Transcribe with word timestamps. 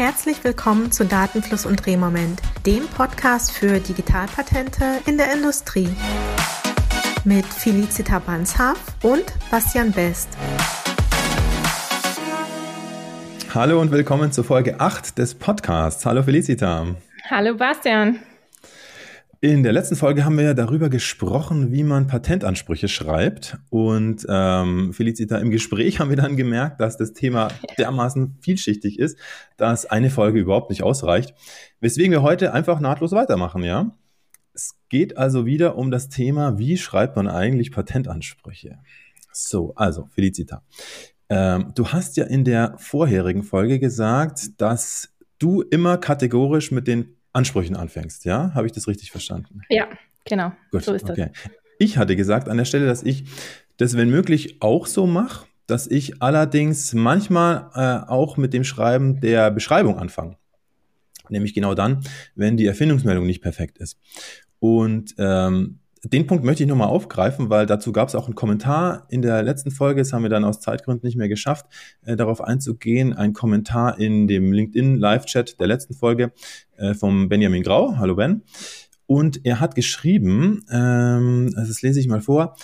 Herzlich 0.00 0.42
willkommen 0.44 0.90
zu 0.90 1.04
Datenfluss 1.04 1.66
und 1.66 1.84
Drehmoment, 1.84 2.40
dem 2.64 2.86
Podcast 2.86 3.52
für 3.52 3.80
Digitalpatente 3.80 4.82
in 5.04 5.18
der 5.18 5.30
Industrie. 5.34 5.90
Mit 7.26 7.44
Felicita 7.44 8.18
Banshaf 8.18 8.78
und 9.02 9.26
Bastian 9.50 9.92
Best. 9.92 10.30
Hallo 13.54 13.78
und 13.78 13.90
willkommen 13.90 14.32
zur 14.32 14.44
Folge 14.44 14.80
8 14.80 15.18
des 15.18 15.34
Podcasts. 15.34 16.06
Hallo 16.06 16.22
Felicita. 16.22 16.86
Hallo 17.28 17.54
Bastian. 17.54 18.20
In 19.42 19.62
der 19.62 19.72
letzten 19.72 19.96
Folge 19.96 20.26
haben 20.26 20.36
wir 20.36 20.44
ja 20.44 20.52
darüber 20.52 20.90
gesprochen, 20.90 21.72
wie 21.72 21.82
man 21.82 22.06
Patentansprüche 22.06 22.88
schreibt. 22.88 23.56
Und 23.70 24.26
ähm, 24.28 24.92
Felicita, 24.92 25.38
im 25.38 25.50
Gespräch 25.50 25.98
haben 25.98 26.10
wir 26.10 26.18
dann 26.18 26.36
gemerkt, 26.36 26.78
dass 26.78 26.98
das 26.98 27.14
Thema 27.14 27.48
dermaßen 27.78 28.36
vielschichtig 28.42 28.98
ist, 28.98 29.16
dass 29.56 29.86
eine 29.86 30.10
Folge 30.10 30.40
überhaupt 30.40 30.68
nicht 30.68 30.82
ausreicht. 30.82 31.32
Weswegen 31.80 32.12
wir 32.12 32.20
heute 32.20 32.52
einfach 32.52 32.80
nahtlos 32.80 33.12
weitermachen, 33.12 33.62
ja? 33.62 33.96
Es 34.52 34.74
geht 34.90 35.16
also 35.16 35.46
wieder 35.46 35.76
um 35.78 35.90
das 35.90 36.10
Thema, 36.10 36.58
wie 36.58 36.76
schreibt 36.76 37.16
man 37.16 37.26
eigentlich 37.26 37.72
Patentansprüche? 37.72 38.80
So, 39.32 39.72
also 39.74 40.06
Felicita. 40.10 40.62
Ähm, 41.30 41.72
du 41.74 41.88
hast 41.88 42.18
ja 42.18 42.24
in 42.26 42.44
der 42.44 42.74
vorherigen 42.76 43.42
Folge 43.42 43.78
gesagt, 43.78 44.60
dass 44.60 45.14
du 45.38 45.62
immer 45.62 45.96
kategorisch 45.96 46.72
mit 46.72 46.86
den 46.86 47.16
Ansprüchen 47.32 47.76
anfängst, 47.76 48.24
ja? 48.24 48.52
Habe 48.54 48.66
ich 48.66 48.72
das 48.72 48.88
richtig 48.88 49.10
verstanden? 49.10 49.62
Ja, 49.68 49.88
genau. 50.24 50.52
Gut, 50.70 50.84
so 50.84 50.92
ist 50.92 51.08
das. 51.08 51.18
Okay. 51.18 51.30
Ich 51.78 51.96
hatte 51.96 52.16
gesagt 52.16 52.48
an 52.48 52.56
der 52.56 52.64
Stelle, 52.64 52.86
dass 52.86 53.02
ich 53.02 53.24
das, 53.76 53.96
wenn 53.96 54.10
möglich, 54.10 54.60
auch 54.60 54.86
so 54.86 55.06
mache, 55.06 55.46
dass 55.66 55.86
ich 55.86 56.22
allerdings 56.22 56.92
manchmal 56.92 57.70
äh, 57.74 58.10
auch 58.10 58.36
mit 58.36 58.52
dem 58.52 58.64
Schreiben 58.64 59.20
der 59.20 59.50
Beschreibung 59.50 59.98
anfange. 59.98 60.36
Nämlich 61.28 61.54
genau 61.54 61.74
dann, 61.74 62.04
wenn 62.34 62.56
die 62.56 62.66
Erfindungsmeldung 62.66 63.24
nicht 63.24 63.40
perfekt 63.40 63.78
ist. 63.78 63.98
Und 64.58 65.14
ähm, 65.18 65.79
den 66.04 66.26
Punkt 66.26 66.44
möchte 66.44 66.62
ich 66.62 66.68
nochmal 66.68 66.88
aufgreifen, 66.88 67.50
weil 67.50 67.66
dazu 67.66 67.92
gab 67.92 68.08
es 68.08 68.14
auch 68.14 68.26
einen 68.26 68.34
Kommentar 68.34 69.06
in 69.10 69.20
der 69.20 69.42
letzten 69.42 69.70
Folge. 69.70 70.00
Das 70.00 70.12
haben 70.12 70.22
wir 70.22 70.30
dann 70.30 70.44
aus 70.44 70.60
Zeitgründen 70.60 71.06
nicht 71.06 71.16
mehr 71.16 71.28
geschafft, 71.28 71.66
äh, 72.04 72.16
darauf 72.16 72.40
einzugehen. 72.40 73.12
Ein 73.12 73.34
Kommentar 73.34 73.98
in 73.98 74.26
dem 74.26 74.52
LinkedIn 74.52 74.96
Live-Chat 74.96 75.60
der 75.60 75.66
letzten 75.66 75.94
Folge 75.94 76.32
äh, 76.76 76.94
vom 76.94 77.28
Benjamin 77.28 77.62
Grau. 77.62 77.96
Hallo 77.98 78.14
Ben. 78.14 78.42
Und 79.06 79.44
er 79.44 79.60
hat 79.60 79.74
geschrieben, 79.74 80.64
ähm, 80.70 81.52
das 81.54 81.82
lese 81.82 82.00
ich 82.00 82.08
mal 82.08 82.20
vor, 82.20 82.54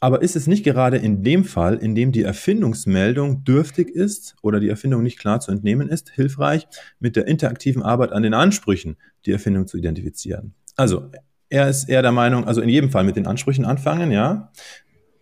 aber 0.00 0.20
ist 0.20 0.36
es 0.36 0.46
nicht 0.46 0.64
gerade 0.64 0.98
in 0.98 1.22
dem 1.22 1.44
Fall, 1.44 1.76
in 1.76 1.94
dem 1.94 2.12
die 2.12 2.24
Erfindungsmeldung 2.24 3.44
dürftig 3.44 3.88
ist 3.88 4.36
oder 4.42 4.60
die 4.60 4.68
Erfindung 4.68 5.02
nicht 5.02 5.18
klar 5.18 5.40
zu 5.40 5.50
entnehmen 5.50 5.88
ist, 5.88 6.10
hilfreich, 6.10 6.66
mit 7.00 7.16
der 7.16 7.26
interaktiven 7.26 7.82
Arbeit 7.82 8.12
an 8.12 8.22
den 8.22 8.34
Ansprüchen 8.34 8.96
die 9.24 9.30
Erfindung 9.30 9.66
zu 9.66 9.78
identifizieren? 9.78 10.54
Also 10.76 11.10
er 11.54 11.68
ist 11.68 11.88
eher 11.88 12.02
der 12.02 12.10
Meinung, 12.10 12.46
also 12.46 12.60
in 12.60 12.68
jedem 12.68 12.90
Fall 12.90 13.04
mit 13.04 13.14
den 13.14 13.28
Ansprüchen 13.28 13.64
anfangen, 13.64 14.10
ja. 14.10 14.50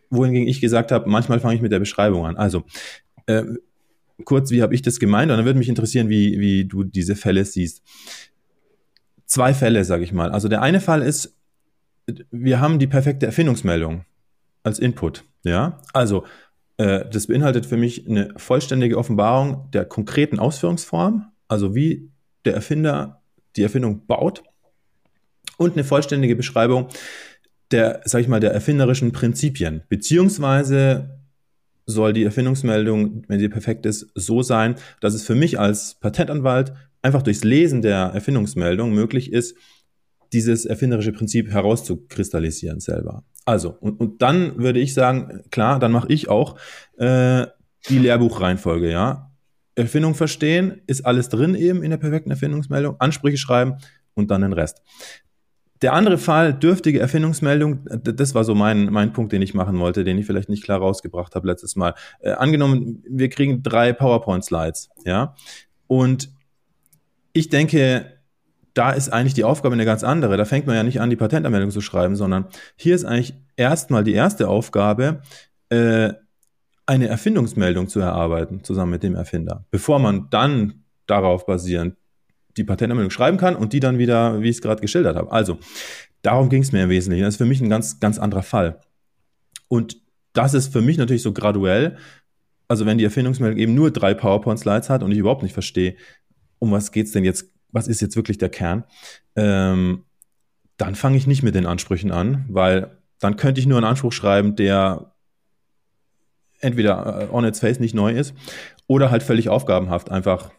Wohingegen 0.08 0.48
ich 0.48 0.62
gesagt 0.62 0.90
habe, 0.90 1.08
manchmal 1.08 1.40
fange 1.40 1.54
ich 1.54 1.60
mit 1.60 1.72
der 1.72 1.78
Beschreibung 1.78 2.24
an. 2.24 2.36
Also 2.38 2.64
äh, 3.26 3.44
kurz, 4.24 4.50
wie 4.50 4.62
habe 4.62 4.74
ich 4.74 4.80
das 4.80 4.98
gemeint? 4.98 5.30
Und 5.30 5.36
dann 5.36 5.44
würde 5.44 5.58
mich 5.58 5.68
interessieren, 5.68 6.08
wie, 6.08 6.40
wie 6.40 6.64
du 6.64 6.84
diese 6.84 7.16
Fälle 7.16 7.44
siehst. 7.44 7.82
Zwei 9.26 9.52
Fälle, 9.52 9.84
sage 9.84 10.04
ich 10.04 10.12
mal. 10.12 10.30
Also 10.30 10.48
der 10.48 10.62
eine 10.62 10.80
Fall 10.80 11.02
ist, 11.02 11.36
wir 12.30 12.60
haben 12.60 12.78
die 12.78 12.86
perfekte 12.86 13.26
Erfindungsmeldung 13.26 14.06
als 14.62 14.78
Input. 14.78 15.24
Ja, 15.44 15.78
also 15.92 16.24
äh, 16.78 17.04
das 17.10 17.26
beinhaltet 17.26 17.66
für 17.66 17.76
mich 17.76 18.08
eine 18.08 18.32
vollständige 18.38 18.96
Offenbarung 18.96 19.70
der 19.72 19.84
konkreten 19.84 20.38
Ausführungsform, 20.38 21.30
also 21.48 21.74
wie 21.74 22.10
der 22.46 22.54
Erfinder 22.54 23.22
die 23.56 23.62
Erfindung 23.62 24.06
baut 24.06 24.42
und 25.58 25.74
eine 25.74 25.84
vollständige 25.84 26.36
Beschreibung 26.36 26.88
der, 27.70 28.02
sag 28.04 28.20
ich 28.20 28.28
mal, 28.28 28.40
der 28.40 28.52
erfinderischen 28.52 29.12
Prinzipien. 29.12 29.82
Beziehungsweise 29.88 31.18
soll 31.86 32.12
die 32.12 32.24
Erfindungsmeldung, 32.24 33.24
wenn 33.28 33.40
sie 33.40 33.48
perfekt 33.48 33.86
ist, 33.86 34.10
so 34.14 34.42
sein, 34.42 34.76
dass 35.00 35.14
es 35.14 35.24
für 35.24 35.34
mich 35.34 35.58
als 35.58 35.96
Patentanwalt 36.00 36.72
einfach 37.02 37.22
durchs 37.22 37.44
Lesen 37.44 37.82
der 37.82 37.98
Erfindungsmeldung 38.14 38.92
möglich 38.92 39.32
ist, 39.32 39.56
dieses 40.32 40.64
erfinderische 40.64 41.12
Prinzip 41.12 41.50
herauszukristallisieren 41.50 42.80
selber. 42.80 43.24
Also, 43.44 43.70
und, 43.70 44.00
und 44.00 44.22
dann 44.22 44.58
würde 44.58 44.78
ich 44.78 44.94
sagen, 44.94 45.42
klar, 45.50 45.78
dann 45.78 45.92
mache 45.92 46.12
ich 46.12 46.28
auch 46.28 46.56
äh, 46.96 47.46
die 47.88 47.98
Lehrbuchreihenfolge, 47.98 48.90
ja. 48.90 49.30
Erfindung 49.74 50.14
verstehen, 50.14 50.82
ist 50.86 51.04
alles 51.04 51.28
drin 51.28 51.54
eben 51.54 51.82
in 51.82 51.90
der 51.90 51.96
perfekten 51.96 52.30
Erfindungsmeldung, 52.30 52.96
Ansprüche 53.00 53.38
schreiben 53.38 53.78
und 54.14 54.30
dann 54.30 54.42
den 54.42 54.52
Rest. 54.52 54.82
Der 55.82 55.92
andere 55.92 56.16
Fall, 56.16 56.54
dürftige 56.54 57.00
Erfindungsmeldung, 57.00 57.80
das 58.02 58.34
war 58.34 58.44
so 58.44 58.54
mein, 58.54 58.86
mein 58.86 59.12
Punkt, 59.12 59.32
den 59.32 59.42
ich 59.42 59.52
machen 59.52 59.78
wollte, 59.80 60.04
den 60.04 60.16
ich 60.16 60.26
vielleicht 60.26 60.48
nicht 60.48 60.64
klar 60.64 60.78
rausgebracht 60.78 61.34
habe 61.34 61.46
letztes 61.48 61.76
Mal. 61.76 61.94
Äh, 62.20 62.32
angenommen, 62.32 63.02
wir 63.08 63.28
kriegen 63.28 63.62
drei 63.62 63.92
PowerPoint-Slides, 63.92 64.90
ja, 65.04 65.34
und 65.88 66.30
ich 67.32 67.48
denke, 67.48 68.06
da 68.74 68.92
ist 68.92 69.10
eigentlich 69.10 69.34
die 69.34 69.44
Aufgabe 69.44 69.74
eine 69.74 69.84
ganz 69.84 70.04
andere. 70.04 70.36
Da 70.36 70.44
fängt 70.44 70.66
man 70.66 70.76
ja 70.76 70.82
nicht 70.82 71.00
an, 71.00 71.10
die 71.10 71.16
Patentanmeldung 71.16 71.70
zu 71.70 71.80
schreiben, 71.80 72.16
sondern 72.16 72.46
hier 72.76 72.94
ist 72.94 73.04
eigentlich 73.04 73.34
erstmal 73.56 74.04
die 74.04 74.14
erste 74.14 74.48
Aufgabe, 74.48 75.22
äh, 75.68 76.12
eine 76.86 77.08
Erfindungsmeldung 77.08 77.88
zu 77.88 78.00
erarbeiten, 78.00 78.64
zusammen 78.64 78.92
mit 78.92 79.02
dem 79.02 79.14
Erfinder, 79.14 79.66
bevor 79.70 79.98
man 79.98 80.28
dann 80.30 80.84
darauf 81.06 81.46
basierend 81.46 81.96
die 82.56 82.64
Patentanmeldung 82.64 83.10
schreiben 83.10 83.38
kann 83.38 83.56
und 83.56 83.72
die 83.72 83.80
dann 83.80 83.98
wieder, 83.98 84.42
wie 84.42 84.48
ich 84.48 84.56
es 84.56 84.62
gerade 84.62 84.80
geschildert 84.80 85.16
habe. 85.16 85.30
Also, 85.32 85.58
darum 86.22 86.48
ging 86.48 86.62
es 86.62 86.72
mir 86.72 86.84
im 86.84 86.90
Wesentlichen. 86.90 87.24
Das 87.24 87.34
ist 87.34 87.38
für 87.38 87.46
mich 87.46 87.60
ein 87.60 87.70
ganz, 87.70 88.00
ganz 88.00 88.18
anderer 88.18 88.42
Fall. 88.42 88.80
Und 89.68 89.96
das 90.32 90.54
ist 90.54 90.72
für 90.72 90.82
mich 90.82 90.98
natürlich 90.98 91.22
so 91.22 91.32
graduell. 91.32 91.96
Also, 92.68 92.86
wenn 92.86 92.98
die 92.98 93.04
Erfindungsmeldung 93.04 93.58
eben 93.58 93.74
nur 93.74 93.90
drei 93.90 94.14
PowerPoint-Slides 94.14 94.90
hat 94.90 95.02
und 95.02 95.12
ich 95.12 95.18
überhaupt 95.18 95.42
nicht 95.42 95.54
verstehe, 95.54 95.96
um 96.58 96.70
was 96.70 96.92
geht's 96.92 97.12
denn 97.12 97.24
jetzt, 97.24 97.50
was 97.70 97.88
ist 97.88 98.00
jetzt 98.00 98.16
wirklich 98.16 98.38
der 98.38 98.50
Kern, 98.50 98.84
ähm, 99.34 100.04
dann 100.76 100.94
fange 100.94 101.16
ich 101.16 101.26
nicht 101.26 101.42
mit 101.42 101.54
den 101.54 101.66
Ansprüchen 101.66 102.10
an, 102.10 102.44
weil 102.48 102.98
dann 103.18 103.36
könnte 103.36 103.60
ich 103.60 103.66
nur 103.66 103.78
einen 103.78 103.86
Anspruch 103.86 104.12
schreiben, 104.12 104.56
der 104.56 105.12
entweder 106.60 107.22
äh, 107.22 107.32
on 107.32 107.44
its 107.44 107.60
face 107.60 107.80
nicht 107.80 107.94
neu 107.94 108.12
ist 108.12 108.34
oder 108.86 109.10
halt 109.10 109.22
völlig 109.22 109.48
aufgabenhaft 109.48 110.10
einfach 110.10 110.50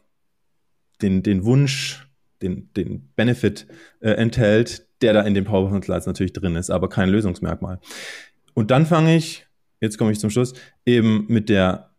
den, 1.04 1.22
den 1.22 1.46
Wunsch, 1.46 2.08
den, 2.42 2.70
den 2.74 3.10
Benefit 3.16 3.68
äh, 4.00 4.12
enthält, 4.12 4.88
der 5.02 5.14
da 5.14 5.22
in 5.22 5.34
den 5.34 5.46
PowerPoint-Slides 5.46 6.08
natürlich 6.08 6.34
drin 6.34 6.56
ist, 6.56 6.70
aber 6.70 6.90
kein 6.90 7.10
Lösungsmerkmal. 7.10 7.80
Und 8.54 8.72
dann 8.72 8.86
fange 8.86 9.16
ich, 9.16 9.46
jetzt 9.82 9.98
komme 9.98 10.12
ich 10.12 10.20
zum 10.20 10.30
Schluss, 10.30 10.54
eben 10.86 11.26
mit 11.28 11.50
der, 11.50 11.92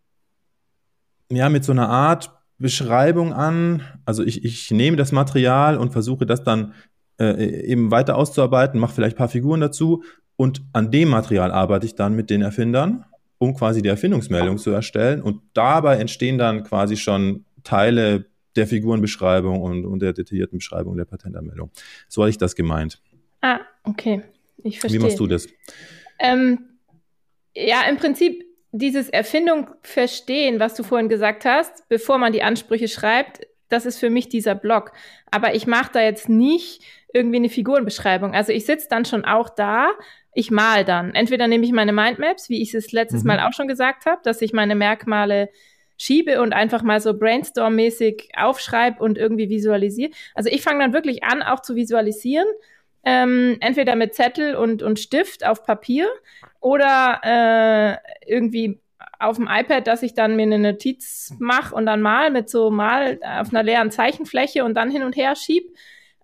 ja, 1.30 1.48
mit 1.48 1.64
so 1.64 1.72
einer 1.72 1.88
Art 1.88 2.30
Beschreibung 2.58 3.32
an. 3.32 3.82
Also 4.04 4.24
ich, 4.24 4.44
ich 4.44 4.70
nehme 4.70 4.96
das 4.96 5.12
Material 5.12 5.76
und 5.76 5.92
versuche 5.92 6.26
das 6.26 6.42
dann 6.44 6.74
äh, 7.18 7.62
eben 7.66 7.90
weiter 7.90 8.16
auszuarbeiten, 8.16 8.80
mache 8.80 8.94
vielleicht 8.94 9.16
ein 9.16 9.18
paar 9.18 9.28
Figuren 9.28 9.60
dazu 9.60 10.02
und 10.36 10.62
an 10.72 10.90
dem 10.90 11.08
Material 11.08 11.52
arbeite 11.52 11.86
ich 11.86 11.94
dann 11.94 12.14
mit 12.14 12.30
den 12.30 12.42
Erfindern, 12.42 13.04
um 13.38 13.54
quasi 13.54 13.82
die 13.82 13.88
Erfindungsmeldung 13.88 14.58
zu 14.58 14.70
erstellen. 14.70 15.22
Und 15.22 15.42
dabei 15.52 15.96
entstehen 15.98 16.38
dann 16.38 16.64
quasi 16.64 16.96
schon 16.96 17.44
Teile, 17.62 18.26
der 18.56 18.66
Figurenbeschreibung 18.66 19.60
und, 19.60 19.84
und 19.84 20.00
der 20.00 20.12
detaillierten 20.12 20.58
Beschreibung 20.58 20.96
der 20.96 21.04
Patentanmeldung. 21.04 21.70
So 22.08 22.22
hatte 22.22 22.30
ich 22.30 22.38
das 22.38 22.54
gemeint. 22.54 23.00
Ah, 23.40 23.60
okay. 23.82 24.22
Ich 24.62 24.80
verstehe. 24.80 25.00
Wie 25.00 25.04
machst 25.04 25.20
du 25.20 25.26
das? 25.26 25.48
Ähm, 26.18 26.58
ja, 27.54 27.82
im 27.88 27.96
Prinzip 27.96 28.44
dieses 28.72 29.08
Erfindung 29.08 29.68
verstehen, 29.82 30.58
was 30.58 30.74
du 30.74 30.82
vorhin 30.82 31.08
gesagt 31.08 31.44
hast, 31.44 31.88
bevor 31.88 32.18
man 32.18 32.32
die 32.32 32.42
Ansprüche 32.42 32.88
schreibt, 32.88 33.46
das 33.68 33.86
ist 33.86 33.98
für 33.98 34.10
mich 34.10 34.28
dieser 34.28 34.54
Block. 34.54 34.92
Aber 35.30 35.54
ich 35.54 35.66
mache 35.66 35.92
da 35.92 36.02
jetzt 36.02 36.28
nicht 36.28 36.82
irgendwie 37.12 37.36
eine 37.36 37.48
Figurenbeschreibung. 37.48 38.34
Also 38.34 38.52
ich 38.52 38.66
sitze 38.66 38.88
dann 38.90 39.04
schon 39.04 39.24
auch 39.24 39.48
da, 39.48 39.90
ich 40.34 40.50
mal 40.50 40.84
dann. 40.84 41.14
Entweder 41.14 41.46
nehme 41.46 41.64
ich 41.64 41.72
meine 41.72 41.92
Mindmaps, 41.92 42.48
wie 42.48 42.60
ich 42.60 42.74
es 42.74 42.92
letztes 42.92 43.22
mhm. 43.22 43.28
Mal 43.28 43.40
auch 43.40 43.52
schon 43.52 43.68
gesagt 43.68 44.06
habe, 44.06 44.20
dass 44.24 44.42
ich 44.42 44.52
meine 44.52 44.74
Merkmale 44.74 45.50
schiebe 45.96 46.40
und 46.40 46.52
einfach 46.52 46.82
mal 46.82 47.00
so 47.00 47.12
brainstorm-mäßig 47.12 48.30
aufschreibe 48.36 49.02
und 49.02 49.18
irgendwie 49.18 49.48
visualisiere. 49.48 50.10
Also 50.34 50.50
ich 50.50 50.62
fange 50.62 50.80
dann 50.80 50.92
wirklich 50.92 51.24
an, 51.24 51.42
auch 51.42 51.60
zu 51.60 51.74
visualisieren. 51.76 52.46
Ähm, 53.06 53.58
entweder 53.60 53.96
mit 53.96 54.14
Zettel 54.14 54.54
und, 54.54 54.82
und 54.82 54.98
Stift 54.98 55.44
auf 55.44 55.62
Papier 55.64 56.08
oder 56.60 57.20
äh, 57.22 58.32
irgendwie 58.32 58.80
auf 59.18 59.36
dem 59.36 59.46
iPad, 59.50 59.86
dass 59.86 60.02
ich 60.02 60.14
dann 60.14 60.36
mir 60.36 60.44
eine 60.44 60.58
Notiz 60.58 61.34
mache 61.38 61.74
und 61.74 61.86
dann 61.86 62.00
mal 62.00 62.30
mit 62.30 62.48
so 62.48 62.70
mal 62.70 63.18
auf 63.22 63.50
einer 63.50 63.62
leeren 63.62 63.90
Zeichenfläche 63.90 64.64
und 64.64 64.74
dann 64.74 64.90
hin 64.90 65.02
und 65.02 65.16
her 65.16 65.36
schieb. 65.36 65.64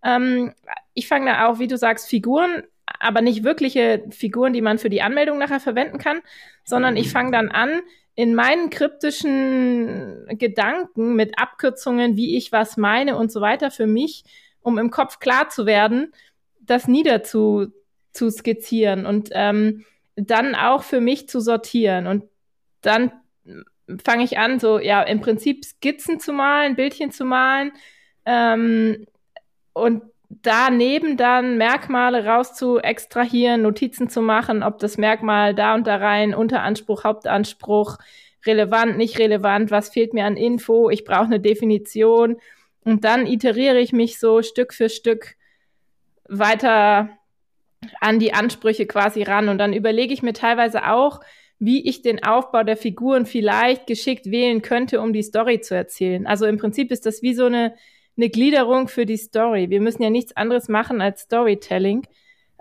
Ähm, 0.02 0.54
ich 0.94 1.06
fange 1.06 1.26
da 1.26 1.48
auch, 1.48 1.58
wie 1.58 1.68
du 1.68 1.76
sagst, 1.76 2.08
Figuren, 2.08 2.62
aber 2.98 3.20
nicht 3.20 3.44
wirkliche 3.44 4.04
Figuren, 4.10 4.52
die 4.52 4.62
man 4.62 4.78
für 4.78 4.90
die 4.90 5.02
Anmeldung 5.02 5.38
nachher 5.38 5.60
verwenden 5.60 5.98
kann, 5.98 6.20
sondern 6.64 6.96
ich 6.96 7.10
fange 7.10 7.32
dann 7.32 7.50
an, 7.50 7.80
in 8.20 8.34
meinen 8.34 8.68
kryptischen 8.68 10.26
Gedanken 10.32 11.16
mit 11.16 11.38
Abkürzungen, 11.38 12.18
wie 12.18 12.36
ich 12.36 12.52
was 12.52 12.76
meine 12.76 13.16
und 13.16 13.32
so 13.32 13.40
weiter 13.40 13.70
für 13.70 13.86
mich, 13.86 14.24
um 14.60 14.76
im 14.76 14.90
Kopf 14.90 15.20
klar 15.20 15.48
zu 15.48 15.64
werden, 15.64 16.12
das 16.60 16.86
niederzu 16.86 17.68
zu 18.12 18.28
skizzieren 18.28 19.06
und 19.06 19.30
ähm, 19.32 19.86
dann 20.16 20.54
auch 20.54 20.82
für 20.82 21.00
mich 21.00 21.30
zu 21.30 21.40
sortieren. 21.40 22.06
Und 22.06 22.24
dann 22.82 23.10
fange 24.04 24.24
ich 24.24 24.36
an, 24.36 24.60
so 24.60 24.78
ja, 24.78 25.00
im 25.00 25.22
Prinzip 25.22 25.64
Skizzen 25.64 26.20
zu 26.20 26.34
malen, 26.34 26.76
Bildchen 26.76 27.12
zu 27.12 27.24
malen 27.24 27.72
ähm, 28.26 29.06
und 29.72 30.02
daneben 30.30 31.16
dann 31.16 31.58
Merkmale 31.58 32.24
raus 32.24 32.54
zu 32.54 32.78
extrahieren, 32.78 33.62
Notizen 33.62 34.08
zu 34.08 34.22
machen, 34.22 34.62
ob 34.62 34.78
das 34.78 34.96
Merkmal 34.96 35.54
da 35.54 35.74
und 35.74 35.86
da 35.86 35.96
rein, 35.96 36.34
Unteranspruch, 36.34 37.02
Hauptanspruch, 37.02 37.98
relevant, 38.46 38.96
nicht 38.96 39.18
relevant, 39.18 39.70
was 39.72 39.90
fehlt 39.90 40.14
mir 40.14 40.24
an 40.24 40.36
Info, 40.36 40.88
ich 40.88 41.04
brauche 41.04 41.24
eine 41.24 41.40
Definition 41.40 42.36
und 42.84 43.04
dann 43.04 43.26
iteriere 43.26 43.80
ich 43.80 43.92
mich 43.92 44.20
so 44.20 44.42
Stück 44.42 44.72
für 44.72 44.88
Stück 44.88 45.34
weiter 46.28 47.10
an 48.00 48.20
die 48.20 48.32
Ansprüche 48.32 48.86
quasi 48.86 49.24
ran 49.24 49.48
und 49.48 49.58
dann 49.58 49.72
überlege 49.72 50.14
ich 50.14 50.22
mir 50.22 50.32
teilweise 50.32 50.88
auch, 50.88 51.20
wie 51.58 51.86
ich 51.86 52.02
den 52.02 52.22
Aufbau 52.22 52.62
der 52.62 52.76
Figuren 52.76 53.26
vielleicht 53.26 53.86
geschickt 53.86 54.30
wählen 54.30 54.62
könnte, 54.62 55.00
um 55.00 55.12
die 55.12 55.22
Story 55.22 55.60
zu 55.60 55.74
erzählen. 55.74 56.26
Also 56.26 56.46
im 56.46 56.56
Prinzip 56.56 56.90
ist 56.90 57.04
das 57.04 57.20
wie 57.20 57.34
so 57.34 57.46
eine 57.46 57.74
eine 58.20 58.30
Gliederung 58.30 58.88
für 58.88 59.06
die 59.06 59.16
Story. 59.16 59.70
Wir 59.70 59.80
müssen 59.80 60.02
ja 60.02 60.10
nichts 60.10 60.36
anderes 60.36 60.68
machen 60.68 61.00
als 61.00 61.22
Storytelling. 61.22 62.06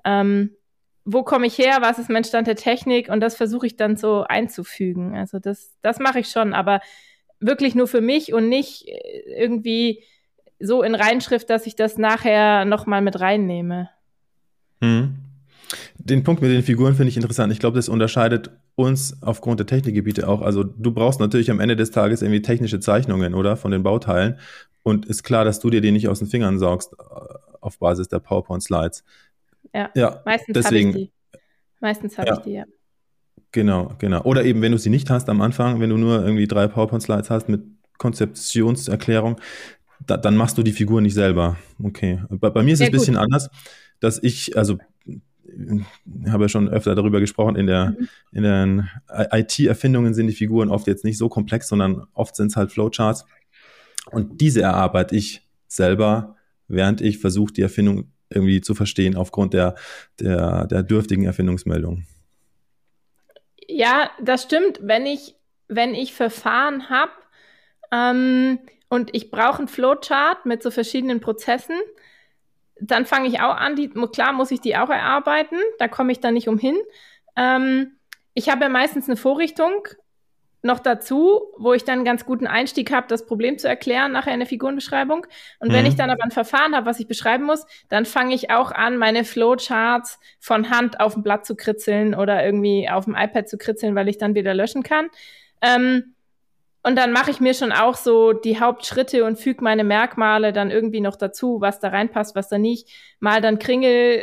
Ähm, 0.06 0.52
wo 1.04 1.24
komme 1.24 1.48
ich 1.48 1.58
her? 1.58 1.80
Was 1.82 2.00
ist 2.00 2.10
mein 2.10 2.24
Stand 2.24 2.48
der 2.48 2.56
Technik? 2.56 3.10
Und 3.10 3.20
das 3.20 3.36
versuche 3.36 3.68
ich 3.68 3.76
dann 3.76 3.98
so 3.98 4.24
einzufügen. 4.24 5.18
Also 5.18 5.40
das, 5.40 5.76
das 5.82 6.00
mache 6.00 6.20
ich 6.20 6.30
schon, 6.30 6.54
aber 6.54 6.82
wirklich 7.40 7.76
nur 7.76 7.88
für 7.88 8.02
mich 8.02 8.34
und 8.34 8.48
nicht 8.48 8.88
äh, 8.88 9.24
irgendwie 9.38 10.04
so 10.60 10.84
in 10.84 10.96
Reinschrift, 10.96 11.50
dass 11.50 11.66
ich 11.66 11.76
das 11.76 11.98
nachher 11.98 12.66
nochmal 12.66 13.02
mit 13.02 13.20
reinnehme. 13.20 13.90
Hm. 14.82 15.16
Den 15.98 16.24
Punkt 16.24 16.42
mit 16.42 16.52
den 16.52 16.64
Figuren 16.64 16.96
finde 16.96 17.10
ich 17.10 17.18
interessant. 17.18 17.52
Ich 17.54 17.60
glaube, 17.60 17.76
das 17.76 17.90
unterscheidet 17.90 18.50
uns 18.76 19.22
aufgrund 19.22 19.60
der 19.60 19.68
Technikgebiete 19.68 20.28
auch. 20.28 20.42
Also 20.42 20.64
du 20.64 20.92
brauchst 20.92 21.20
natürlich 21.20 21.52
am 21.52 21.60
Ende 21.60 21.76
des 21.76 21.92
Tages 21.92 22.22
irgendwie 22.22 22.42
technische 22.42 22.80
Zeichnungen, 22.80 23.34
oder? 23.34 23.58
Von 23.58 23.72
den 23.72 23.84
Bauteilen. 23.84 24.40
Und 24.90 25.06
ist 25.06 25.24
klar, 25.24 25.46
dass 25.46 25.60
du 25.60 25.70
dir 25.70 25.82
die 25.82 25.92
nicht 25.92 26.08
aus 26.08 26.20
den 26.20 26.28
Fingern 26.28 26.60
saugst 26.60 26.94
äh, 26.94 27.04
auf 27.62 27.78
Basis 27.80 28.08
der 28.08 28.20
PowerPoint-Slides. 28.20 29.04
Ja, 29.74 29.90
ja, 29.96 30.22
meistens 30.26 30.54
deswegen. 30.54 30.90
Hab 30.90 31.00
ich 31.00 31.06
die. 31.08 31.40
Meistens 31.80 32.18
habe 32.18 32.28
ja. 32.28 32.34
ich 32.38 32.40
die, 32.40 32.52
ja. 32.52 32.64
Genau, 33.52 33.94
genau. 33.98 34.22
Oder 34.24 34.44
eben, 34.44 34.62
wenn 34.62 34.72
du 34.72 34.78
sie 34.78 34.90
nicht 34.90 35.10
hast 35.10 35.30
am 35.30 35.42
Anfang, 35.42 35.80
wenn 35.80 35.90
du 35.90 35.98
nur 35.98 36.24
irgendwie 36.24 36.48
drei 36.48 36.68
PowerPoint-Slides 36.68 37.30
hast 37.30 37.50
mit 37.50 37.64
Konzeptionserklärung, 37.98 39.40
da, 40.06 40.18
dann 40.18 40.36
machst 40.36 40.58
du 40.58 40.64
die 40.64 40.72
Figur 40.72 41.02
nicht 41.02 41.14
selber. 41.14 41.58
Okay. 41.84 42.22
Bei, 42.30 42.50
bei 42.50 42.64
mir 42.64 42.74
ist 42.74 42.82
es 42.82 42.88
ein 42.88 42.92
bisschen 42.92 43.18
anders, 43.18 43.50
dass 44.00 44.22
ich, 44.22 44.58
also 44.58 44.78
ich 46.26 46.32
habe 46.32 46.44
ja 46.44 46.50
schon 46.50 46.70
öfter 46.70 46.96
darüber 46.96 47.20
gesprochen, 47.20 47.56
in 47.56 47.68
der, 47.68 47.92
mhm. 47.92 48.08
in 48.32 48.44
den 48.44 48.90
IT-Erfindungen 49.32 50.14
sind 50.14 50.28
die 50.28 50.34
Figuren 50.34 50.70
oft 50.70 50.88
jetzt 50.88 51.04
nicht 51.04 51.18
so 51.18 51.30
komplex, 51.30 51.68
sondern 51.68 52.06
oft 52.14 52.36
sind 52.36 52.48
es 52.48 52.56
halt 52.56 52.72
Flowcharts. 52.72 53.26
Und 54.12 54.42
diese 54.42 54.62
erarbeite 54.62 55.16
ich 55.16 55.48
selber, 55.68 56.36
während 56.68 57.02
ich 57.02 57.20
versuche, 57.20 57.54
die 57.54 57.62
Erfindung 57.62 58.12
irgendwie 58.30 58.62
zu 58.62 58.76
verstehen 58.76 59.16
aufgrund 59.16 59.54
der, 59.54 59.76
der, 60.20 60.68
der 60.68 60.84
dürftigen 60.84 61.26
Erfindungsmeldung. 61.26 62.06
Ja, 63.68 64.12
das 64.22 64.44
stimmt. 64.44 64.80
Wenn 64.82 65.06
ich, 65.06 65.36
wenn 65.68 65.96
ich 65.96 66.14
Verfahren 66.14 66.90
habe 66.90 67.12
ähm, 67.92 68.60
und 68.90 69.16
ich 69.16 69.32
brauche 69.32 69.60
einen 69.60 69.68
Flowchart 69.68 70.46
mit 70.46 70.64
so 70.64 70.72
verschiedenen 70.72 71.20
Prozessen, 71.20 71.76
dann 72.82 73.06
fange 73.06 73.28
ich 73.28 73.42
auch 73.42 73.56
an, 73.56 73.76
die, 73.76 73.90
klar 73.90 74.34
muss 74.34 74.52
ich 74.52 74.62
die 74.62 74.78
auch 74.78 74.90
erarbeiten, 74.90 75.58
da 75.80 75.88
komme 75.88 76.12
ich 76.12 76.20
dann 76.20 76.34
nicht 76.34 76.48
umhin. 76.48 76.78
Ähm, 77.36 77.98
ich 78.34 78.50
habe 78.50 78.64
ja 78.64 78.70
meistens 78.70 79.08
eine 79.08 79.18
Vorrichtung, 79.18 79.88
noch 80.62 80.80
dazu, 80.80 81.42
wo 81.58 81.74
ich 81.74 81.86
dann 81.86 82.00
einen 82.00 82.06
ganz 82.06 82.26
guten 82.26 82.48
Einstieg 82.48 82.92
habe, 82.92 83.08
das 83.08 83.26
Problem 83.26 83.58
zu 83.58 83.68
erklären, 83.68 84.12
nachher 84.12 84.34
in 84.34 84.40
der 84.40 84.48
Figurenbeschreibung. 84.48 85.26
Und 85.60 85.70
mhm. 85.70 85.74
wenn 85.74 85.86
ich 85.86 85.96
dann 85.96 86.10
aber 86.10 86.24
ein 86.24 86.32
Verfahren 86.32 86.76
habe, 86.76 86.86
was 86.86 87.00
ich 87.00 87.08
beschreiben 87.08 87.46
muss, 87.46 87.66
dann 87.88 88.06
fange 88.06 88.36
ich 88.36 88.52
auch 88.52 88.72
an, 88.72 88.98
meine 88.98 89.24
Flowcharts 89.24 90.20
von 90.40 90.70
Hand 90.70 91.00
auf 91.00 91.14
dem 91.14 91.24
Blatt 91.24 91.46
zu 91.46 91.56
kritzeln 91.56 92.14
oder 92.14 92.44
irgendwie 92.44 92.90
auf 92.90 93.06
dem 93.06 93.16
iPad 93.16 93.48
zu 93.48 93.58
kritzeln, 93.58 93.96
weil 93.96 94.10
ich 94.10 94.18
dann 94.18 94.36
wieder 94.36 94.54
löschen 94.54 94.84
kann. 94.84 95.08
Ähm, 95.62 96.16
und 96.82 96.96
dann 96.96 97.12
mache 97.12 97.30
ich 97.30 97.42
mir 97.42 97.54
schon 97.54 97.74
auch 97.74 97.96
so 97.96 98.32
die 98.32 98.60
Hauptschritte 98.60 99.26
und 99.26 99.38
füge 99.38 99.62
meine 99.64 99.84
Merkmale 99.84 100.54
dann 100.54 100.72
irgendwie 100.72 101.02
noch 101.02 101.18
dazu, 101.18 101.60
was 101.60 101.80
da 101.80 101.90
reinpasst, 101.90 102.36
was 102.36 102.48
da 102.48 102.58
nicht. 102.58 102.88
Mal 103.20 103.42
dann 103.42 103.60
Kringel, 103.60 104.20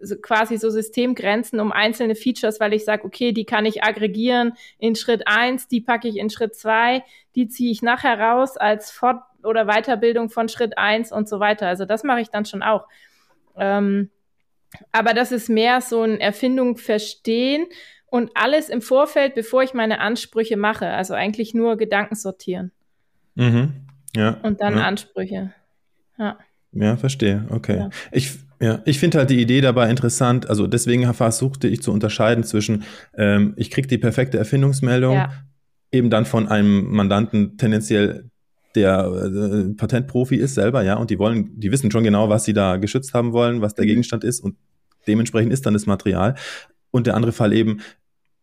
äh, 0.00 0.16
quasi 0.20 0.56
so 0.56 0.70
Systemgrenzen 0.70 1.60
um 1.60 1.70
einzelne 1.70 2.16
Features, 2.16 2.58
weil 2.58 2.72
ich 2.72 2.84
sage, 2.84 3.04
okay, 3.04 3.30
die 3.30 3.44
kann 3.44 3.64
ich 3.64 3.84
aggregieren 3.84 4.54
in 4.78 4.96
Schritt 4.96 5.22
eins, 5.26 5.68
die 5.68 5.80
packe 5.80 6.08
ich 6.08 6.16
in 6.16 6.30
Schritt 6.30 6.56
zwei, 6.56 7.04
die 7.36 7.46
ziehe 7.46 7.70
ich 7.70 7.80
nachher 7.80 8.18
raus 8.18 8.56
als 8.56 8.90
Fort- 8.90 9.22
oder 9.44 9.66
Weiterbildung 9.66 10.30
von 10.30 10.48
Schritt 10.48 10.78
eins 10.78 11.12
und 11.12 11.28
so 11.28 11.38
weiter. 11.38 11.68
Also 11.68 11.84
das 11.84 12.02
mache 12.02 12.20
ich 12.20 12.30
dann 12.30 12.44
schon 12.44 12.64
auch. 12.64 12.88
Ähm, 13.56 14.10
aber 14.90 15.14
das 15.14 15.30
ist 15.30 15.48
mehr 15.48 15.80
so 15.80 16.02
ein 16.02 16.20
Erfindung 16.20 16.76
verstehen 16.76 17.66
und 18.10 18.30
alles 18.34 18.68
im 18.68 18.82
Vorfeld, 18.82 19.34
bevor 19.34 19.62
ich 19.62 19.72
meine 19.72 20.00
Ansprüche 20.00 20.56
mache. 20.56 20.88
Also 20.88 21.14
eigentlich 21.14 21.54
nur 21.54 21.76
Gedanken 21.76 22.16
sortieren. 22.16 22.72
Mhm. 23.36 23.86
Ja. 24.14 24.38
Und 24.42 24.60
dann 24.60 24.76
ja. 24.76 24.84
Ansprüche. 24.84 25.52
Ja. 26.18 26.38
Ja, 26.72 26.96
verstehe. 26.96 27.46
Okay. 27.50 27.78
Ja. 27.78 27.90
Ich, 28.12 28.38
ja, 28.60 28.80
ich 28.84 28.98
finde 28.98 29.18
halt 29.18 29.30
die 29.30 29.40
Idee 29.40 29.60
dabei 29.60 29.88
interessant. 29.90 30.48
Also 30.48 30.66
deswegen 30.66 31.12
versuchte 31.14 31.68
ich 31.68 31.82
zu 31.82 31.92
unterscheiden 31.92 32.44
zwischen, 32.44 32.84
ähm, 33.16 33.54
ich 33.56 33.70
kriege 33.70 33.88
die 33.88 33.98
perfekte 33.98 34.38
Erfindungsmeldung, 34.38 35.14
ja. 35.14 35.32
eben 35.90 36.10
dann 36.10 36.26
von 36.26 36.48
einem 36.48 36.90
Mandanten 36.90 37.56
tendenziell 37.56 38.30
der 38.74 39.04
äh, 39.04 39.74
Patentprofi 39.74 40.36
ist 40.36 40.54
selber, 40.54 40.82
ja, 40.82 40.94
und 40.96 41.10
die 41.10 41.18
wollen, 41.18 41.58
die 41.58 41.72
wissen 41.72 41.90
schon 41.90 42.04
genau, 42.04 42.28
was 42.28 42.44
sie 42.44 42.52
da 42.52 42.76
geschützt 42.76 43.14
haben 43.14 43.32
wollen, 43.32 43.62
was 43.62 43.74
der 43.74 43.84
mhm. 43.84 43.88
Gegenstand 43.88 44.22
ist 44.22 44.40
und 44.40 44.56
dementsprechend 45.08 45.52
ist 45.52 45.66
dann 45.66 45.74
das 45.74 45.86
Material. 45.86 46.36
Und 46.92 47.06
der 47.06 47.14
andere 47.14 47.32
Fall 47.32 47.52
eben, 47.52 47.80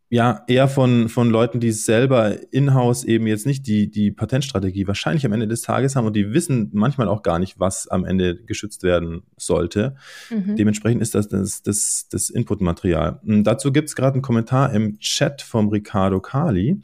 ja, 0.10 0.44
eher 0.48 0.70
von, 0.70 1.10
von 1.10 1.30
Leuten, 1.30 1.60
die 1.60 1.72
selber 1.72 2.36
in-house 2.54 3.04
eben 3.04 3.28
jetzt 3.28 3.46
nicht 3.46 3.68
die, 3.68 3.92
die 3.92 4.12
Patentstrategie 4.12 4.88
wahrscheinlich 4.88 5.26
am 5.26 5.34
Ende 5.34 5.50
des 5.50 5.64
Tages 5.64 5.98
haben 5.98 6.06
und 6.06 6.16
die 6.16 6.34
wissen 6.34 6.70
manchmal 6.72 7.10
auch 7.10 7.24
gar 7.24 7.40
nicht, 7.40 7.60
was 7.60 7.90
am 7.90 8.06
Ende 8.06 8.38
geschützt 8.38 8.84
werden 8.84 9.24
sollte. 9.36 9.98
Mhm. 10.30 10.56
Dementsprechend 10.56 11.02
ist 11.02 11.14
das 11.14 11.28
das, 11.28 11.62
das, 11.62 12.08
das 12.10 12.30
Inputmaterial. 12.30 13.20
Und 13.26 13.44
dazu 13.44 13.74
gibt's 13.74 13.96
gerade 13.96 14.14
einen 14.14 14.22
Kommentar 14.22 14.72
im 14.72 14.98
Chat 15.00 15.42
vom 15.42 15.68
Ricardo 15.68 16.22
Kali. 16.22 16.82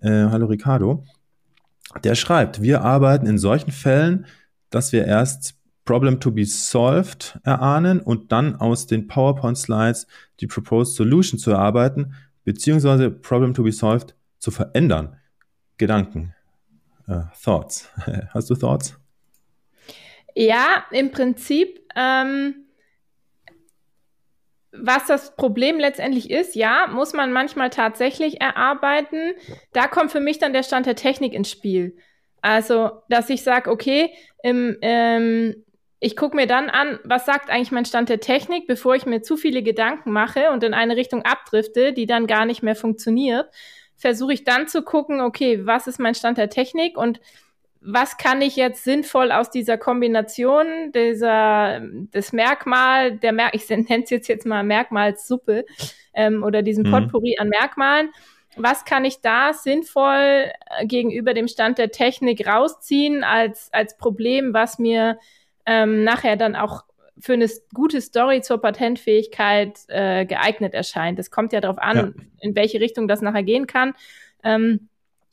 Äh, 0.00 0.10
hallo 0.30 0.46
Ricardo. 0.46 1.04
Der 2.04 2.14
schreibt, 2.14 2.62
wir 2.62 2.80
arbeiten 2.80 3.26
in 3.26 3.36
solchen 3.36 3.70
Fällen, 3.70 4.24
dass 4.70 4.92
wir 4.92 5.04
erst 5.04 5.56
Problem 5.84 6.20
to 6.20 6.30
be 6.30 6.46
solved 6.46 7.38
erahnen 7.42 8.00
und 8.00 8.32
dann 8.32 8.56
aus 8.56 8.86
den 8.86 9.08
PowerPoint-Slides 9.08 10.06
die 10.40 10.46
Proposed 10.46 10.94
Solution 10.94 11.38
zu 11.38 11.50
erarbeiten 11.50 12.14
beziehungsweise 12.44 13.10
Problem 13.10 13.54
to 13.54 13.62
be 13.62 13.72
solved 13.72 14.14
zu 14.38 14.50
verändern. 14.50 15.16
Gedanken, 15.78 16.34
uh, 17.08 17.22
Thoughts. 17.42 17.90
Hast 18.34 18.50
du 18.50 18.54
Thoughts? 18.54 18.96
Ja, 20.34 20.84
im 20.90 21.10
Prinzip, 21.10 21.80
ähm, 21.94 22.66
was 24.72 25.06
das 25.06 25.36
Problem 25.36 25.78
letztendlich 25.78 26.30
ist, 26.30 26.54
ja, 26.54 26.86
muss 26.90 27.12
man 27.12 27.32
manchmal 27.32 27.70
tatsächlich 27.70 28.40
erarbeiten. 28.40 29.34
Da 29.72 29.86
kommt 29.86 30.10
für 30.10 30.20
mich 30.20 30.38
dann 30.38 30.54
der 30.54 30.62
Stand 30.62 30.86
der 30.86 30.96
Technik 30.96 31.34
ins 31.34 31.50
Spiel. 31.50 31.96
Also, 32.40 33.02
dass 33.08 33.28
ich 33.28 33.42
sage, 33.42 33.70
okay, 33.70 34.10
im, 34.42 34.76
ähm, 34.80 35.64
ich 36.04 36.16
gucke 36.16 36.34
mir 36.34 36.48
dann 36.48 36.68
an, 36.68 36.98
was 37.04 37.26
sagt 37.26 37.48
eigentlich 37.48 37.70
mein 37.70 37.84
Stand 37.84 38.08
der 38.08 38.18
Technik, 38.18 38.66
bevor 38.66 38.96
ich 38.96 39.06
mir 39.06 39.22
zu 39.22 39.36
viele 39.36 39.62
Gedanken 39.62 40.10
mache 40.10 40.50
und 40.50 40.64
in 40.64 40.74
eine 40.74 40.96
Richtung 40.96 41.22
abdrifte, 41.22 41.92
die 41.92 42.06
dann 42.06 42.26
gar 42.26 42.44
nicht 42.44 42.60
mehr 42.60 42.74
funktioniert. 42.74 43.48
Versuche 43.96 44.32
ich 44.32 44.42
dann 44.42 44.66
zu 44.66 44.82
gucken, 44.82 45.20
okay, 45.20 45.64
was 45.64 45.86
ist 45.86 46.00
mein 46.00 46.16
Stand 46.16 46.38
der 46.38 46.50
Technik 46.50 46.98
und 46.98 47.20
was 47.80 48.16
kann 48.16 48.42
ich 48.42 48.56
jetzt 48.56 48.82
sinnvoll 48.82 49.30
aus 49.30 49.50
dieser 49.50 49.78
Kombination 49.78 50.90
dieser 50.92 51.78
des 51.80 52.32
Merkmal, 52.32 53.16
der 53.18 53.32
Mer 53.32 53.50
ich 53.52 53.68
nenne 53.70 54.02
es 54.02 54.10
jetzt 54.10 54.26
jetzt 54.26 54.44
mal 54.44 54.64
Merkmalssuppe 54.64 55.64
ähm, 56.14 56.42
oder 56.42 56.62
diesem 56.62 56.84
mhm. 56.84 56.90
Potpourri 56.90 57.36
an 57.38 57.48
Merkmalen, 57.48 58.10
was 58.56 58.84
kann 58.84 59.04
ich 59.04 59.20
da 59.20 59.52
sinnvoll 59.52 60.50
äh, 60.78 60.84
gegenüber 60.84 61.32
dem 61.32 61.46
Stand 61.46 61.78
der 61.78 61.92
Technik 61.92 62.48
rausziehen 62.48 63.22
als 63.22 63.72
als 63.72 63.96
Problem, 63.96 64.52
was 64.52 64.80
mir 64.80 65.16
ähm, 65.66 66.04
nachher 66.04 66.36
dann 66.36 66.56
auch 66.56 66.84
für 67.18 67.34
eine 67.34 67.48
gute 67.74 68.00
Story 68.00 68.40
zur 68.42 68.60
Patentfähigkeit 68.60 69.78
äh, 69.88 70.24
geeignet 70.26 70.74
erscheint. 70.74 71.18
Es 71.18 71.30
kommt 71.30 71.52
ja 71.52 71.60
darauf 71.60 71.78
an, 71.78 71.96
ja. 71.96 72.24
in 72.40 72.56
welche 72.56 72.80
Richtung 72.80 73.08
das 73.08 73.20
nachher 73.20 73.42
gehen 73.42 73.66
kann. 73.66 73.94
Ähm, 74.42 74.88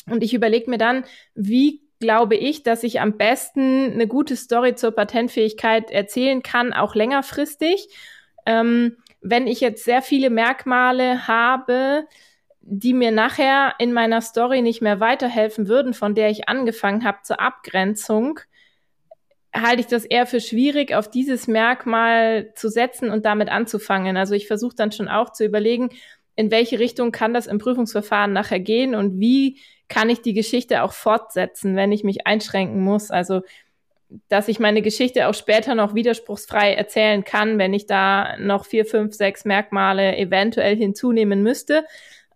Und 0.10 0.24
ich 0.24 0.34
überlege 0.34 0.70
mir 0.70 0.78
dann, 0.78 1.04
wie 1.36 1.82
glaube 2.00 2.36
ich, 2.36 2.64
dass 2.64 2.84
ich 2.84 3.02
am 3.02 3.18
besten 3.18 3.92
eine 3.92 4.08
gute 4.08 4.36
Story 4.36 4.76
zur 4.76 4.92
Patentfähigkeit 4.92 5.92
erzählen 5.92 6.42
kann, 6.42 6.74
auch 6.74 6.96
längerfristig. 6.96 7.90
Ähm, 8.46 8.98
wenn 9.22 9.48
ich 9.48 9.60
jetzt 9.60 9.84
sehr 9.84 10.02
viele 10.02 10.30
Merkmale 10.30 11.28
habe, 11.28 12.06
die 12.62 12.94
mir 12.94 13.12
nachher 13.12 13.76
in 13.80 13.92
meiner 13.94 14.22
Story 14.22 14.62
nicht 14.62 14.82
mehr 14.82 15.00
weiterhelfen 15.00 15.68
würden, 15.68 15.94
von 15.94 16.16
der 16.16 16.30
ich 16.30 16.48
angefangen 16.48 17.04
habe 17.04 17.20
zur 17.24 17.40
Abgrenzung, 17.42 18.40
halte 19.54 19.82
ich 19.82 19.88
das 19.88 20.06
eher 20.06 20.26
für 20.26 20.40
schwierig, 20.40 20.94
auf 20.94 21.10
dieses 21.10 21.48
Merkmal 21.48 22.54
zu 22.56 22.70
setzen 22.70 23.10
und 23.10 23.26
damit 23.26 23.50
anzufangen. 23.50 24.16
Also 24.18 24.36
ich 24.36 24.48
versuche 24.48 24.76
dann 24.76 24.92
schon 24.92 25.08
auch 25.08 25.32
zu 25.32 25.46
überlegen, 25.46 25.90
in 26.36 26.52
welche 26.52 26.80
Richtung 26.80 27.12
kann 27.12 27.34
das 27.34 27.48
im 27.48 27.58
Prüfungsverfahren 27.58 28.32
nachher 28.32 28.60
gehen 28.60 28.96
und 28.96 29.20
wie 29.20 29.60
kann 29.88 30.10
ich 30.10 30.22
die 30.22 30.34
Geschichte 30.34 30.84
auch 30.84 30.94
fortsetzen, 30.94 31.76
wenn 31.76 31.92
ich 31.92 32.04
mich 32.04 32.28
einschränken 32.28 32.82
muss. 32.82 33.12
Also 33.12 33.42
dass 34.28 34.48
ich 34.48 34.60
meine 34.60 34.82
Geschichte 34.82 35.28
auch 35.28 35.34
später 35.34 35.76
noch 35.76 35.94
widerspruchsfrei 35.94 36.74
erzählen 36.74 37.24
kann, 37.24 37.60
wenn 37.60 37.74
ich 37.74 37.86
da 37.86 38.38
noch 38.38 38.66
vier, 38.66 38.86
fünf, 38.86 39.14
sechs 39.14 39.46
Merkmale 39.46 40.18
eventuell 40.18 40.76
hinzunehmen 40.76 41.44
müsste. 41.44 41.86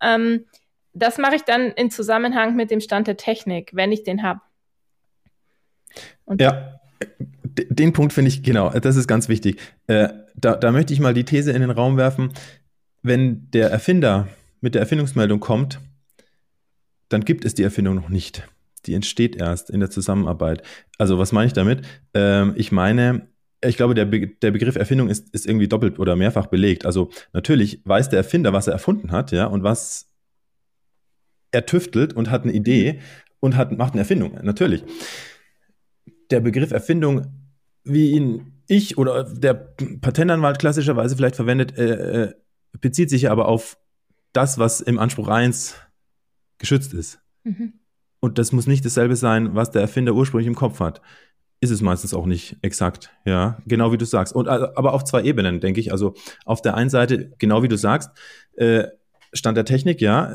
Ähm, 0.02 0.46
das 0.94 1.18
mache 1.18 1.36
ich 1.36 1.42
dann 1.42 1.72
in 1.72 1.90
Zusammenhang 1.90 2.56
mit 2.56 2.70
dem 2.70 2.80
Stand 2.80 3.08
der 3.08 3.18
Technik, 3.18 3.72
wenn 3.74 3.92
ich 3.92 4.04
den 4.04 4.22
habe. 4.22 4.42
Ja, 6.38 6.80
den 7.44 7.94
Punkt 7.94 8.14
finde 8.14 8.30
ich, 8.30 8.44
genau, 8.44 8.70
das 8.70 8.96
ist 8.96 9.08
ganz 9.08 9.30
wichtig. 9.30 9.60
Äh, 9.88 10.10
da, 10.36 10.56
da 10.56 10.72
möchte 10.72 10.94
ich 10.94 11.00
mal 11.00 11.14
die 11.14 11.24
These 11.24 11.52
in 11.52 11.62
den 11.62 11.70
Raum 11.70 11.98
werfen, 11.98 12.34
wenn 13.02 13.50
der 13.52 13.70
Erfinder 13.70 14.28
mit 14.62 14.76
der 14.76 14.82
Erfindungsmeldung 14.82 15.40
kommt, 15.40 15.80
dann 17.10 17.26
gibt 17.26 17.46
es 17.46 17.54
die 17.54 17.64
Erfindung 17.64 17.96
noch 17.96 18.10
nicht. 18.10 18.48
Die 18.86 18.94
entsteht 18.94 19.36
erst 19.36 19.70
in 19.70 19.80
der 19.80 19.90
Zusammenarbeit. 19.90 20.64
Also 20.98 21.20
was 21.20 21.32
meine 21.32 21.48
ich 21.48 21.54
damit? 21.54 21.86
Ähm, 22.14 22.54
ich 22.56 22.72
meine, 22.72 23.28
ich 23.64 23.78
glaube, 23.78 23.94
der, 23.94 24.06
Be 24.06 24.28
der 24.28 24.52
Begriff 24.52 24.76
Erfindung 24.76 25.10
ist, 25.10 25.30
ist 25.34 25.46
irgendwie 25.46 25.68
doppelt 25.68 26.00
oder 26.00 26.16
mehrfach 26.16 26.48
belegt. 26.48 26.86
Also 26.86 27.10
natürlich 27.34 27.82
weiß 27.86 28.10
der 28.10 28.18
Erfinder, 28.18 28.54
was 28.54 28.68
er 28.68 28.74
erfunden 28.74 29.12
hat, 29.12 29.32
ja, 29.32 29.46
und 29.46 29.64
was 29.64 30.10
er 31.52 31.66
tüftelt 31.66 32.14
und 32.14 32.32
hat 32.32 32.44
eine 32.44 32.54
Idee 32.54 33.00
und 33.40 33.56
hat, 33.56 33.78
macht 33.78 33.94
eine 33.94 34.02
Erfindung, 34.02 34.40
natürlich. 34.42 34.84
Der 36.30 36.40
Begriff 36.40 36.72
Erfindung, 36.72 37.28
wie 37.84 38.12
ihn 38.12 38.54
ich 38.68 38.98
oder 38.98 39.24
der 39.24 39.54
Patentanwalt 39.54 40.60
klassischerweise 40.60 41.16
vielleicht 41.16 41.36
verwendet, 41.36 41.78
äh, 41.78 42.24
äh 42.24 42.34
bezieht 42.82 43.10
sich 43.10 43.30
aber 43.30 43.48
auf 43.48 43.78
das, 44.34 44.58
was 44.58 44.82
im 44.82 44.98
Anspruch 44.98 45.28
1 45.28 45.76
geschützt 46.58 46.94
ist. 46.94 47.20
Mhm. 47.44 47.74
Und 48.20 48.38
das 48.38 48.52
muss 48.52 48.68
nicht 48.68 48.86
dasselbe 48.86 49.16
sein, 49.16 49.54
was 49.54 49.72
der 49.72 49.82
Erfinder 49.82 50.14
ursprünglich 50.14 50.48
im 50.48 50.56
Kopf 50.56 50.80
hat. 50.80 51.02
Ist 51.60 51.70
es 51.70 51.82
meistens 51.82 52.14
auch 52.14 52.26
nicht 52.26 52.58
exakt, 52.62 53.12
ja, 53.26 53.62
genau 53.66 53.92
wie 53.92 53.98
du 53.98 54.06
sagst. 54.06 54.34
Und 54.34 54.48
also, 54.48 54.68
aber 54.76 54.94
auf 54.94 55.04
zwei 55.04 55.24
Ebenen, 55.24 55.60
denke 55.60 55.80
ich. 55.80 55.92
Also 55.92 56.14
auf 56.46 56.62
der 56.62 56.76
einen 56.76 56.90
Seite, 56.90 57.32
genau 57.38 57.64
wie 57.64 57.68
du 57.68 57.78
sagst, 57.78 58.10
äh, 58.56 58.86
Stand 59.34 59.58
der 59.58 59.66
Technik, 59.66 60.02
ja, 60.02 60.34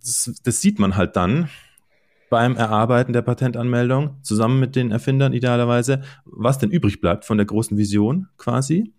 das, 0.00 0.40
das 0.42 0.60
sieht 0.60 0.78
man 0.78 0.96
halt 0.96 1.16
dann 1.16 1.48
beim 2.30 2.56
Erarbeiten 2.56 3.12
der 3.12 3.22
Patentanmeldung, 3.22 4.16
zusammen 4.22 4.60
mit 4.60 4.76
den 4.76 4.90
Erfindern 4.90 5.32
idealerweise, 5.32 6.02
was 6.24 6.58
denn 6.58 6.70
übrig 6.70 7.00
bleibt 7.00 7.24
von 7.24 7.38
der 7.38 7.46
großen 7.46 7.76
Vision 7.76 8.28
quasi. 8.36 8.92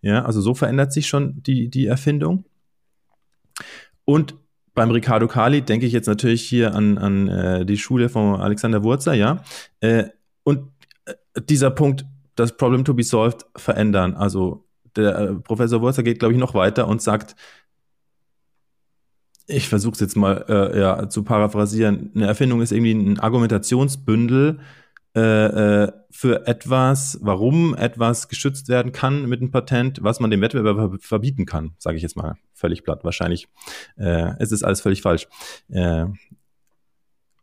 Ja, 0.00 0.24
also 0.24 0.40
so 0.40 0.54
verändert 0.54 0.92
sich 0.92 1.06
schon 1.06 1.42
die, 1.42 1.68
die 1.68 1.86
Erfindung. 1.86 2.44
Und 4.04 4.34
beim 4.74 4.90
Ricardo 4.90 5.28
Kali 5.28 5.62
denke 5.62 5.86
ich 5.86 5.92
jetzt 5.92 6.06
natürlich 6.06 6.42
hier 6.42 6.74
an, 6.74 6.98
an 6.98 7.28
äh, 7.28 7.66
die 7.66 7.78
Schule 7.78 8.08
von 8.08 8.40
Alexander 8.40 8.82
Wurzer, 8.82 9.14
ja. 9.14 9.42
Äh, 9.80 10.04
und 10.44 10.70
äh, 11.04 11.14
dieser 11.48 11.70
Punkt, 11.70 12.06
das 12.36 12.56
Problem 12.56 12.84
to 12.84 12.94
be 12.94 13.02
solved, 13.02 13.44
verändern. 13.56 14.14
Also 14.14 14.66
der 14.96 15.18
äh, 15.18 15.34
Professor 15.34 15.80
Wurzer 15.82 16.02
geht, 16.02 16.18
glaube 16.18 16.34
ich, 16.34 16.40
noch 16.40 16.54
weiter 16.54 16.88
und 16.88 17.02
sagt, 17.02 17.36
ich 19.46 19.68
versuche 19.68 19.94
es 19.94 20.00
jetzt 20.00 20.16
mal 20.16 20.44
äh, 20.48 20.80
ja, 20.80 21.08
zu 21.08 21.22
paraphrasieren, 21.22 22.10
eine 22.14 22.26
Erfindung 22.26 22.60
ist 22.62 22.72
irgendwie 22.72 22.92
ein 22.92 23.18
Argumentationsbündel, 23.18 24.60
äh, 25.14 25.84
äh, 25.84 25.92
für 26.10 26.46
etwas, 26.46 27.18
warum 27.20 27.74
etwas 27.74 28.28
geschützt 28.28 28.68
werden 28.68 28.92
kann 28.92 29.28
mit 29.28 29.40
einem 29.40 29.50
Patent, 29.50 30.02
was 30.02 30.20
man 30.20 30.30
dem 30.30 30.40
Wettbewerber 30.40 30.96
verbieten 31.00 31.44
kann, 31.44 31.72
sage 31.78 31.96
ich 31.96 32.02
jetzt 32.02 32.16
mal 32.16 32.36
völlig 32.54 32.82
platt. 32.82 33.04
Wahrscheinlich 33.04 33.48
äh, 33.96 34.32
es 34.38 34.52
ist 34.52 34.62
alles 34.62 34.80
völlig 34.80 35.02
falsch. 35.02 35.28
Äh, 35.68 36.06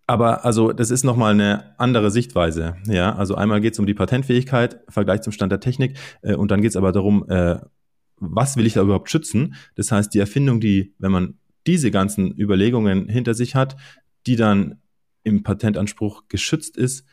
aber 0.08 0.46
also 0.46 0.74
das 0.74 0.90
ist 0.90 1.04
nochmal 1.04 1.34
eine 1.34 1.80
andere 1.80 2.10
Sichtweise. 2.10 2.78
Ja, 2.88 3.16
also 3.16 3.36
einmal 3.36 3.62
geht 3.62 3.74
es 3.74 3.80
um 3.80 3.86
die 3.86 3.94
Patentfähigkeit, 3.94 4.80
Vergleich 4.90 5.22
zum 5.22 5.34
Stand 5.34 5.52
der 5.52 5.60
Technik, 5.60 5.98
äh, 6.24 6.34
und 6.34 6.50
dann 6.50 6.62
geht 6.62 6.72
es 6.72 6.78
aber 6.78 6.92
darum, 6.92 7.30
äh, 7.30 7.60
was 8.18 8.58
will 8.58 8.66
ich 8.66 8.74
da 8.74 8.82
überhaupt 8.82 9.10
schützen? 9.10 9.56
Das 9.76 9.92
heißt, 9.92 10.14
die 10.14 10.20
Erfindung, 10.20 10.60
die, 10.60 10.96
wenn 10.98 11.12
man 11.12 11.39
diese 11.68 11.92
ganzen 11.92 12.38
Überlegungen 12.38 13.08
hinter 13.10 13.34
sich 13.34 13.56
hat, 13.56 13.76
die 14.26 14.36
dann 14.36 14.82
im 15.24 15.44
Patentanspruch 15.44 16.28
geschützt 16.28 16.78
ist, 16.78 17.06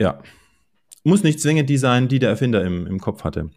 ja. 0.00 0.22
Muss 1.04 1.22
nicht 1.22 1.40
zwingend 1.40 1.68
die 1.68 1.76
sein, 1.76 2.08
die 2.08 2.18
der 2.18 2.30
Erfinder 2.30 2.64
im, 2.64 2.86
im 2.86 2.98
Kopf 2.98 3.24
hatte. 3.24 3.50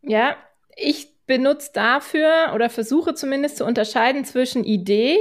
Ja, 0.00 0.36
ich 0.74 1.08
benutze 1.26 1.70
dafür 1.74 2.52
oder 2.54 2.70
versuche 2.70 3.14
zumindest 3.14 3.58
zu 3.58 3.64
unterscheiden 3.64 4.24
zwischen 4.24 4.64
Idee 4.64 5.18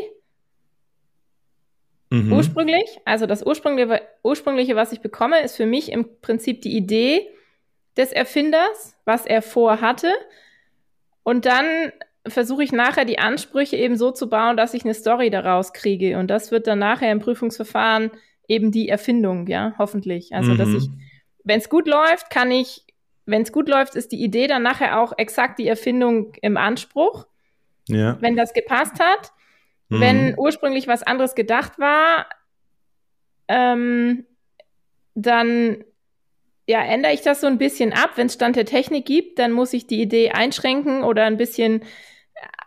mhm. 2.11 2.31
ursprünglich, 2.31 2.99
also 3.05 3.25
das 3.25 3.43
ursprüngliche, 3.43 4.01
ursprüngliche, 4.23 4.75
was 4.75 4.91
ich 4.91 5.01
bekomme, 5.01 5.41
ist 5.41 5.55
für 5.55 5.65
mich 5.65 5.91
im 5.91 6.21
Prinzip 6.21 6.61
die 6.61 6.75
Idee 6.75 7.27
des 7.97 8.11
Erfinders, 8.11 8.95
was 9.05 9.25
er 9.25 9.41
vorhatte. 9.41 10.11
Und 11.23 11.45
dann 11.45 11.91
versuche 12.27 12.63
ich 12.63 12.71
nachher 12.71 13.05
die 13.05 13.19
Ansprüche 13.19 13.75
eben 13.77 13.97
so 13.97 14.11
zu 14.11 14.29
bauen, 14.29 14.57
dass 14.57 14.73
ich 14.73 14.83
eine 14.83 14.93
Story 14.93 15.29
daraus 15.29 15.73
kriege. 15.73 16.17
Und 16.17 16.27
das 16.27 16.51
wird 16.51 16.67
dann 16.67 16.79
nachher 16.79 17.11
im 17.11 17.19
Prüfungsverfahren 17.19 18.11
eben 18.47 18.71
die 18.71 18.89
Erfindung, 18.89 19.47
ja, 19.47 19.73
hoffentlich. 19.77 20.33
Also, 20.33 20.51
mhm. 20.51 20.57
dass 20.57 20.69
ich, 20.69 20.89
wenn 21.43 21.59
es 21.59 21.69
gut 21.69 21.87
läuft, 21.87 22.29
kann 22.29 22.51
ich, 22.51 22.85
wenn 23.25 23.41
es 23.41 23.51
gut 23.51 23.69
läuft, 23.69 23.95
ist 23.95 24.11
die 24.11 24.23
Idee 24.23 24.47
dann 24.47 24.63
nachher 24.63 24.99
auch 24.99 25.13
exakt 25.17 25.57
die 25.57 25.67
Erfindung 25.67 26.33
im 26.41 26.57
Anspruch. 26.57 27.27
Ja. 27.87 28.17
Wenn 28.21 28.35
das 28.35 28.53
gepasst 28.53 28.99
hat. 28.99 29.31
Mhm. 29.89 29.99
Wenn 29.99 30.35
ursprünglich 30.37 30.87
was 30.87 31.03
anderes 31.03 31.35
gedacht 31.35 31.79
war, 31.79 32.27
ähm, 33.47 34.25
dann 35.15 35.83
ja, 36.67 36.81
ändere 36.83 37.13
ich 37.13 37.21
das 37.21 37.41
so 37.41 37.47
ein 37.47 37.57
bisschen 37.57 37.91
ab. 37.91 38.11
Wenn 38.15 38.27
es 38.27 38.35
Stand 38.35 38.55
der 38.55 38.65
Technik 38.65 39.05
gibt, 39.05 39.39
dann 39.39 39.51
muss 39.51 39.73
ich 39.73 39.87
die 39.87 40.01
Idee 40.01 40.31
einschränken 40.31 41.03
oder 41.03 41.25
ein 41.25 41.37
bisschen 41.37 41.83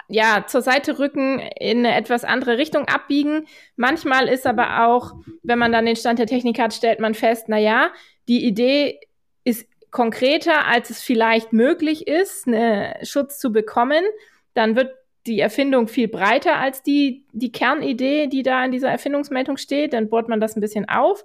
ja, 0.09 0.45
zur 0.47 0.63
Seite 0.63 0.99
rücken, 0.99 1.41
in 1.59 1.79
eine 1.79 1.97
etwas 1.97 2.25
andere 2.25 2.59
Richtung 2.59 2.87
abbiegen. 2.87 3.47
Manchmal 3.77 4.29
ist 4.29 4.47
aber 4.47 4.87
auch, 4.87 5.15
wenn 5.43 5.59
man 5.59 5.73
dann 5.73 5.87
den 5.87 5.97
Stand 5.97 6.19
der 6.19 6.27
Technik 6.27 6.59
hat, 6.59 6.75
stellt 6.75 7.01
man 7.01 7.15
fest, 7.15 7.47
na 7.49 7.59
ja, 7.59 7.91
die 8.29 8.45
Idee 8.45 9.01
ist 9.45 9.69
konkreter, 9.91 10.67
als 10.67 10.91
es 10.91 11.01
vielleicht 11.03 11.53
möglich 11.53 12.07
ist, 12.07 12.47
einen 12.47 12.95
Schutz 13.05 13.39
zu 13.39 13.53
bekommen. 13.53 14.05
Dann 14.53 14.77
wird 14.77 14.93
die 15.27 15.41
Erfindung 15.41 15.89
viel 15.89 16.09
breiter 16.09 16.57
als 16.57 16.83
die, 16.83 17.25
die 17.33 17.53
Kernidee, 17.53 18.27
die 18.27 18.43
da 18.43 18.65
in 18.65 18.73
dieser 18.73 18.91
Erfindungsmeldung 18.91 19.57
steht. 19.57 19.93
Dann 19.93 20.11
bohrt 20.11 20.29
man 20.29 20.41
das 20.41 20.57
ein 20.57 20.61
bisschen 20.61 20.89
auf. 20.89 21.25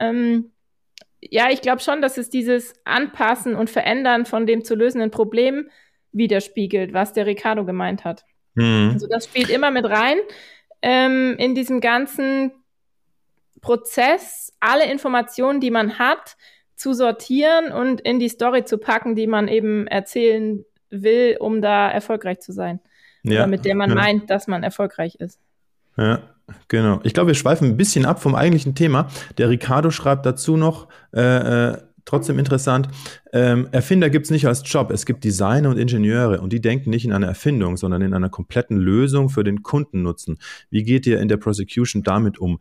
Ähm, 0.00 0.50
ja, 1.20 1.50
ich 1.50 1.60
glaube 1.60 1.80
schon, 1.80 2.02
dass 2.02 2.18
es 2.18 2.28
dieses 2.28 2.74
Anpassen 2.84 3.54
und 3.54 3.70
Verändern 3.70 4.26
von 4.26 4.46
dem 4.46 4.64
zu 4.64 4.74
lösenden 4.74 5.10
Problem 5.10 5.68
widerspiegelt, 6.16 6.92
was 6.92 7.12
der 7.12 7.26
Ricardo 7.26 7.64
gemeint 7.64 8.04
hat. 8.04 8.24
Mhm. 8.54 8.90
Also 8.94 9.06
das 9.06 9.24
spielt 9.24 9.50
immer 9.50 9.70
mit 9.70 9.84
rein 9.84 10.18
ähm, 10.82 11.34
in 11.38 11.54
diesem 11.54 11.80
ganzen 11.80 12.52
Prozess, 13.60 14.52
alle 14.60 14.90
Informationen, 14.90 15.60
die 15.60 15.70
man 15.70 15.98
hat, 15.98 16.36
zu 16.76 16.92
sortieren 16.92 17.72
und 17.72 18.00
in 18.02 18.20
die 18.20 18.28
Story 18.28 18.64
zu 18.64 18.78
packen, 18.78 19.16
die 19.16 19.26
man 19.26 19.48
eben 19.48 19.86
erzählen 19.86 20.64
will, 20.90 21.36
um 21.40 21.62
da 21.62 21.90
erfolgreich 21.90 22.40
zu 22.40 22.52
sein. 22.52 22.80
Ja, 23.22 23.40
Oder 23.40 23.46
mit 23.48 23.64
der 23.64 23.74
man 23.74 23.90
ja. 23.90 23.96
meint, 23.96 24.30
dass 24.30 24.46
man 24.46 24.62
erfolgreich 24.62 25.16
ist. 25.16 25.40
Ja, 25.96 26.20
genau. 26.68 27.00
Ich 27.02 27.14
glaube, 27.14 27.28
wir 27.28 27.34
schweifen 27.34 27.70
ein 27.70 27.76
bisschen 27.76 28.04
ab 28.04 28.22
vom 28.22 28.34
eigentlichen 28.34 28.74
Thema. 28.74 29.08
Der 29.38 29.48
Ricardo 29.48 29.90
schreibt 29.90 30.26
dazu 30.26 30.56
noch, 30.56 30.88
äh, 31.12 31.20
äh 31.20 31.78
trotzdem 32.06 32.38
interessant. 32.38 32.88
Ähm, 33.34 33.68
Erfinder 33.72 34.08
gibt 34.08 34.24
es 34.26 34.30
nicht 34.30 34.46
als 34.46 34.62
Job. 34.64 34.90
Es 34.90 35.04
gibt 35.04 35.24
Designer 35.24 35.68
und 35.68 35.76
Ingenieure 35.76 36.40
und 36.40 36.52
die 36.52 36.62
denken 36.62 36.88
nicht 36.88 37.04
in 37.04 37.12
einer 37.12 37.26
Erfindung, 37.26 37.76
sondern 37.76 38.00
in 38.00 38.14
einer 38.14 38.30
kompletten 38.30 38.78
Lösung 38.78 39.28
für 39.28 39.44
den 39.44 39.62
Kundennutzen. 39.62 40.38
Wie 40.70 40.84
geht 40.84 41.06
ihr 41.06 41.20
in 41.20 41.28
der 41.28 41.36
Prosecution 41.36 42.02
damit 42.02 42.38
um? 42.38 42.58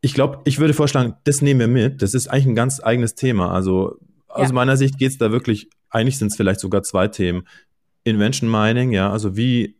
Ich 0.00 0.14
glaube, 0.14 0.40
ich 0.44 0.60
würde 0.60 0.74
vorschlagen, 0.74 1.14
das 1.24 1.42
nehmen 1.42 1.60
wir 1.60 1.68
mit. 1.68 2.02
Das 2.02 2.14
ist 2.14 2.28
eigentlich 2.28 2.46
ein 2.46 2.54
ganz 2.54 2.80
eigenes 2.82 3.14
Thema. 3.14 3.52
Also 3.52 3.98
aus 4.28 4.48
ja. 4.48 4.54
meiner 4.54 4.76
Sicht 4.76 4.98
geht 4.98 5.10
es 5.10 5.18
da 5.18 5.32
wirklich, 5.32 5.68
eigentlich 5.90 6.18
sind 6.18 6.28
es 6.28 6.36
vielleicht 6.36 6.60
sogar 6.60 6.82
zwei 6.82 7.08
Themen. 7.08 7.46
Invention 8.04 8.50
Mining, 8.50 8.92
ja, 8.92 9.10
also 9.10 9.36
wie 9.36 9.76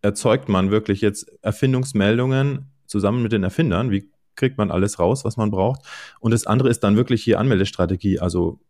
erzeugt 0.00 0.48
man 0.48 0.70
wirklich 0.70 1.00
jetzt 1.00 1.30
Erfindungsmeldungen 1.42 2.70
zusammen 2.86 3.22
mit 3.22 3.32
den 3.32 3.42
Erfindern? 3.42 3.90
Wie 3.90 4.10
kriegt 4.38 4.56
man 4.56 4.70
alles 4.70 4.98
raus, 4.98 5.24
was 5.24 5.36
man 5.36 5.50
braucht. 5.50 5.82
Und 6.20 6.30
das 6.30 6.46
andere 6.46 6.70
ist 6.70 6.80
dann 6.80 6.96
wirklich 6.96 7.22
hier 7.22 7.38
Anmeldestrategie. 7.38 8.18
Also 8.20 8.60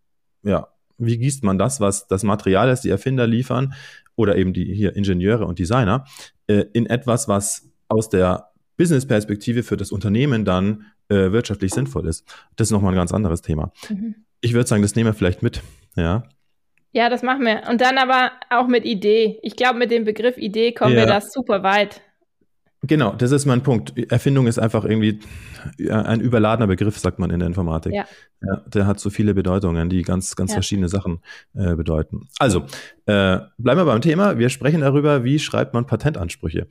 ja, 0.43 0.69
wie 0.99 1.19
gießt 1.19 1.45
man 1.45 1.59
das, 1.59 1.81
was 1.81 2.09
das 2.09 2.25
Material 2.25 2.69
ist, 2.71 2.83
die 2.83 2.91
Erfinder 2.91 3.27
liefern 3.27 3.75
oder 4.17 4.37
eben 4.37 4.53
die 4.53 4.75
hier 4.75 4.97
Ingenieure 4.97 5.47
und 5.47 5.59
Designer, 5.59 6.05
äh, 6.49 6.65
in 6.73 6.87
etwas, 6.87 7.29
was 7.29 7.71
aus 7.89 8.09
der 8.09 8.51
Business-Perspektive 8.77 9.63
für 9.63 9.77
das 9.77 9.93
Unternehmen 9.93 10.45
dann 10.45 10.87
äh, 11.09 11.33
wirtschaftlich 11.33 11.73
sinnvoll 11.73 12.07
ist. 12.07 12.27
Das 12.57 12.69
ist 12.69 12.73
nochmal 12.73 12.93
ein 12.93 12.97
ganz 12.97 13.13
anderes 13.13 13.43
Thema. 13.43 13.73
Mhm. 13.89 14.17
Ich 14.41 14.55
würde 14.55 14.69
sagen, 14.69 14.83
das 14.83 14.95
nehmen 14.95 15.11
wir 15.11 15.15
vielleicht 15.15 15.43
mit. 15.43 15.63
Ja. 15.97 16.25
Ja, 16.93 17.11
das 17.11 17.23
machen 17.23 17.45
wir. 17.45 17.63
Und 17.69 17.81
dann 17.81 17.99
aber 17.99 18.33
auch 18.51 18.67
mit 18.67 18.85
Idee. 18.85 19.39
Ich 19.43 19.57
glaube, 19.57 19.79
mit 19.79 19.91
dem 19.91 20.05
Begriff 20.05 20.37
Idee 20.39 20.73
kommen 20.73 20.95
ja. 20.95 21.01
wir 21.01 21.07
da 21.07 21.21
super 21.21 21.63
weit. 21.63 22.01
Genau, 22.83 23.13
das 23.13 23.33
ist 23.33 23.45
mein 23.45 23.63
Punkt. 23.63 23.99
Erfindung 24.11 24.47
ist 24.47 24.59
einfach 24.59 24.85
irgendwie 24.85 25.19
ein 25.91 26.21
überladener 26.21 26.69
Begriff, 26.69 26.97
sagt 26.99 27.19
man 27.19 27.31
in 27.31 27.41
der 27.41 27.49
Informatik. 27.49 27.93
Ja. 27.93 28.07
ja 28.41 28.63
der 28.67 28.87
hat 28.87 29.01
so 29.01 29.11
viele 29.11 29.35
Bedeutungen, 29.35 29.89
die 29.89 30.03
ganz, 30.03 30.37
ganz 30.37 30.53
ja. 30.53 30.55
verschiedene 30.55 30.89
Sachen 30.89 31.21
äh, 31.55 31.75
bedeuten. 31.75 32.29
Also, 32.39 32.61
äh, 33.07 33.41
bleiben 33.59 33.81
wir 33.81 33.85
beim 33.85 34.01
Thema. 34.01 34.39
Wir 34.39 34.49
sprechen 34.49 34.81
darüber, 34.81 35.25
wie 35.25 35.41
schreibt 35.41 35.75
man 35.75 35.87
Patentansprüche. 35.87 36.69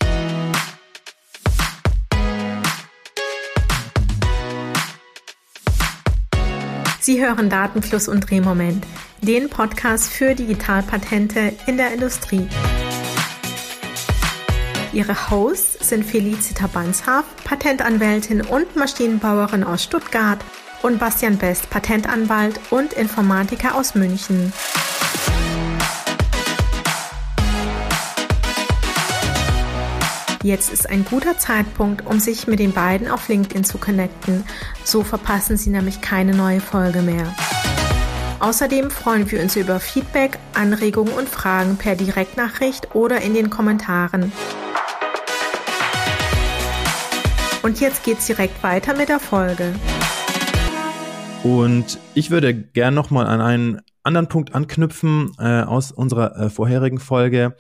Sie 7.01 7.21
hören 7.25 7.49
Datenfluss 7.49 8.07
und 8.07 8.29
Drehmoment, 8.29 8.85
den 9.21 9.49
Podcast 9.49 10.11
für 10.11 10.35
Digitalpatente 10.35 11.53
in 11.65 11.77
der 11.77 11.93
Industrie. 11.93 12.47
Ihre 14.97 15.29
Hosts 15.29 15.87
sind 15.89 16.03
Felicita 16.03 16.65
Banshaf, 16.65 17.23
Patentanwältin 17.43 18.41
und 18.41 18.75
Maschinenbauerin 18.75 19.63
aus 19.63 19.83
Stuttgart 19.83 20.39
und 20.81 20.97
Bastian 20.97 21.37
Best, 21.37 21.69
Patentanwalt 21.69 22.59
und 22.71 22.93
Informatiker 22.93 23.75
aus 23.75 23.93
München. 23.93 24.51
Jetzt 30.41 30.73
ist 30.73 30.89
ein 30.89 31.05
guter 31.05 31.37
Zeitpunkt, 31.37 32.03
um 32.07 32.19
sich 32.19 32.47
mit 32.47 32.57
den 32.57 32.73
beiden 32.73 33.07
auf 33.07 33.27
LinkedIn 33.27 33.65
zu 33.65 33.77
connecten. 33.77 34.45
So 34.83 35.03
verpassen 35.03 35.57
Sie 35.57 35.69
nämlich 35.69 36.01
keine 36.01 36.33
neue 36.33 36.59
Folge 36.59 37.03
mehr. 37.03 37.35
Außerdem 38.39 38.89
freuen 38.89 39.29
wir 39.29 39.43
uns 39.43 39.55
über 39.57 39.79
Feedback, 39.79 40.39
Anregungen 40.55 41.13
und 41.13 41.29
Fragen 41.29 41.77
per 41.77 41.95
Direktnachricht 41.95 42.95
oder 42.95 43.21
in 43.21 43.35
den 43.35 43.51
Kommentaren. 43.51 44.31
Und 47.67 47.81
jetzt 47.81 48.05
geht's 48.05 48.25
direkt 48.25 48.63
weiter 48.63 48.95
mit 48.95 49.09
der 49.09 49.19
Folge. 49.19 49.75
Und 51.43 51.99
ich 52.13 52.31
würde 52.31 52.55
gern 52.55 52.93
nochmal 52.93 53.27
an 53.27 53.41
einen 53.41 53.81
anderen 54.03 54.29
Punkt 54.29 54.55
anknüpfen 54.55 55.33
äh, 55.37 55.63
aus 55.63 55.91
unserer 55.91 56.37
äh, 56.37 56.49
vorherigen 56.49 56.97
Folge. 56.97 57.57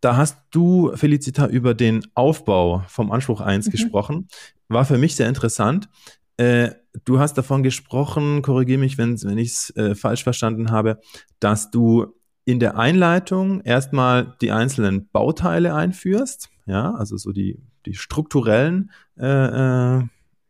Da 0.00 0.16
hast 0.16 0.38
du, 0.52 0.92
Felicita, 0.94 1.48
über 1.48 1.74
den 1.74 2.06
Aufbau 2.14 2.82
vom 2.88 3.12
Anspruch 3.12 3.42
1 3.42 3.66
mhm. 3.66 3.70
gesprochen. 3.72 4.28
War 4.68 4.86
für 4.86 4.96
mich 4.96 5.16
sehr 5.16 5.28
interessant. 5.28 5.90
Äh, 6.38 6.70
du 7.04 7.18
hast 7.18 7.34
davon 7.34 7.62
gesprochen, 7.62 8.40
korrigiere 8.40 8.80
mich, 8.80 8.96
wenn, 8.96 9.22
wenn 9.22 9.36
ich 9.36 9.48
es 9.48 9.76
äh, 9.76 9.94
falsch 9.94 10.24
verstanden 10.24 10.70
habe, 10.70 10.98
dass 11.40 11.70
du 11.70 12.06
in 12.46 12.58
der 12.58 12.78
Einleitung 12.78 13.60
erstmal 13.60 14.34
die 14.40 14.50
einzelnen 14.50 15.10
Bauteile 15.10 15.74
einführst, 15.74 16.48
ja, 16.64 16.94
also 16.94 17.18
so 17.18 17.32
die, 17.32 17.60
die 17.86 17.94
strukturellen 17.94 18.90
äh, 19.18 19.26
äh, 19.26 20.02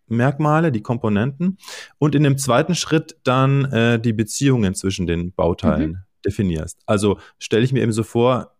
Merkmale, 0.07 0.71
die 0.71 0.83
Komponenten, 0.83 1.59
und 1.99 2.14
in 2.14 2.23
dem 2.23 2.38
zweiten 2.38 2.75
Schritt 2.75 3.17
dann 3.25 3.64
äh, 3.67 3.99
die 3.99 4.13
Beziehungen 4.13 4.75
zwischen 4.75 5.06
den 5.06 5.32
Bauteilen 5.32 5.91
mhm. 5.91 5.99
definierst. 6.25 6.80
Also 6.87 7.19
stelle 7.39 7.65
ich 7.65 7.73
mir 7.73 7.82
eben 7.82 7.93
so 7.93 8.02
vor, 8.02 8.54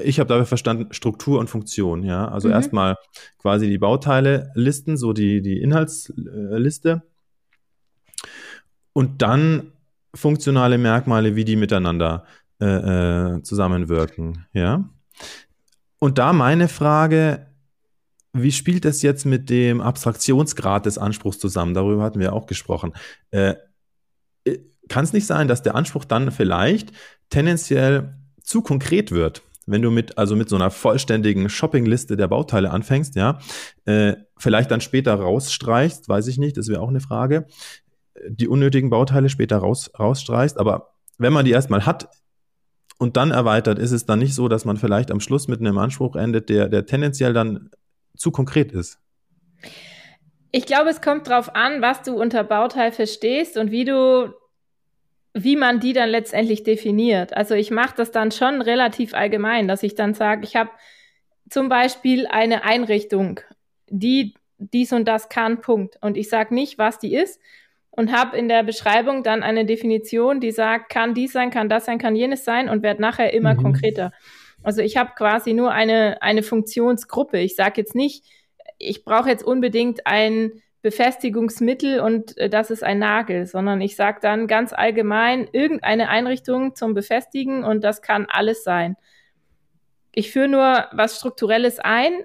ich 0.00 0.20
habe 0.20 0.28
dabei 0.28 0.44
verstanden 0.44 0.92
Struktur 0.92 1.40
und 1.40 1.50
Funktion, 1.50 2.04
ja. 2.04 2.28
Also 2.28 2.48
mhm. 2.48 2.54
erstmal 2.54 2.96
quasi 3.38 3.68
die 3.68 3.78
Bauteile 3.78 4.52
listen, 4.54 4.96
so 4.96 5.12
die, 5.12 5.42
die 5.42 5.60
Inhaltsliste. 5.60 7.02
Und 8.92 9.22
dann 9.22 9.72
funktionale 10.14 10.78
Merkmale, 10.78 11.36
wie 11.36 11.44
die 11.44 11.56
miteinander 11.56 12.24
äh, 12.60 12.66
äh, 13.36 13.42
zusammenwirken, 13.42 14.46
ja. 14.52 14.88
Und 16.00 16.18
da 16.18 16.32
meine 16.32 16.68
Frage, 16.68 17.47
wie 18.32 18.52
spielt 18.52 18.84
das 18.84 19.02
jetzt 19.02 19.24
mit 19.24 19.50
dem 19.50 19.80
Abstraktionsgrad 19.80 20.86
des 20.86 20.98
Anspruchs 20.98 21.38
zusammen? 21.38 21.74
Darüber 21.74 22.02
hatten 22.02 22.20
wir 22.20 22.32
auch 22.32 22.46
gesprochen. 22.46 22.92
Äh, 23.30 23.54
äh 24.44 24.58
Kann 24.88 25.04
es 25.04 25.12
nicht 25.12 25.26
sein, 25.26 25.48
dass 25.48 25.62
der 25.62 25.74
Anspruch 25.74 26.04
dann 26.04 26.30
vielleicht 26.30 26.92
tendenziell 27.30 28.14
zu 28.42 28.62
konkret 28.62 29.12
wird? 29.12 29.42
wenn 29.68 29.82
du 29.82 29.90
mit, 29.90 30.18
also 30.18 30.34
mit 30.34 30.48
so 30.48 30.56
einer 30.56 30.70
vollständigen 30.70 31.48
Shoppingliste 31.48 32.16
der 32.16 32.28
Bauteile 32.28 32.70
anfängst, 32.70 33.14
ja, 33.14 33.38
äh, 33.84 34.14
vielleicht 34.38 34.70
dann 34.70 34.80
später 34.80 35.14
rausstreichst, 35.14 36.08
weiß 36.08 36.26
ich 36.26 36.38
nicht, 36.38 36.56
das 36.56 36.68
wäre 36.68 36.80
auch 36.80 36.88
eine 36.88 37.00
Frage, 37.00 37.46
die 38.26 38.48
unnötigen 38.48 38.90
Bauteile 38.90 39.28
später 39.28 39.58
raus, 39.58 39.90
rausstreichst, 39.98 40.58
aber 40.58 40.94
wenn 41.18 41.32
man 41.32 41.44
die 41.44 41.50
erstmal 41.50 41.84
hat 41.86 42.08
und 42.98 43.16
dann 43.16 43.30
erweitert, 43.30 43.78
ist 43.78 43.92
es 43.92 44.06
dann 44.06 44.18
nicht 44.18 44.34
so, 44.34 44.48
dass 44.48 44.64
man 44.64 44.76
vielleicht 44.76 45.10
am 45.10 45.20
Schluss 45.20 45.48
mit 45.48 45.60
einem 45.60 45.78
Anspruch 45.78 46.16
endet, 46.16 46.48
der, 46.48 46.68
der 46.68 46.86
tendenziell 46.86 47.32
dann 47.32 47.70
zu 48.18 48.30
konkret 48.30 48.72
ist. 48.72 48.98
Ich 50.50 50.66
glaube, 50.66 50.90
es 50.90 51.00
kommt 51.00 51.26
darauf 51.28 51.54
an, 51.54 51.82
was 51.82 52.02
du 52.02 52.14
unter 52.14 52.44
Bauteil 52.44 52.92
verstehst 52.92 53.56
und 53.56 53.70
wie 53.70 53.84
du 53.84 54.34
wie 55.34 55.56
man 55.56 55.78
die 55.78 55.92
dann 55.92 56.08
letztendlich 56.08 56.62
definiert. 56.62 57.36
Also 57.36 57.54
ich 57.54 57.70
mache 57.70 57.94
das 57.96 58.10
dann 58.10 58.32
schon 58.32 58.60
relativ 58.62 59.14
allgemein, 59.14 59.68
dass 59.68 59.82
ich 59.82 59.94
dann 59.94 60.14
sage, 60.14 60.42
ich 60.44 60.56
habe 60.56 60.70
zum 61.48 61.68
Beispiel 61.68 62.26
eine 62.26 62.64
Einrichtung, 62.64 63.40
die 63.88 64.34
dies 64.58 64.92
und 64.92 65.06
das 65.06 65.28
kann, 65.28 65.60
Punkt. 65.60 65.96
Und 66.00 66.16
ich 66.16 66.28
sage 66.28 66.54
nicht, 66.54 66.78
was 66.78 66.98
die 66.98 67.14
ist 67.14 67.40
und 67.90 68.12
habe 68.12 68.36
in 68.36 68.48
der 68.48 68.62
Beschreibung 68.64 69.22
dann 69.22 69.42
eine 69.42 69.64
Definition, 69.64 70.40
die 70.40 70.50
sagt, 70.50 70.90
kann 70.90 71.14
dies 71.14 71.32
sein, 71.32 71.50
kann 71.50 71.68
das 71.68 71.84
sein, 71.84 71.98
kann 71.98 72.16
jenes 72.16 72.44
sein 72.44 72.68
und 72.68 72.82
werde 72.82 73.00
nachher 73.00 73.32
immer 73.32 73.54
mhm. 73.54 73.62
konkreter. 73.62 74.12
Also 74.68 74.82
ich 74.82 74.98
habe 74.98 75.12
quasi 75.16 75.54
nur 75.54 75.72
eine, 75.72 76.20
eine 76.20 76.42
Funktionsgruppe. 76.42 77.38
Ich 77.38 77.56
sage 77.56 77.80
jetzt 77.80 77.94
nicht, 77.94 78.26
ich 78.76 79.02
brauche 79.02 79.30
jetzt 79.30 79.42
unbedingt 79.42 80.06
ein 80.06 80.60
Befestigungsmittel 80.82 82.00
und 82.00 82.36
äh, 82.36 82.50
das 82.50 82.70
ist 82.70 82.84
ein 82.84 82.98
Nagel, 82.98 83.46
sondern 83.46 83.80
ich 83.80 83.96
sage 83.96 84.18
dann 84.20 84.46
ganz 84.46 84.74
allgemein 84.74 85.48
irgendeine 85.52 86.10
Einrichtung 86.10 86.74
zum 86.74 86.92
Befestigen 86.92 87.64
und 87.64 87.82
das 87.82 88.02
kann 88.02 88.26
alles 88.28 88.62
sein. 88.62 88.96
Ich 90.14 90.32
führe 90.32 90.48
nur 90.48 90.84
was 90.92 91.16
Strukturelles 91.16 91.78
ein, 91.78 92.24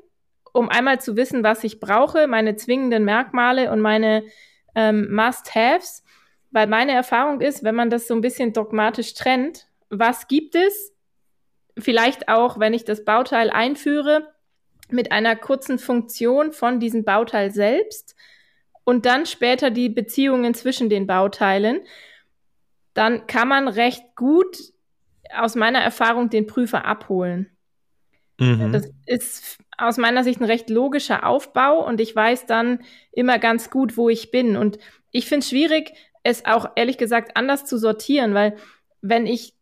um 0.52 0.68
einmal 0.68 1.00
zu 1.00 1.16
wissen, 1.16 1.44
was 1.44 1.64
ich 1.64 1.80
brauche, 1.80 2.28
meine 2.28 2.58
zwingenden 2.58 3.06
Merkmale 3.06 3.72
und 3.72 3.80
meine 3.80 4.22
ähm, 4.76 5.16
Must-Haves, 5.16 6.04
weil 6.52 6.68
meine 6.68 6.92
Erfahrung 6.92 7.40
ist, 7.40 7.64
wenn 7.64 7.76
man 7.76 7.90
das 7.90 8.06
so 8.06 8.14
ein 8.14 8.22
bisschen 8.22 8.52
dogmatisch 8.52 9.14
trennt, 9.14 9.70
was 9.90 10.28
gibt 10.28 10.56
es? 10.56 10.93
Vielleicht 11.78 12.30
auch, 12.30 12.60
wenn 12.60 12.74
ich 12.74 12.86
das 12.86 13.04
Bauteil 13.04 13.50
einführe, 13.50 14.34
mit 14.90 15.12
einer 15.12 15.36
kurzen 15.36 15.80
Funktion 15.80 16.52
von 16.52 16.80
diesem 16.80 17.04
Bauteil 17.04 17.52
selbst 17.52 18.16
und 18.84 19.06
dann 19.06 19.26
später 19.26 19.72
die 19.72 19.90
Beziehungen 19.90 20.54
zwischen 20.54 20.90
den 20.90 21.08
Bauteilen, 21.08 21.82
dann 22.94 23.26
kann 23.28 23.48
man 23.48 23.68
recht 23.68 24.16
gut 24.16 24.58
aus 25.36 25.56
meiner 25.56 25.80
Erfahrung 25.80 26.30
den 26.30 26.46
Prüfer 26.46 26.86
abholen. 26.86 27.50
Mhm. 28.40 28.72
Das 28.72 28.90
ist 29.06 29.58
aus 29.78 29.98
meiner 29.98 30.24
Sicht 30.24 30.40
ein 30.40 30.46
recht 30.46 30.70
logischer 30.70 31.26
Aufbau 31.26 31.86
und 31.86 32.00
ich 32.00 32.16
weiß 32.16 32.46
dann 32.46 32.80
immer 33.12 33.40
ganz 33.40 33.70
gut, 33.70 33.98
wo 33.98 34.10
ich 34.10 34.32
bin. 34.32 34.58
Und 34.58 34.78
ich 35.12 35.28
finde 35.28 35.40
es 35.40 35.50
schwierig, 35.50 35.94
es 36.24 36.46
auch 36.46 36.70
ehrlich 36.76 36.98
gesagt 36.98 37.36
anders 37.36 37.66
zu 37.66 37.78
sortieren, 37.78 38.34
weil 38.34 38.56
wenn 39.02 39.26
ich 39.26 39.54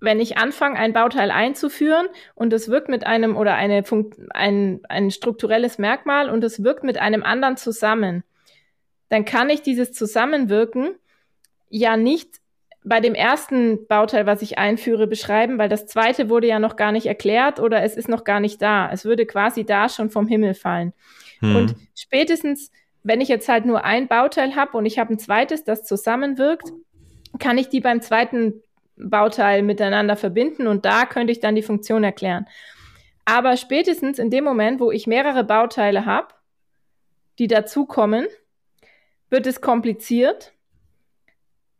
wenn 0.00 0.18
ich 0.18 0.38
anfange, 0.38 0.78
ein 0.78 0.92
Bauteil 0.92 1.30
einzuführen 1.30 2.06
und 2.34 2.52
es 2.52 2.68
wirkt 2.68 2.88
mit 2.88 3.06
einem 3.06 3.36
oder 3.36 3.54
eine 3.54 3.84
Funkt, 3.84 4.18
ein, 4.30 4.80
ein 4.88 5.10
strukturelles 5.10 5.78
Merkmal 5.78 6.30
und 6.30 6.42
es 6.42 6.64
wirkt 6.64 6.84
mit 6.84 6.98
einem 6.98 7.22
anderen 7.22 7.56
zusammen, 7.56 8.24
dann 9.08 9.24
kann 9.24 9.50
ich 9.50 9.62
dieses 9.62 9.92
Zusammenwirken 9.92 10.94
ja 11.68 11.96
nicht 11.96 12.40
bei 12.82 13.00
dem 13.00 13.14
ersten 13.14 13.86
Bauteil, 13.86 14.24
was 14.24 14.40
ich 14.40 14.58
einführe, 14.58 15.06
beschreiben, 15.06 15.58
weil 15.58 15.68
das 15.68 15.86
zweite 15.86 16.30
wurde 16.30 16.46
ja 16.46 16.58
noch 16.58 16.76
gar 16.76 16.92
nicht 16.92 17.06
erklärt 17.06 17.60
oder 17.60 17.82
es 17.82 17.94
ist 17.94 18.08
noch 18.08 18.24
gar 18.24 18.40
nicht 18.40 18.62
da. 18.62 18.90
Es 18.90 19.04
würde 19.04 19.26
quasi 19.26 19.64
da 19.64 19.90
schon 19.90 20.08
vom 20.08 20.26
Himmel 20.26 20.54
fallen. 20.54 20.94
Hm. 21.40 21.56
Und 21.56 21.76
spätestens, 21.94 22.70
wenn 23.02 23.20
ich 23.20 23.28
jetzt 23.28 23.48
halt 23.48 23.66
nur 23.66 23.84
ein 23.84 24.08
Bauteil 24.08 24.56
habe 24.56 24.78
und 24.78 24.86
ich 24.86 24.98
habe 24.98 25.12
ein 25.12 25.18
zweites, 25.18 25.64
das 25.64 25.84
zusammenwirkt, 25.84 26.72
kann 27.38 27.58
ich 27.58 27.68
die 27.68 27.80
beim 27.80 28.00
zweiten 28.00 28.62
Bauteil 28.96 29.62
miteinander 29.62 30.16
verbinden 30.16 30.66
und 30.66 30.84
da 30.84 31.06
könnte 31.06 31.32
ich 31.32 31.40
dann 31.40 31.54
die 31.54 31.62
Funktion 31.62 32.04
erklären. 32.04 32.46
Aber 33.24 33.56
spätestens 33.56 34.18
in 34.18 34.30
dem 34.30 34.44
Moment, 34.44 34.80
wo 34.80 34.90
ich 34.90 35.06
mehrere 35.06 35.44
Bauteile 35.44 36.06
habe, 36.06 36.28
die 37.38 37.46
dazukommen, 37.46 38.26
wird 39.30 39.46
es 39.46 39.60
kompliziert. 39.60 40.52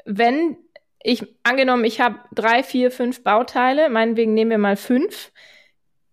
Wenn 0.05 0.57
ich, 1.03 1.27
angenommen, 1.43 1.85
ich 1.85 2.01
habe 2.01 2.21
drei, 2.33 2.63
vier, 2.63 2.91
fünf 2.91 3.23
Bauteile, 3.23 3.89
meinetwegen 3.89 4.35
nehmen 4.35 4.51
wir 4.51 4.59
mal 4.59 4.77
fünf, 4.77 5.33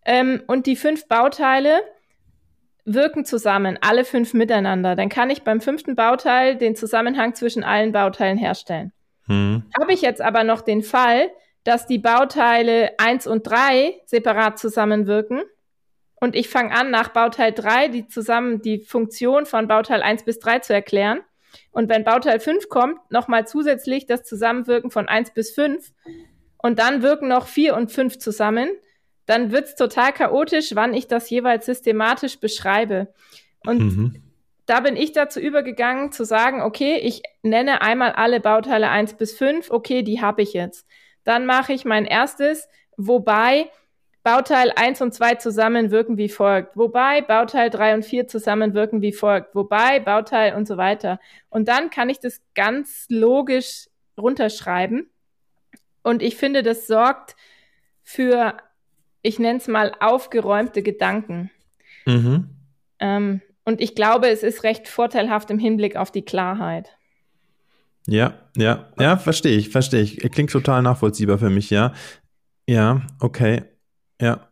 ähm, 0.05 0.41
und 0.47 0.65
die 0.65 0.75
fünf 0.75 1.07
Bauteile 1.07 1.81
wirken 2.85 3.25
zusammen, 3.25 3.77
alle 3.81 4.05
fünf 4.05 4.33
miteinander, 4.33 4.95
dann 4.95 5.09
kann 5.09 5.29
ich 5.29 5.43
beim 5.43 5.59
fünften 5.59 5.95
Bauteil 5.95 6.55
den 6.55 6.75
Zusammenhang 6.75 7.35
zwischen 7.35 7.63
allen 7.63 7.91
Bauteilen 7.91 8.37
herstellen. 8.37 8.93
Hm. 9.27 9.63
Habe 9.79 9.93
ich 9.93 10.01
jetzt 10.01 10.21
aber 10.21 10.43
noch 10.43 10.61
den 10.61 10.83
Fall, 10.83 11.29
dass 11.63 11.85
die 11.85 11.99
Bauteile 11.99 12.91
eins 12.97 13.27
und 13.27 13.43
drei 13.43 13.99
separat 14.05 14.57
zusammenwirken 14.57 15.41
und 16.19 16.35
ich 16.35 16.49
fange 16.49 16.71
an, 16.71 16.89
nach 16.89 17.09
Bauteil 17.09 17.51
drei 17.51 17.87
die 17.87 18.07
zusammen 18.07 18.61
die 18.61 18.79
Funktion 18.79 19.45
von 19.45 19.67
Bauteil 19.67 20.01
eins 20.01 20.23
bis 20.23 20.39
drei 20.39 20.59
zu 20.59 20.73
erklären. 20.73 21.21
Und 21.71 21.89
wenn 21.89 22.03
Bauteil 22.03 22.39
fünf 22.39 22.69
kommt, 22.69 22.99
nochmal 23.11 23.47
zusätzlich 23.47 24.05
das 24.05 24.23
Zusammenwirken 24.23 24.91
von 24.91 25.07
eins 25.07 25.31
bis 25.31 25.51
fünf 25.51 25.93
und 26.57 26.79
dann 26.79 27.03
wirken 27.03 27.27
noch 27.27 27.47
vier 27.47 27.75
und 27.75 27.91
fünf 27.91 28.17
zusammen, 28.17 28.69
dann 29.25 29.51
wird's 29.51 29.75
total 29.75 30.11
chaotisch, 30.11 30.71
wann 30.73 30.93
ich 30.93 31.07
das 31.07 31.29
jeweils 31.29 31.65
systematisch 31.65 32.39
beschreibe. 32.39 33.13
Und 33.65 33.79
mhm. 33.79 34.23
Da 34.67 34.81
bin 34.81 34.95
ich 34.95 35.11
dazu 35.11 35.39
übergegangen 35.39 36.11
zu 36.11 36.23
sagen, 36.23 36.61
okay, 36.61 36.97
ich 36.97 37.23
nenne 37.41 37.81
einmal 37.81 38.11
alle 38.11 38.39
Bauteile 38.39 38.89
eins 38.89 39.15
bis 39.15 39.35
fünf, 39.35 39.71
okay, 39.71 40.03
die 40.03 40.21
habe 40.21 40.43
ich 40.43 40.53
jetzt. 40.53 40.87
Dann 41.23 41.45
mache 41.45 41.73
ich 41.73 41.85
mein 41.85 42.05
erstes, 42.05 42.69
wobei 42.95 43.69
Bauteil 44.23 44.71
eins 44.75 45.01
und 45.01 45.13
zwei 45.13 45.35
zusammen 45.35 45.89
wirken 45.89 46.17
wie 46.17 46.29
folgt, 46.29 46.77
wobei 46.77 47.21
Bauteil 47.21 47.69
drei 47.69 47.95
und 47.95 48.03
vier 48.03 48.27
zusammen 48.27 48.73
wirken 48.73 49.01
wie 49.01 49.13
folgt, 49.13 49.55
wobei 49.55 49.99
Bauteil 49.99 50.53
und 50.53 50.67
so 50.67 50.77
weiter. 50.77 51.19
Und 51.49 51.67
dann 51.67 51.89
kann 51.89 52.09
ich 52.09 52.19
das 52.19 52.41
ganz 52.53 53.07
logisch 53.09 53.87
runterschreiben. 54.17 55.09
Und 56.03 56.21
ich 56.21 56.35
finde, 56.35 56.61
das 56.61 56.87
sorgt 56.87 57.35
für 58.03 58.57
ich 59.27 59.39
nenne 59.39 59.59
es 59.59 59.67
mal, 59.67 59.93
aufgeräumte 59.99 60.81
Gedanken. 60.81 61.51
Mhm. 62.05 62.49
Ähm, 62.99 63.41
und 63.67 63.81
ich 63.81 63.95
glaube, 63.95 64.29
es 64.29 64.43
ist 64.43 64.63
recht 64.63 64.87
vorteilhaft 64.87 65.51
im 65.51 65.59
Hinblick 65.59 65.97
auf 65.97 66.09
die 66.09 66.21
Klarheit. 66.21 66.97
Ja, 68.07 68.35
ja, 68.55 68.87
ja, 68.97 69.17
verstehe 69.17 69.57
ich, 69.57 69.67
verstehe 69.67 70.01
ich. 70.01 70.19
Klingt 70.31 70.51
total 70.51 70.81
nachvollziehbar 70.81 71.37
für 71.37 71.49
mich, 71.49 71.69
ja. 71.69 71.91
Ja, 72.65 73.01
okay. 73.19 73.63
Ja. 74.21 74.47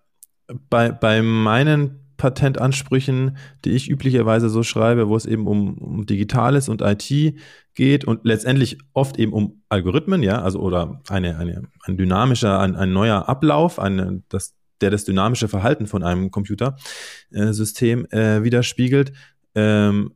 Bei, 0.69 0.91
bei 0.91 1.21
meinen 1.21 2.01
Patentansprüchen, 2.17 3.37
die 3.63 3.71
ich 3.71 3.89
üblicherweise 3.89 4.49
so 4.49 4.63
schreibe, 4.63 5.07
wo 5.07 5.15
es 5.15 5.25
eben 5.25 5.47
um, 5.47 5.77
um 5.77 6.05
Digitales 6.05 6.67
und 6.67 6.81
IT 6.81 7.39
geht 7.73 8.03
und 8.03 8.25
letztendlich 8.25 8.79
oft 8.91 9.17
eben 9.17 9.31
um 9.31 9.61
Algorithmen, 9.69 10.23
ja, 10.23 10.41
also 10.41 10.59
oder 10.59 11.01
eine, 11.07 11.37
eine, 11.37 11.63
ein 11.85 11.95
dynamischer, 11.95 12.59
ein, 12.59 12.75
ein 12.75 12.91
neuer 12.91 13.29
Ablauf, 13.29 13.79
eine, 13.79 14.23
das, 14.27 14.54
der 14.81 14.89
das 14.89 15.05
dynamische 15.05 15.47
Verhalten 15.47 15.87
von 15.87 16.03
einem 16.03 16.31
Computersystem 16.31 18.05
äh, 18.11 18.43
widerspiegelt. 18.43 19.13
Ähm, 19.55 20.13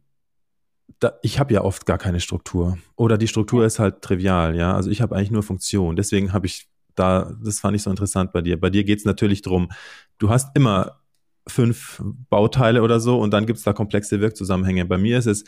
da, 1.00 1.14
ich 1.22 1.40
habe 1.40 1.54
ja 1.54 1.62
oft 1.62 1.86
gar 1.86 1.98
keine 1.98 2.20
Struktur. 2.20 2.78
Oder 2.96 3.18
die 3.18 3.28
Struktur 3.28 3.66
ist 3.66 3.80
halt 3.80 4.02
trivial, 4.02 4.56
ja. 4.56 4.74
Also 4.74 4.90
ich 4.90 5.02
habe 5.02 5.16
eigentlich 5.16 5.32
nur 5.32 5.44
Funktion. 5.44 5.96
Deswegen 5.96 6.34
habe 6.34 6.46
ich 6.46 6.68
da, 6.96 7.34
das 7.42 7.60
fand 7.60 7.76
ich 7.76 7.84
so 7.84 7.90
interessant 7.90 8.34
bei 8.34 8.42
dir. 8.42 8.60
Bei 8.60 8.70
dir 8.70 8.84
geht 8.84 9.00
es 9.00 9.06
natürlich 9.06 9.42
darum, 9.42 9.70
du 10.18 10.30
hast 10.30 10.56
immer 10.56 11.00
fünf 11.48 12.02
Bauteile 12.30 12.84
oder 12.84 13.00
so 13.00 13.20
und 13.20 13.32
dann 13.32 13.46
gibt 13.46 13.58
es 13.58 13.64
da 13.64 13.74
komplexe 13.74 14.20
Wirkzusammenhänge. 14.20 14.86
Bei 14.86 14.98
mir 14.98 15.18
ist 15.18 15.26
es 15.26 15.46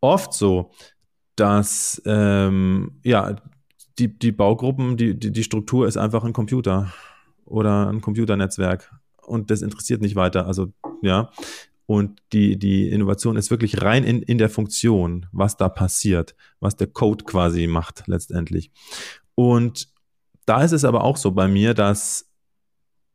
oft 0.00 0.32
so, 0.32 0.72
dass 1.36 2.00
ähm, 2.06 2.98
ja 3.04 3.36
die, 3.98 4.18
die 4.18 4.32
Baugruppen, 4.32 4.96
die, 4.96 5.18
die, 5.18 5.30
die 5.30 5.44
Struktur 5.44 5.86
ist 5.86 5.96
einfach 5.96 6.24
ein 6.24 6.32
Computer 6.32 6.92
oder 7.44 7.88
ein 7.88 8.00
Computernetzwerk 8.00 8.92
und 9.22 9.50
das 9.50 9.62
interessiert 9.62 10.00
nicht 10.00 10.16
weiter. 10.16 10.46
Also 10.46 10.72
ja, 11.02 11.30
und 11.86 12.22
die, 12.32 12.58
die 12.58 12.88
Innovation 12.88 13.36
ist 13.36 13.50
wirklich 13.50 13.82
rein 13.82 14.04
in, 14.04 14.22
in 14.22 14.38
der 14.38 14.48
Funktion, 14.48 15.26
was 15.32 15.56
da 15.56 15.68
passiert, 15.68 16.34
was 16.60 16.76
der 16.76 16.86
Code 16.86 17.24
quasi 17.24 17.66
macht 17.66 18.04
letztendlich. 18.06 18.70
Und 19.34 19.88
da 20.46 20.62
ist 20.62 20.72
es 20.72 20.84
aber 20.84 21.04
auch 21.04 21.16
so 21.16 21.32
bei 21.32 21.48
mir, 21.48 21.74
dass, 21.74 22.30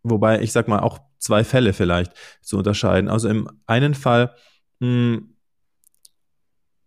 wobei 0.04 0.42
ich 0.42 0.52
sag 0.52 0.68
mal 0.68 0.80
auch 0.80 1.00
zwei 1.18 1.44
Fälle 1.44 1.74
vielleicht 1.74 2.14
zu 2.42 2.58
unterscheiden. 2.58 3.10
Also 3.10 3.30
im 3.30 3.50
einen 3.66 3.96
Fall 3.96 4.36
mh, 4.80 4.88
hm, 4.88 5.34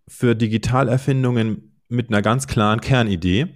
für 0.07 0.35
Digitalerfindungen 0.35 1.79
mit 1.89 2.09
einer 2.09 2.23
ganz 2.23 2.47
klaren 2.47 2.81
Kernidee. 2.81 3.55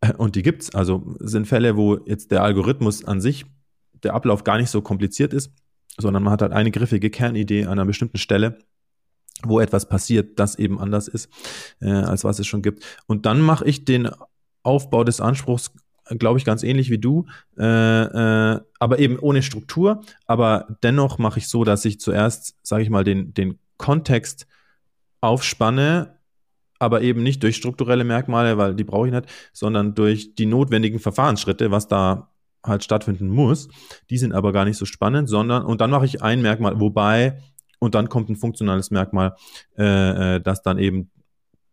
Und 0.18 0.36
die 0.36 0.42
gibt's. 0.42 0.74
Also 0.74 1.14
sind 1.18 1.46
Fälle, 1.46 1.76
wo 1.76 1.98
jetzt 2.06 2.30
der 2.30 2.42
Algorithmus 2.42 3.04
an 3.04 3.20
sich, 3.20 3.46
der 4.02 4.14
Ablauf 4.14 4.44
gar 4.44 4.58
nicht 4.58 4.70
so 4.70 4.80
kompliziert 4.80 5.32
ist, 5.32 5.52
sondern 5.98 6.22
man 6.22 6.32
hat 6.32 6.42
halt 6.42 6.52
eine 6.52 6.70
griffige 6.70 7.10
Kernidee 7.10 7.64
an 7.64 7.72
einer 7.72 7.84
bestimmten 7.84 8.18
Stelle, 8.18 8.58
wo 9.42 9.60
etwas 9.60 9.88
passiert, 9.88 10.38
das 10.38 10.56
eben 10.56 10.78
anders 10.78 11.08
ist, 11.08 11.28
äh, 11.80 11.90
als 11.90 12.24
was 12.24 12.38
es 12.38 12.46
schon 12.46 12.62
gibt. 12.62 12.84
Und 13.06 13.26
dann 13.26 13.40
mache 13.40 13.64
ich 13.64 13.84
den 13.84 14.08
Aufbau 14.62 15.04
des 15.04 15.20
Anspruchs 15.20 15.72
glaube 16.16 16.38
ich, 16.38 16.44
ganz 16.44 16.62
ähnlich 16.62 16.90
wie 16.90 16.98
du, 16.98 17.26
äh, 17.58 17.64
äh, 17.64 18.60
aber 18.78 18.98
eben 18.98 19.18
ohne 19.18 19.42
Struktur. 19.42 20.02
Aber 20.26 20.78
dennoch 20.82 21.18
mache 21.18 21.38
ich 21.38 21.48
so, 21.48 21.64
dass 21.64 21.84
ich 21.84 22.00
zuerst, 22.00 22.56
sage 22.62 22.82
ich 22.82 22.90
mal, 22.90 23.04
den, 23.04 23.34
den 23.34 23.58
Kontext 23.76 24.46
aufspanne, 25.20 26.17
aber 26.78 27.02
eben 27.02 27.22
nicht 27.22 27.42
durch 27.42 27.56
strukturelle 27.56 28.04
Merkmale, 28.04 28.56
weil 28.58 28.74
die 28.74 28.84
brauche 28.84 29.08
ich 29.08 29.12
nicht, 29.12 29.26
sondern 29.52 29.94
durch 29.94 30.34
die 30.34 30.46
notwendigen 30.46 30.98
Verfahrensschritte, 30.98 31.70
was 31.70 31.88
da 31.88 32.30
halt 32.64 32.84
stattfinden 32.84 33.28
muss. 33.28 33.68
Die 34.10 34.18
sind 34.18 34.32
aber 34.32 34.52
gar 34.52 34.64
nicht 34.64 34.76
so 34.76 34.84
spannend, 34.84 35.28
sondern, 35.28 35.64
und 35.64 35.80
dann 35.80 35.90
mache 35.90 36.06
ich 36.06 36.22
ein 36.22 36.42
Merkmal, 36.42 36.80
wobei, 36.80 37.38
und 37.78 37.94
dann 37.94 38.08
kommt 38.08 38.28
ein 38.28 38.36
funktionales 38.36 38.90
Merkmal, 38.90 39.34
äh, 39.76 40.36
äh 40.36 40.40
das 40.40 40.62
dann 40.62 40.78
eben 40.78 41.10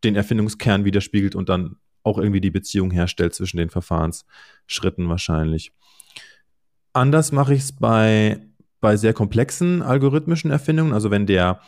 den 0.04 0.16
Erfindungskern 0.16 0.86
widerspiegelt 0.86 1.36
und 1.36 1.50
dann 1.50 1.78
auch 2.04 2.20
irgendwie 2.20 2.42
die 2.42 2.52
Beziehung 2.52 2.92
herstellt 2.92 3.34
zwischen 3.34 3.58
den 3.58 3.72
Verfahrensschritten 3.72 5.10
wahrscheinlich. 5.10 5.72
Anders 6.94 7.32
mache 7.32 7.56
ich 7.56 7.62
es 7.62 7.72
bei, 7.72 8.40
bei 8.80 8.96
sehr 8.96 9.14
komplexen 9.14 9.82
algorithmischen 9.82 10.52
Erfindungen, 10.52 10.94
also 10.94 11.10
wenn 11.10 11.26
der, 11.26 11.60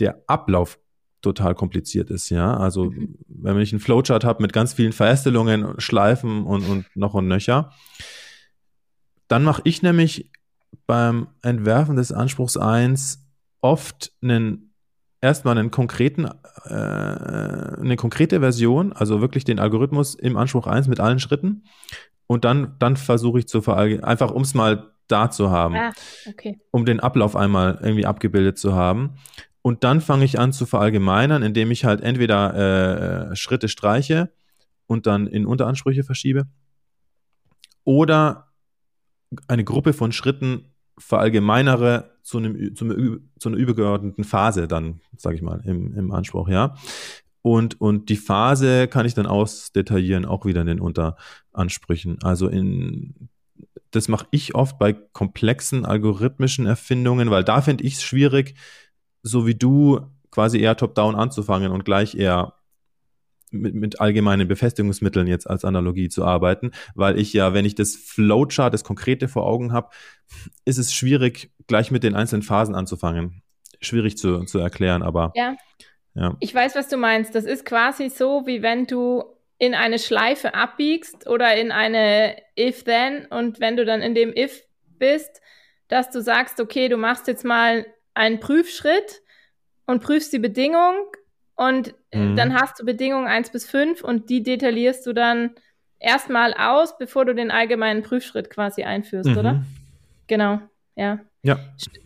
der 0.00 0.22
Ablauf 0.26 0.78
total 1.22 1.54
kompliziert 1.54 2.10
ist, 2.10 2.30
ja. 2.30 2.56
Also 2.56 2.90
mhm. 2.90 3.16
wenn 3.28 3.58
ich 3.60 3.72
einen 3.72 3.80
Flowchart 3.80 4.24
habe 4.24 4.42
mit 4.42 4.52
ganz 4.52 4.74
vielen 4.74 4.92
Verästelungen, 4.92 5.80
Schleifen 5.80 6.44
und, 6.44 6.68
und 6.68 6.86
noch 6.94 7.14
und 7.14 7.28
nöcher, 7.28 7.72
dann 9.28 9.44
mache 9.44 9.62
ich 9.64 9.82
nämlich 9.82 10.30
beim 10.86 11.28
Entwerfen 11.42 11.96
des 11.96 12.12
Anspruchs 12.12 12.56
1 12.56 13.26
oft 13.60 14.12
einen 14.22 14.72
erstmal 15.20 15.56
einen 15.56 15.70
konkreten, 15.70 16.26
äh, 16.64 16.74
eine 16.74 17.96
konkrete 17.96 18.40
Version, 18.40 18.92
also 18.92 19.20
wirklich 19.20 19.44
den 19.44 19.58
Algorithmus 19.58 20.14
im 20.14 20.36
Anspruch 20.36 20.66
1 20.66 20.88
mit 20.88 21.00
allen 21.00 21.20
Schritten. 21.20 21.64
Und 22.26 22.44
dann, 22.44 22.76
dann 22.78 22.96
versuche 22.96 23.38
ich 23.38 23.48
zu 23.48 23.62
verallgemeinern, 23.62 24.08
einfach 24.08 24.30
um 24.30 24.42
es 24.42 24.54
mal 24.54 24.92
da 25.08 25.30
zu 25.30 25.50
haben, 25.50 25.76
ah, 25.76 25.92
okay. 26.28 26.58
um 26.70 26.84
den 26.84 27.00
Ablauf 27.00 27.36
einmal 27.36 27.78
irgendwie 27.82 28.06
abgebildet 28.06 28.58
zu 28.58 28.74
haben. 28.74 29.14
Und 29.62 29.84
dann 29.84 30.00
fange 30.00 30.24
ich 30.24 30.38
an 30.38 30.52
zu 30.52 30.66
verallgemeinern, 30.66 31.42
indem 31.42 31.70
ich 31.70 31.84
halt 31.84 32.00
entweder 32.00 33.30
äh, 33.30 33.36
Schritte 33.36 33.68
streiche 33.68 34.32
und 34.86 35.06
dann 35.06 35.26
in 35.26 35.46
Unteransprüche 35.46 36.02
verschiebe 36.02 36.46
oder 37.84 38.48
eine 39.48 39.64
Gruppe 39.64 39.92
von 39.92 40.12
Schritten 40.12 40.72
verallgemeinere 40.98 42.10
zu, 42.22 42.38
einem, 42.38 42.74
zu, 42.76 42.84
einer, 42.84 43.18
zu 43.38 43.48
einer 43.48 43.58
übergeordneten 43.58 44.24
Phase 44.24 44.68
dann, 44.68 45.00
sage 45.16 45.36
ich 45.36 45.42
mal, 45.42 45.60
im, 45.64 45.96
im 45.96 46.12
Anspruch, 46.12 46.48
ja. 46.48 46.74
Und, 47.40 47.80
und 47.80 48.08
die 48.08 48.16
Phase 48.16 48.86
kann 48.86 49.04
ich 49.04 49.14
dann 49.14 49.26
ausdetaillieren, 49.26 50.24
auch 50.24 50.44
wieder 50.44 50.60
in 50.60 50.68
den 50.68 50.80
Unteransprüchen. 50.80 52.22
Also 52.22 52.46
in, 52.46 53.28
das 53.90 54.06
mache 54.06 54.26
ich 54.30 54.54
oft 54.54 54.78
bei 54.78 54.92
komplexen 54.92 55.84
algorithmischen 55.84 56.66
Erfindungen, 56.66 57.30
weil 57.30 57.42
da 57.42 57.60
finde 57.60 57.82
ich 57.82 57.94
es 57.94 58.02
schwierig, 58.02 58.54
so 59.22 59.46
wie 59.46 59.54
du 59.54 60.00
quasi 60.30 60.60
eher 60.60 60.76
top-down 60.76 61.14
anzufangen 61.14 61.72
und 61.72 61.84
gleich 61.84 62.14
eher 62.14 62.54
mit, 63.52 63.74
mit 63.74 64.00
allgemeinen 64.00 64.48
Befestigungsmitteln 64.48 65.26
jetzt 65.26 65.48
als 65.48 65.64
Analogie 65.64 66.08
zu 66.08 66.24
arbeiten, 66.24 66.72
weil 66.94 67.18
ich 67.18 67.32
ja, 67.32 67.54
wenn 67.54 67.64
ich 67.64 67.74
das 67.74 67.94
Flowchart, 67.94 68.72
das 68.72 68.84
Konkrete 68.84 69.28
vor 69.28 69.46
Augen 69.46 69.72
habe, 69.72 69.90
ist 70.64 70.78
es 70.78 70.92
schwierig, 70.92 71.52
gleich 71.66 71.90
mit 71.90 72.02
den 72.02 72.14
einzelnen 72.14 72.42
Phasen 72.42 72.74
anzufangen. 72.74 73.42
Schwierig 73.80 74.16
zu, 74.16 74.44
zu 74.44 74.58
erklären, 74.58 75.02
aber. 75.02 75.32
Ja. 75.34 75.56
ja. 76.14 76.36
Ich 76.40 76.54
weiß, 76.54 76.74
was 76.76 76.88
du 76.88 76.96
meinst. 76.96 77.34
Das 77.34 77.44
ist 77.44 77.64
quasi 77.64 78.08
so, 78.08 78.46
wie 78.46 78.62
wenn 78.62 78.86
du 78.86 79.24
in 79.58 79.74
eine 79.74 79.98
Schleife 79.98 80.54
abbiegst 80.54 81.28
oder 81.28 81.54
in 81.56 81.70
eine 81.72 82.36
If-Then 82.58 83.26
und 83.26 83.60
wenn 83.60 83.76
du 83.76 83.84
dann 83.84 84.02
in 84.02 84.14
dem 84.14 84.32
If 84.34 84.62
bist, 84.98 85.40
dass 85.88 86.10
du 86.10 86.20
sagst, 86.20 86.58
okay, 86.60 86.88
du 86.88 86.96
machst 86.96 87.28
jetzt 87.28 87.44
mal 87.44 87.86
einen 88.14 88.40
Prüfschritt 88.40 89.22
und 89.86 90.02
prüfst 90.02 90.32
die 90.32 90.38
Bedingung 90.38 91.06
und 91.54 91.94
mhm. 92.12 92.36
dann 92.36 92.54
hast 92.54 92.80
du 92.80 92.84
Bedingungen 92.84 93.26
1 93.26 93.50
bis 93.50 93.66
5 93.68 94.02
und 94.02 94.30
die 94.30 94.42
detaillierst 94.42 95.06
du 95.06 95.12
dann 95.12 95.54
erstmal 95.98 96.54
aus, 96.54 96.98
bevor 96.98 97.24
du 97.24 97.34
den 97.34 97.50
allgemeinen 97.50 98.02
Prüfschritt 98.02 98.50
quasi 98.50 98.82
einführst, 98.82 99.30
mhm. 99.30 99.38
oder? 99.38 99.64
Genau, 100.26 100.60
ja. 100.96 101.20
Ja. 101.42 101.58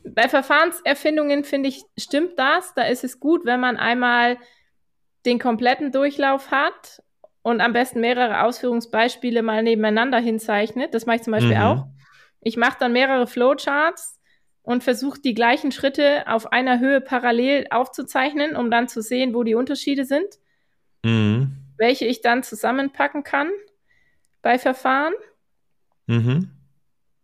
Bei 0.05 0.29
Verfahrenserfindungen 0.29 1.45
finde 1.45 1.69
ich, 1.69 1.83
stimmt 1.99 2.39
das. 2.39 2.73
Da 2.75 2.83
ist 2.85 3.05
es 3.05 3.21
gut, 3.21 3.45
wenn 3.45 3.61
man 3.61 3.77
einmal 3.77 4.39
den 5.27 5.39
kompletten 5.39 5.93
Durchlauf 5.93 6.51
hat 6.51 7.03
und 7.43 7.61
am 7.61 7.73
besten 7.73 8.01
mehrere 8.01 8.45
Ausführungsbeispiele 8.45 9.43
mal 9.43 9.63
nebeneinander 9.63 10.19
hinzeichnet. 10.19 10.95
Das 10.95 11.05
mache 11.05 11.17
ich 11.17 11.23
zum 11.23 11.33
Beispiel 11.33 11.57
mhm. 11.57 11.63
auch. 11.63 11.87
Ich 12.41 12.57
mache 12.57 12.77
dann 12.81 12.93
mehrere 12.93 13.27
Flowcharts 13.27 14.16
und 14.67 14.83
versuche 14.83 15.21
die 15.21 15.33
gleichen 15.33 15.71
Schritte 15.71 16.25
auf 16.27 16.53
einer 16.53 16.81
Höhe 16.81 17.01
parallel 17.01 17.69
aufzuzeichnen, 17.71 18.57
um 18.57 18.69
dann 18.69 18.89
zu 18.89 19.01
sehen, 19.01 19.33
wo 19.33 19.45
die 19.45 19.55
Unterschiede 19.55 20.05
sind, 20.05 20.27
mhm. 21.05 21.53
welche 21.79 22.05
ich 22.05 22.21
dann 22.21 22.43
zusammenpacken 22.43 23.23
kann 23.23 23.49
bei 24.43 24.59
Verfahren. 24.59 25.15
Mhm. 26.09 26.51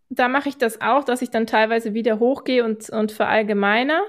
Da 0.08 0.28
mache 0.28 0.50
ich 0.50 0.56
das 0.56 0.80
auch, 0.80 1.02
dass 1.02 1.20
ich 1.20 1.30
dann 1.30 1.48
teilweise 1.48 1.94
wieder 1.94 2.20
hochgehe 2.20 2.64
und, 2.64 2.88
und 2.90 3.10
verallgemeiner. 3.10 4.02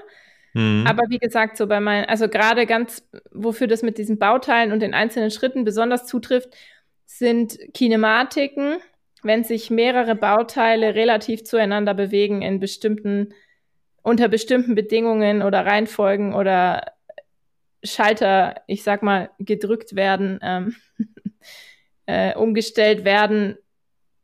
Mhm. 0.52 0.84
Aber 0.86 1.02
wie 1.08 1.18
gesagt, 1.18 1.56
so 1.56 1.66
bei 1.66 1.80
meinen, 1.80 2.04
also 2.04 2.28
gerade 2.28 2.66
ganz, 2.66 3.04
wofür 3.32 3.66
das 3.66 3.82
mit 3.82 3.98
diesen 3.98 4.16
Bauteilen 4.16 4.70
und 4.70 4.78
den 4.78 4.94
einzelnen 4.94 5.32
Schritten 5.32 5.64
besonders 5.64 6.06
zutrifft, 6.06 6.50
sind 7.04 7.58
Kinematiken, 7.74 8.76
wenn 9.24 9.44
sich 9.44 9.70
mehrere 9.70 10.14
Bauteile 10.14 10.94
relativ 10.94 11.44
zueinander 11.44 11.94
bewegen 11.94 12.42
in 12.42 12.60
bestimmten, 12.60 13.34
unter 14.02 14.28
bestimmten 14.28 14.74
Bedingungen 14.74 15.42
oder 15.42 15.64
Reihenfolgen 15.66 16.34
oder 16.34 16.92
Schalter, 17.82 18.62
ich 18.66 18.82
sag 18.82 19.02
mal, 19.02 19.30
gedrückt 19.38 19.96
werden, 19.96 20.38
ähm, 20.42 20.76
äh, 22.06 22.34
umgestellt 22.34 23.04
werden 23.04 23.58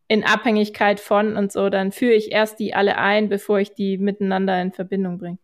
in 0.08 0.24
Abhängigkeit 0.24 0.98
von 0.98 1.36
und 1.36 1.52
so, 1.52 1.70
dann 1.70 1.92
führe 1.92 2.14
ich 2.14 2.32
erst 2.32 2.58
die 2.58 2.74
alle 2.74 2.98
ein, 2.98 3.28
bevor 3.28 3.60
ich 3.60 3.74
die 3.74 3.96
miteinander 3.96 4.60
in 4.60 4.72
Verbindung 4.72 5.18
bringe. 5.18 5.38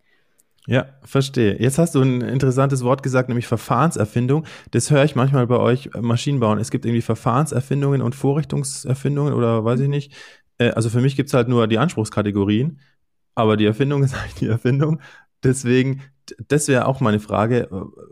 Ja, 0.66 0.86
verstehe. 1.02 1.60
Jetzt 1.60 1.78
hast 1.78 1.94
du 1.94 2.02
ein 2.02 2.20
interessantes 2.22 2.82
Wort 2.82 3.04
gesagt, 3.04 3.28
nämlich 3.28 3.46
Verfahrenserfindung. 3.46 4.44
Das 4.72 4.90
höre 4.90 5.04
ich 5.04 5.14
manchmal 5.14 5.46
bei 5.46 5.58
euch 5.58 5.90
äh, 5.94 6.00
Maschinenbauen. 6.00 6.58
Es 6.58 6.70
gibt 6.70 6.84
irgendwie 6.84 7.02
Verfahrenserfindungen 7.02 8.02
und 8.02 8.16
Vorrichtungserfindungen 8.16 9.32
oder 9.32 9.64
weiß 9.64 9.80
ich 9.80 9.88
nicht. 9.88 10.12
Äh, 10.58 10.70
also 10.70 10.90
für 10.90 11.00
mich 11.00 11.14
gibt 11.14 11.28
es 11.28 11.34
halt 11.34 11.48
nur 11.48 11.68
die 11.68 11.78
Anspruchskategorien, 11.78 12.80
aber 13.36 13.56
die 13.56 13.64
Erfindung 13.64 14.02
ist 14.04 14.14
eigentlich 14.14 14.34
die 14.34 14.48
Erfindung. 14.48 15.00
Deswegen, 15.44 16.02
das 16.48 16.66
wäre 16.66 16.86
auch 16.86 17.00
meine 17.00 17.20
Frage. 17.20 17.68
Äh, 17.70 18.10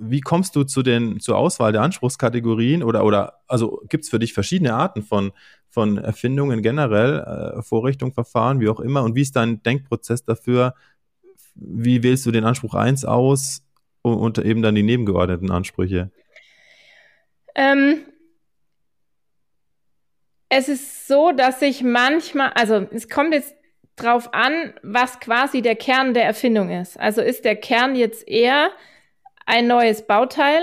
wie 0.00 0.20
kommst 0.20 0.56
du 0.56 0.64
zu 0.64 0.82
den, 0.82 1.20
zur 1.20 1.36
Auswahl 1.36 1.72
der 1.72 1.82
Anspruchskategorien 1.82 2.82
oder, 2.82 3.04
oder 3.04 3.34
also 3.46 3.82
gibt 3.88 4.04
es 4.04 4.10
für 4.10 4.18
dich 4.18 4.32
verschiedene 4.32 4.74
Arten 4.74 5.02
von, 5.02 5.32
von 5.70 5.96
Erfindungen 5.98 6.62
generell, 6.62 7.62
Vorrichtung, 7.62 8.12
Verfahren, 8.12 8.60
wie 8.60 8.68
auch 8.68 8.80
immer? 8.80 9.02
Und 9.02 9.16
wie 9.16 9.22
ist 9.22 9.34
dein 9.34 9.62
Denkprozess 9.62 10.24
dafür, 10.24 10.74
wie 11.58 12.02
wählst 12.02 12.24
du 12.26 12.30
den 12.30 12.44
Anspruch 12.44 12.74
1 12.74 13.04
aus 13.04 13.62
und 14.02 14.38
eben 14.38 14.62
dann 14.62 14.74
die 14.74 14.82
nebengeordneten 14.82 15.50
Ansprüche? 15.50 16.10
Ähm, 17.54 18.04
es 20.48 20.68
ist 20.68 21.08
so, 21.08 21.32
dass 21.32 21.60
ich 21.62 21.82
manchmal, 21.82 22.52
also 22.54 22.86
es 22.92 23.08
kommt 23.08 23.34
jetzt 23.34 23.54
drauf 23.96 24.32
an, 24.32 24.74
was 24.82 25.20
quasi 25.20 25.60
der 25.60 25.76
Kern 25.76 26.14
der 26.14 26.24
Erfindung 26.24 26.70
ist. 26.70 26.98
Also 26.98 27.20
ist 27.20 27.44
der 27.44 27.56
Kern 27.56 27.96
jetzt 27.96 28.26
eher 28.28 28.70
ein 29.44 29.66
neues 29.66 30.06
Bauteil, 30.06 30.62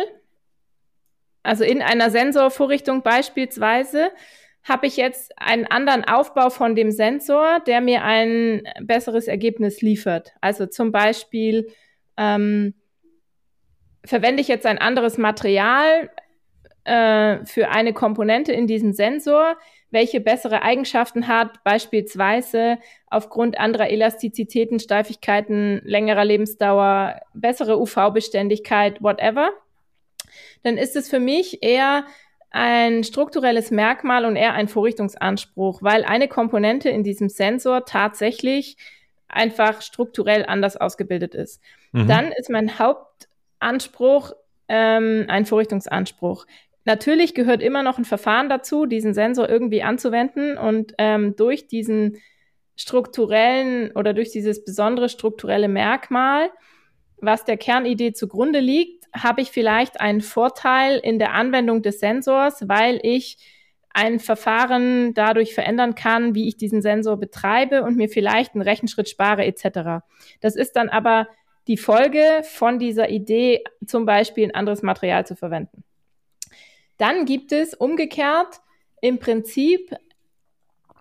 also 1.44 1.64
in 1.64 1.82
einer 1.82 2.10
Sensorvorrichtung 2.10 3.04
beispielsweise, 3.04 4.12
habe 4.66 4.88
ich 4.88 4.98
jetzt 4.98 5.32
einen 5.38 5.66
anderen 5.68 6.04
Aufbau 6.04 6.50
von 6.50 6.76
dem 6.76 6.92
Sensor, 6.92 7.60
der 7.62 7.82
mir 7.82 8.04
ein 8.04 8.64
besseres 8.82 9.28
Ergebnis 9.28 9.82
liefert. 9.82 10.34
Also 10.42 10.66
zum 10.66 10.92
Beispiel 10.92 11.72
ähm, 12.18 12.74
verwende 14.04 14.42
ich 14.42 14.48
jetzt 14.48 14.66
ein 14.66 14.80
anderes 14.80 15.20
Material 15.20 16.10
äh, 16.84 17.46
für 17.46 17.70
eine 17.70 17.94
Komponente 17.94 18.54
in 18.54 18.66
diesem 18.66 18.92
Sensor, 18.92 19.56
welche 19.92 20.20
bessere 20.20 20.64
Eigenschaften 20.64 21.28
hat, 21.28 21.64
beispielsweise 21.64 22.80
aufgrund 23.08 23.60
anderer 23.60 23.92
Elastizitäten, 23.92 24.80
Steifigkeiten, 24.80 25.80
längerer 25.84 26.26
Lebensdauer, 26.26 27.22
bessere 27.36 27.80
UV-Beständigkeit, 27.80 29.02
whatever, 29.02 29.52
dann 30.64 30.78
ist 30.78 30.96
es 30.96 31.08
für 31.08 31.20
mich 31.20 31.62
eher 31.62 32.06
ein 32.52 33.04
strukturelles 33.04 33.72
Merkmal 33.72 34.26
und 34.26 34.36
eher 34.36 34.54
ein 34.54 34.68
Vorrichtungsanspruch, 34.68 35.82
weil 35.82 36.04
eine 36.06 36.28
Komponente 36.28 36.90
in 36.90 37.04
diesem 37.04 37.30
Sensor 37.30 37.86
tatsächlich 37.86 38.78
einfach 39.28 39.82
strukturell 39.82 40.46
anders 40.46 40.78
ausgebildet 40.78 41.36
ist. 41.36 41.62
Mhm. 41.92 42.08
Dann 42.08 42.32
ist 42.32 42.50
mein 42.50 42.80
Hauptanspruch 42.80 44.34
ähm, 44.68 45.26
ein 45.28 45.46
Vorrichtungsanspruch. 45.46 46.46
Natürlich 46.86 47.34
gehört 47.34 47.62
immer 47.62 47.84
noch 47.84 47.98
ein 47.98 48.06
Verfahren 48.06 48.48
dazu, 48.48 48.86
diesen 48.86 49.14
Sensor 49.14 49.50
irgendwie 49.50 49.82
anzuwenden 49.84 50.58
und 50.58 50.94
ähm, 50.98 51.36
durch 51.36 51.68
diesen 51.68 52.18
strukturellen 52.76 53.92
oder 53.92 54.14
durch 54.14 54.32
dieses 54.32 54.64
besondere 54.64 55.10
strukturelle 55.10 55.68
Merkmal, 55.68 56.50
was 57.18 57.46
der 57.46 57.58
Kernidee 57.58 58.14
zugrunde 58.14 58.60
liegt, 58.60 59.05
habe 59.16 59.42
ich 59.42 59.52
vielleicht 59.52 60.00
einen 60.00 60.22
Vorteil 60.22 60.98
in 60.98 61.20
der 61.20 61.34
Anwendung 61.34 61.82
des 61.82 62.00
Sensors, 62.00 62.68
weil 62.68 63.00
ich 63.04 63.38
ein 63.94 64.20
Verfahren 64.20 65.14
dadurch 65.14 65.54
verändern 65.54 65.96
kann, 65.96 66.36
wie 66.36 66.50
ich 66.50 66.58
diesen 66.58 66.82
Sensor 66.82 67.18
betreibe 67.18 67.84
und 67.84 67.96
mir 67.96 68.10
vielleicht 68.10 68.54
einen 68.54 68.62
Rechenschritt 68.62 69.08
spare 69.08 69.46
etc. 69.46 70.04
Das 70.42 70.56
ist 70.56 70.76
dann 70.76 70.90
aber 70.90 71.28
die 71.68 71.78
Folge 71.78 72.42
von 72.44 72.78
dieser 72.78 73.10
Idee, 73.10 73.64
zum 73.86 74.06
Beispiel 74.06 74.44
ein 74.44 74.54
anderes 74.54 74.82
Material 74.84 75.26
zu 75.26 75.36
verwenden. 75.36 75.84
Dann 76.98 77.26
gibt 77.26 77.52
es 77.52 77.74
umgekehrt 77.74 78.60
im 79.02 79.20
Prinzip 79.20 79.96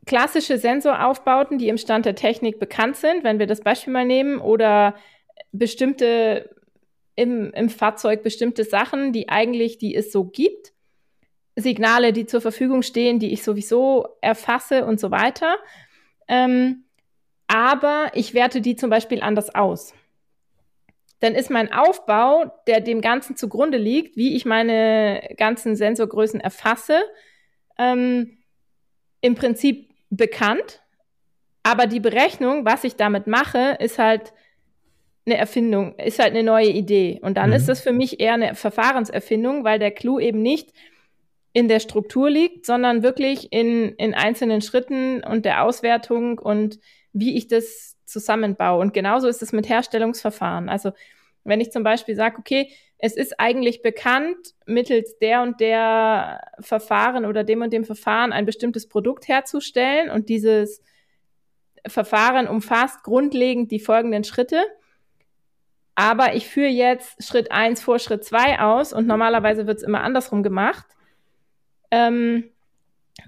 klassische 0.06 0.58
Sensoraufbauten, 0.58 1.58
die 1.58 1.68
im 1.68 1.78
Stand 1.78 2.06
der 2.06 2.14
Technik 2.14 2.58
bekannt 2.58 2.96
sind, 2.96 3.24
wenn 3.24 3.38
wir 3.38 3.46
das 3.46 3.60
Beispiel 3.60 3.92
mal 3.92 4.04
nehmen, 4.04 4.38
oder 4.38 4.94
bestimmte 5.52 6.54
im, 7.16 7.52
im 7.52 7.68
Fahrzeug 7.68 8.22
bestimmte 8.22 8.64
Sachen, 8.64 9.12
die 9.12 9.28
eigentlich, 9.28 9.78
die 9.78 9.94
es 9.94 10.12
so 10.12 10.24
gibt. 10.24 10.72
Signale, 11.56 12.12
die 12.12 12.26
zur 12.26 12.40
Verfügung 12.40 12.82
stehen, 12.82 13.18
die 13.18 13.32
ich 13.32 13.44
sowieso 13.44 14.08
erfasse 14.20 14.84
und 14.84 14.98
so 14.98 15.10
weiter. 15.10 15.56
Ähm, 16.26 16.84
aber 17.46 18.10
ich 18.14 18.34
werte 18.34 18.60
die 18.60 18.76
zum 18.76 18.90
Beispiel 18.90 19.20
anders 19.20 19.54
aus. 19.54 19.94
Dann 21.20 21.34
ist 21.34 21.50
mein 21.50 21.72
Aufbau, 21.72 22.52
der 22.66 22.80
dem 22.80 23.00
Ganzen 23.00 23.36
zugrunde 23.36 23.78
liegt, 23.78 24.16
wie 24.16 24.34
ich 24.36 24.44
meine 24.44 25.34
ganzen 25.36 25.76
Sensorgrößen 25.76 26.40
erfasse, 26.40 27.02
ähm, 27.78 28.38
im 29.20 29.34
Prinzip 29.34 29.90
bekannt. 30.10 30.82
Aber 31.62 31.86
die 31.86 32.00
Berechnung, 32.00 32.64
was 32.64 32.84
ich 32.84 32.96
damit 32.96 33.26
mache, 33.26 33.76
ist 33.80 33.98
halt 33.98 34.34
eine 35.26 35.36
Erfindung, 35.36 35.94
ist 35.98 36.18
halt 36.18 36.32
eine 36.32 36.42
neue 36.42 36.68
Idee. 36.68 37.18
Und 37.22 37.36
dann 37.36 37.50
mhm. 37.50 37.56
ist 37.56 37.68
das 37.68 37.80
für 37.80 37.92
mich 37.92 38.20
eher 38.20 38.34
eine 38.34 38.54
Verfahrenserfindung, 38.54 39.64
weil 39.64 39.78
der 39.78 39.90
Clou 39.90 40.18
eben 40.18 40.42
nicht 40.42 40.72
in 41.52 41.68
der 41.68 41.80
Struktur 41.80 42.28
liegt, 42.28 42.66
sondern 42.66 43.02
wirklich 43.02 43.52
in, 43.52 43.90
in 43.94 44.12
einzelnen 44.12 44.60
Schritten 44.60 45.22
und 45.22 45.44
der 45.44 45.62
Auswertung 45.62 46.38
und 46.38 46.78
wie 47.12 47.36
ich 47.36 47.46
das 47.46 47.96
zusammenbaue. 48.04 48.80
Und 48.80 48.92
genauso 48.92 49.28
ist 49.28 49.40
es 49.40 49.52
mit 49.52 49.68
Herstellungsverfahren. 49.68 50.68
Also 50.68 50.92
wenn 51.44 51.60
ich 51.60 51.70
zum 51.70 51.84
Beispiel 51.84 52.16
sage, 52.16 52.38
okay, 52.38 52.70
es 52.98 53.16
ist 53.16 53.38
eigentlich 53.38 53.82
bekannt, 53.82 54.54
mittels 54.66 55.18
der 55.18 55.42
und 55.42 55.60
der 55.60 56.40
Verfahren 56.60 57.24
oder 57.24 57.44
dem 57.44 57.62
und 57.62 57.72
dem 57.72 57.84
Verfahren 57.84 58.32
ein 58.32 58.46
bestimmtes 58.46 58.88
Produkt 58.88 59.28
herzustellen 59.28 60.10
und 60.10 60.28
dieses 60.28 60.82
Verfahren 61.86 62.48
umfasst 62.48 63.02
grundlegend 63.02 63.70
die 63.70 63.80
folgenden 63.80 64.24
Schritte 64.24 64.64
aber 65.94 66.34
ich 66.34 66.48
führe 66.48 66.68
jetzt 66.68 67.22
Schritt 67.22 67.52
eins 67.52 67.82
vor 67.82 67.98
Schritt 67.98 68.24
zwei 68.24 68.58
aus 68.58 68.92
und 68.92 69.06
normalerweise 69.06 69.66
wird 69.66 69.78
es 69.78 69.84
immer 69.84 70.02
andersrum 70.02 70.42
gemacht. 70.42 70.86
Ähm, 71.90 72.50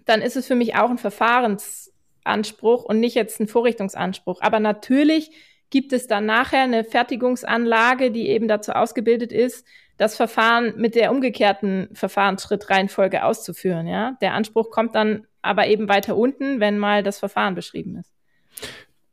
dann 0.04 0.20
ist 0.20 0.36
es 0.36 0.46
für 0.46 0.56
mich 0.56 0.74
auch 0.74 0.90
ein 0.90 0.98
Verfahrensanspruch 0.98 2.84
und 2.84 2.98
nicht 2.98 3.14
jetzt 3.14 3.40
ein 3.40 3.48
Vorrichtungsanspruch. 3.48 4.40
Aber 4.40 4.58
natürlich 4.58 5.30
gibt 5.70 5.92
es 5.92 6.06
dann 6.06 6.26
nachher 6.26 6.62
eine 6.62 6.84
Fertigungsanlage, 6.84 8.10
die 8.10 8.28
eben 8.28 8.48
dazu 8.48 8.72
ausgebildet 8.72 9.32
ist, 9.32 9.66
das 9.96 10.16
Verfahren 10.16 10.74
mit 10.76 10.94
der 10.94 11.10
umgekehrten 11.10 11.88
Verfahrensschrittreihenfolge 11.92 13.24
auszuführen. 13.24 13.86
Ja? 13.86 14.16
Der 14.20 14.34
Anspruch 14.34 14.70
kommt 14.70 14.94
dann 14.94 15.26
aber 15.40 15.68
eben 15.68 15.88
weiter 15.88 16.16
unten, 16.16 16.60
wenn 16.60 16.78
mal 16.78 17.02
das 17.02 17.18
Verfahren 17.18 17.54
beschrieben 17.54 17.96
ist. 17.96 18.12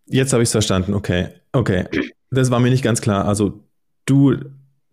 Jetzt 0.06 0.34
habe 0.34 0.44
ich 0.44 0.48
es 0.48 0.52
verstanden, 0.52 0.94
okay. 0.94 1.30
Okay. 1.54 1.86
Das 2.34 2.52
war 2.52 2.60
mir 2.60 2.69
nicht 2.69 2.84
ganz 2.84 3.02
klar. 3.02 3.26
Also 3.26 3.63
du, 4.06 4.36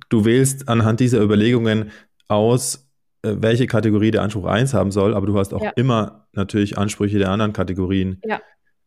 du 0.08 0.24
wählst 0.24 0.68
anhand 0.68 1.00
dieser 1.00 1.20
Überlegungen 1.20 1.90
aus, 2.28 2.88
äh, 3.22 3.36
welche 3.38 3.66
Kategorie 3.66 4.10
der 4.10 4.22
Anspruch 4.22 4.46
1 4.46 4.74
haben 4.74 4.90
soll, 4.90 5.14
aber 5.14 5.26
du 5.26 5.38
hast 5.38 5.52
auch 5.52 5.62
ja. 5.62 5.70
immer 5.76 6.26
natürlich 6.32 6.78
Ansprüche 6.78 7.18
der 7.18 7.30
anderen 7.30 7.52
Kategorien 7.52 8.20
ja. 8.24 8.40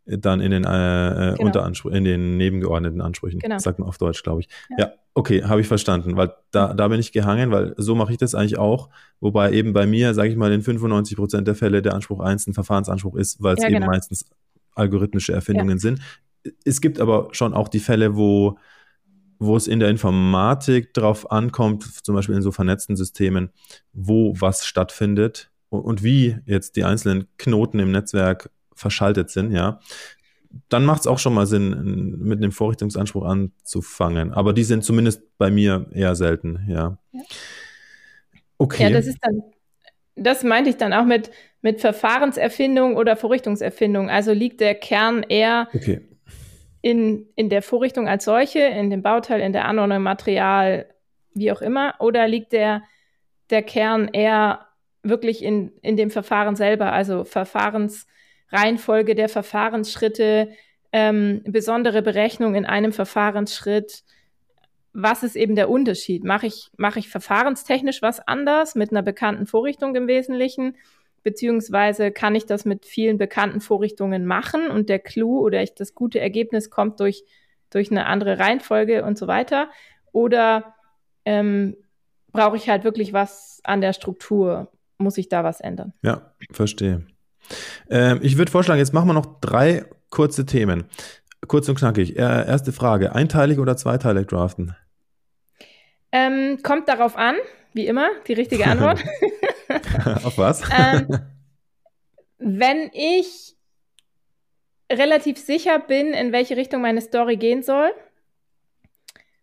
dann 0.05 0.39
in 0.39 0.51
den 0.51 0.63
äh, 0.63 1.33
äh 1.33 1.35
genau. 1.35 1.67
In 1.89 2.03
den 2.03 2.37
nebengeordneten 2.37 3.01
Ansprüchen. 3.01 3.39
Genau. 3.39 3.57
Sagt 3.57 3.79
man 3.79 3.87
auf 3.87 3.97
Deutsch, 3.97 4.23
glaube 4.23 4.41
ich. 4.41 4.47
Ja, 4.69 4.85
ja 4.85 4.93
okay, 5.13 5.43
habe 5.43 5.61
ich 5.61 5.67
verstanden, 5.67 6.17
weil 6.17 6.33
da, 6.51 6.73
da 6.73 6.87
bin 6.87 6.99
ich 6.99 7.11
gehangen, 7.11 7.51
weil 7.51 7.73
so 7.77 7.95
mache 7.95 8.11
ich 8.11 8.17
das 8.17 8.35
eigentlich 8.35 8.57
auch, 8.57 8.89
wobei 9.19 9.51
eben 9.51 9.73
bei 9.73 9.85
mir, 9.85 10.13
sage 10.13 10.29
ich 10.29 10.35
mal, 10.35 10.51
in 10.51 10.61
95 10.61 11.17
Prozent 11.17 11.47
der 11.47 11.55
Fälle 11.55 11.81
der 11.81 11.93
Anspruch 11.93 12.19
1 12.19 12.47
ein 12.47 12.53
Verfahrensanspruch 12.53 13.15
ist, 13.15 13.41
weil 13.41 13.55
es 13.55 13.63
eben 13.63 13.73
genau. 13.73 13.87
meistens 13.87 14.25
algorithmische 14.75 15.33
Erfindungen 15.33 15.77
sind. 15.77 15.99
Es 16.65 16.82
gibt 16.82 16.99
aber 16.99 17.29
schon 17.32 17.53
auch 17.53 17.67
die 17.67 17.79
Fälle, 17.79 18.15
wo 18.15 18.58
wo 19.39 19.56
es 19.56 19.67
in 19.67 19.79
der 19.79 19.89
Informatik 19.89 20.93
drauf 20.93 21.32
ankommt, 21.32 21.84
zum 22.03 22.15
Beispiel 22.15 22.36
in 22.36 22.41
so 22.41 22.51
vernetzten 22.51 22.95
Systemen, 22.95 23.51
wo 23.93 24.34
was 24.39 24.65
stattfindet 24.65 25.51
und, 25.69 25.82
und 25.82 26.03
wie 26.03 26.38
jetzt 26.45 26.75
die 26.75 26.84
einzelnen 26.84 27.27
Knoten 27.38 27.79
im 27.79 27.91
Netzwerk 27.91 28.49
verschaltet 28.75 29.29
sind, 29.29 29.51
ja, 29.51 29.79
dann 30.69 30.86
macht 30.86 31.01
es 31.01 31.08
auch 31.08 31.19
schon 31.19 31.34
mal 31.34 31.47
Sinn, 31.47 32.19
mit 32.19 32.38
einem 32.38 32.51
Vorrichtungsanspruch 32.51 33.25
anzufangen. 33.25 34.32
Aber 34.32 34.53
die 34.53 34.63
sind 34.63 34.84
zumindest 34.84 35.23
bei 35.38 35.49
mir 35.49 35.88
eher 35.91 36.15
selten, 36.15 36.65
ja. 36.67 36.97
ja. 37.12 37.21
Okay. 38.60 38.84
Ja, 38.84 38.89
das 38.91 39.08
ist 39.08 39.17
dann, 39.21 39.41
das 40.15 40.43
meinte 40.43 40.69
ich 40.69 40.77
dann 40.77 40.93
auch 40.93 41.06
mit, 41.06 41.32
mit 41.62 41.82
Verfahrenserfindung 41.82 42.95
oder 42.97 43.17
Vorrichtungserfindung. 43.17 44.12
Also 44.12 44.32
liegt 44.32 44.62
der 44.62 44.75
Kern 44.75 45.23
eher 45.23 45.67
okay 45.73 46.01
in, 46.83 47.29
in 47.37 47.49
der 47.49 47.61
Vorrichtung 47.61 48.09
als 48.09 48.25
solche, 48.25 48.59
in 48.59 48.89
dem 48.89 49.01
Bauteil, 49.01 49.39
in 49.39 49.53
der 49.53 49.65
Anordnung, 49.65 50.03
Material, 50.03 50.85
wie 51.33 51.49
auch 51.53 51.61
immer? 51.61 51.95
Oder 51.99 52.27
liegt 52.27 52.51
der, 52.51 52.83
der 53.49 53.63
Kern 53.63 54.09
eher 54.09 54.67
wirklich 55.01 55.41
in, 55.43 55.71
in 55.81 55.95
dem 55.95 56.11
Verfahren 56.11 56.57
selber, 56.57 56.91
also 56.91 57.23
Verfahrensreihenfolge 57.23 59.15
der 59.15 59.29
Verfahrensschritte, 59.29 60.49
ähm, 60.91 61.41
besondere 61.45 62.01
Berechnung 62.01 62.53
in 62.53 62.65
einem 62.65 62.91
Verfahrensschritt? 62.91 64.03
Was 64.91 65.23
ist 65.23 65.37
eben 65.37 65.55
der 65.55 65.69
Unterschied? 65.69 66.25
Mache 66.25 66.47
ich, 66.47 66.69
mache 66.75 66.99
ich 66.99 67.07
verfahrenstechnisch 67.07 68.01
was 68.01 68.19
anders 68.27 68.75
mit 68.75 68.91
einer 68.91 69.03
bekannten 69.03 69.45
Vorrichtung 69.45 69.95
im 69.95 70.07
Wesentlichen? 70.07 70.75
Beziehungsweise 71.23 72.12
kann 72.12 72.36
ich 72.36 72.45
das 72.45 72.65
mit 72.65 72.86
vielen 72.86 73.17
bekannten 73.17 73.62
Vorrichtungen 73.62 74.25
machen 74.25 74.69
und 74.69 74.89
der 74.89 74.99
Clou 74.99 75.39
oder 75.39 75.63
ich, 75.63 75.73
das 75.73 75.95
gute 75.95 76.19
Ergebnis 76.19 76.69
kommt 76.69 76.99
durch, 76.99 77.23
durch 77.69 77.91
eine 77.91 78.05
andere 78.05 78.39
Reihenfolge 78.39 79.03
und 79.03 79.17
so 79.17 79.27
weiter. 79.27 79.69
Oder 80.12 80.75
ähm, 81.25 81.75
brauche 82.31 82.57
ich 82.57 82.69
halt 82.69 82.83
wirklich 82.83 83.13
was 83.13 83.62
an 83.63 83.81
der 83.81 83.93
Struktur? 83.93 84.71
Muss 84.97 85.17
ich 85.17 85.29
da 85.29 85.43
was 85.43 85.59
ändern? 85.59 85.93
Ja, 86.03 86.33
verstehe. 86.51 87.05
Ähm, 87.89 88.19
ich 88.21 88.38
würde 88.38 88.51
vorschlagen, 88.51 88.79
jetzt 88.79 88.93
machen 88.93 89.07
wir 89.07 89.13
noch 89.13 89.39
drei 89.41 89.86
kurze 90.09 90.45
Themen. 90.45 90.86
Kurz 91.47 91.67
und 91.67 91.77
knackig. 91.77 92.15
Äh, 92.15 92.21
erste 92.21 92.71
Frage: 92.71 93.13
Einteilig 93.13 93.59
oder 93.59 93.75
zweiteilig 93.75 94.27
draften? 94.27 94.75
Ähm, 96.12 96.59
kommt 96.63 96.88
darauf 96.88 97.17
an, 97.17 97.36
wie 97.73 97.88
immer, 97.88 98.07
die 98.27 98.33
richtige 98.33 98.67
Antwort. 98.67 99.03
Auf 100.23 100.38
was? 100.38 100.62
ähm, 100.71 101.07
wenn 102.38 102.89
ich 102.93 103.55
relativ 104.91 105.38
sicher 105.38 105.79
bin, 105.79 106.13
in 106.13 106.31
welche 106.31 106.57
Richtung 106.57 106.81
meine 106.81 107.01
Story 107.01 107.38
gehen 107.38 107.63
soll, 107.63 107.91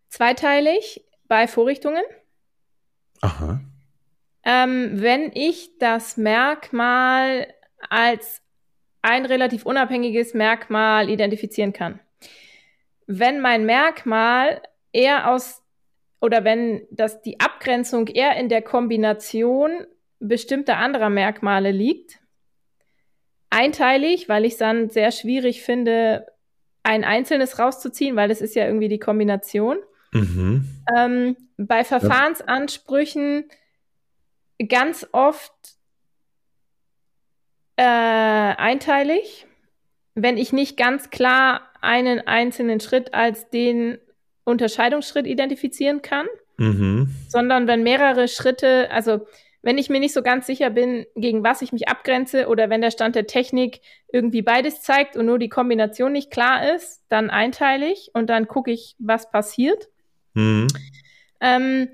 zweiteilig 0.09 1.05
bei 1.29 1.47
Vorrichtungen. 1.47 2.03
Aha. 3.21 3.61
Ähm, 4.45 5.03
wenn 5.03 5.31
ich 5.35 5.79
das 5.79 6.16
Merkmal 6.16 7.53
als 7.88 8.43
ein 9.03 9.27
relativ 9.27 9.64
unabhängiges 9.64 10.35
Merkmal 10.35 11.09
identifizieren 11.09 11.73
kann. 11.73 12.01
Wenn 13.07 13.40
mein 13.40 13.64
Merkmal 13.64 14.62
eher 14.93 15.31
aus 15.31 15.62
oder 16.21 16.45
wenn 16.45 16.87
das 16.90 17.23
die 17.23 17.40
Abgrenzung 17.40 18.07
eher 18.09 18.37
in 18.37 18.49
der 18.49 18.62
Kombination 18.62 19.87
bestimmter 20.21 20.77
anderer 20.77 21.11
Merkmale 21.11 21.73
liegt. 21.73 22.19
Einteilig, 23.51 24.29
weil 24.29 24.45
ich 24.45 24.53
es 24.53 24.59
dann 24.59 24.91
sehr 24.91 25.11
schwierig 25.11 25.63
finde, 25.63 26.27
ein 26.83 27.05
einzelnes 27.05 27.59
rauszuziehen, 27.59 28.17
weil 28.17 28.29
das 28.29 28.41
ist 28.41 28.55
ja 28.55 28.67
irgendwie 28.67 28.89
die 28.89 28.99
Kombination. 28.99 29.79
Mhm. 30.13 30.65
Ähm, 30.97 31.37
bei 31.57 31.85
Verfahrensansprüchen 31.85 33.45
ganz 34.69 35.07
oft 35.13 35.53
äh, 37.77 37.83
einteilig, 37.83 39.47
wenn 40.15 40.37
ich 40.37 40.53
nicht 40.53 40.77
ganz 40.77 41.11
klar 41.11 41.63
einen 41.81 42.27
einzelnen 42.27 42.81
Schritt 42.81 43.15
als 43.15 43.49
den 43.51 43.99
Unterscheidungsschritt 44.45 45.27
identifizieren 45.27 46.03
kann, 46.03 46.27
mhm. 46.59 47.09
sondern 47.29 47.67
wenn 47.67 47.83
mehrere 47.83 48.29
Schritte, 48.29 48.91
also 48.91 49.27
wenn 49.62 49.79
ich 49.79 49.90
mir 49.90 50.01
nicht 50.01 50.14
so 50.14 50.23
ganz 50.23 50.46
sicher 50.46 50.70
bin, 50.70 51.07
gegen 51.16 51.44
was 51.44 51.62
ich 51.62 51.73
mich 51.73 51.88
abgrenze 51.88 52.49
oder 52.49 52.70
wenn 52.70 52.81
der 52.81 52.90
Stand 52.90 53.14
der 53.14 53.27
Technik 53.27 53.81
irgendwie 54.11 54.42
beides 54.42 54.81
zeigt 54.83 55.16
und 55.16 55.27
nur 55.27 55.38
die 55.38 55.51
Kombination 55.51 56.12
nicht 56.12 56.31
klar 56.31 56.75
ist, 56.75 57.03
dann 57.09 57.31
einteilig 57.31 58.11
und 58.14 58.31
dann 58.31 58.49
gucke 58.49 58.70
ich, 58.70 58.96
was 58.99 59.31
passiert. 59.31 59.88
Mhm. 60.35 60.68
Ähm, 61.40 61.88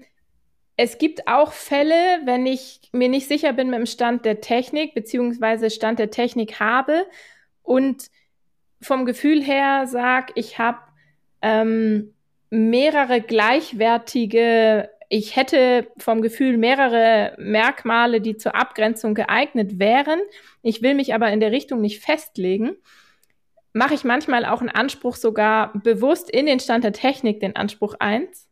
es 0.76 0.98
gibt 0.98 1.26
auch 1.26 1.52
Fälle, 1.52 2.20
wenn 2.24 2.46
ich 2.46 2.81
mir 2.92 3.09
nicht 3.09 3.26
sicher 3.26 3.52
bin 3.52 3.70
mit 3.70 3.79
dem 3.79 3.87
Stand 3.87 4.24
der 4.24 4.40
Technik, 4.40 4.94
beziehungsweise 4.94 5.70
Stand 5.70 5.98
der 5.98 6.11
Technik 6.11 6.61
habe 6.61 7.07
und 7.62 8.11
vom 8.81 9.07
Gefühl 9.07 9.42
her 9.42 9.87
sage, 9.87 10.33
ich 10.37 10.59
habe 10.59 10.79
ähm, 11.42 12.14
mehrere 12.50 13.20
gleichwertige 13.20 14.90
ich 15.09 15.37
hätte 15.37 15.87
vom 15.99 16.23
Gefühl 16.23 16.57
mehrere 16.57 17.35
Merkmale, 17.38 18.21
die 18.21 18.37
zur 18.37 18.55
Abgrenzung 18.55 19.14
geeignet 19.14 19.79
wären. 19.79 20.21
Ich 20.62 20.83
will 20.83 20.95
mich 20.95 21.14
aber 21.14 21.31
in 21.31 21.40
der 21.40 21.53
Richtung 21.53 21.81
nicht 21.81 22.01
festlegen. 22.01 22.77
Mache 23.73 23.95
ich 23.95 24.05
manchmal 24.05 24.45
auch 24.45 24.61
einen 24.61 24.71
Anspruch 24.71 25.16
sogar 25.16 25.73
bewusst 25.75 26.31
in 26.31 26.47
den 26.47 26.61
Stand 26.61 26.85
der 26.85 26.92
Technik, 26.92 27.40
den 27.40 27.57
Anspruch 27.57 27.95
1, 27.99 28.49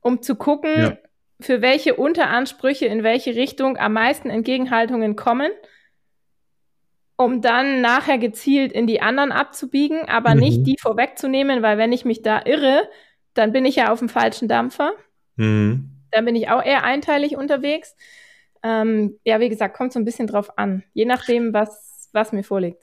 um 0.00 0.22
zu 0.22 0.36
gucken, 0.36 0.76
ja. 0.76 0.98
für 1.40 1.62
welche 1.62 1.94
Unteransprüche 1.94 2.86
in 2.86 3.02
welche 3.02 3.34
Richtung 3.34 3.78
am 3.78 3.94
meisten 3.94 4.30
Entgegenhaltungen 4.30 5.16
kommen, 5.16 5.50
um 7.16 7.40
dann 7.40 7.80
nachher 7.80 8.18
gezielt 8.18 8.72
in 8.72 8.86
die 8.86 9.00
anderen 9.00 9.32
abzubiegen, 9.32 10.08
aber 10.08 10.34
mhm. 10.34 10.40
nicht 10.40 10.66
die 10.66 10.76
vorwegzunehmen, 10.78 11.62
weil 11.62 11.78
wenn 11.78 11.92
ich 11.92 12.04
mich 12.04 12.22
da 12.22 12.42
irre, 12.44 12.88
dann 13.34 13.52
bin 13.52 13.64
ich 13.64 13.76
ja 13.76 13.90
auf 13.90 13.98
dem 13.98 14.08
falschen 14.08 14.46
Dampfer. 14.46 14.92
Mhm. 15.42 15.88
Da 16.10 16.20
bin 16.20 16.36
ich 16.36 16.48
auch 16.48 16.62
eher 16.62 16.84
einteilig 16.84 17.36
unterwegs. 17.36 17.96
Ähm, 18.62 19.18
ja, 19.24 19.40
wie 19.40 19.48
gesagt, 19.48 19.76
kommt 19.76 19.92
so 19.92 19.98
ein 19.98 20.04
bisschen 20.04 20.26
drauf 20.26 20.56
an, 20.56 20.84
je 20.94 21.04
nachdem, 21.04 21.52
was, 21.52 22.08
was 22.12 22.32
mir 22.32 22.44
vorliegt. 22.44 22.82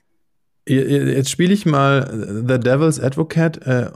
Jetzt 0.67 1.29
spiele 1.29 1.53
ich 1.53 1.65
mal 1.65 2.43
The 2.47 2.59
Devil's 2.59 2.99
Advocate. 2.99 3.65
Äh, 3.65 3.91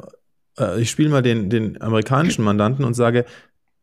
äh, 0.58 0.82
ich 0.82 0.89
spiele 0.89 1.10
mal 1.10 1.21
den, 1.21 1.49
den 1.49 1.80
amerikanischen 1.82 2.43
Mandanten 2.43 2.86
und 2.86 2.93
sage, 2.93 3.26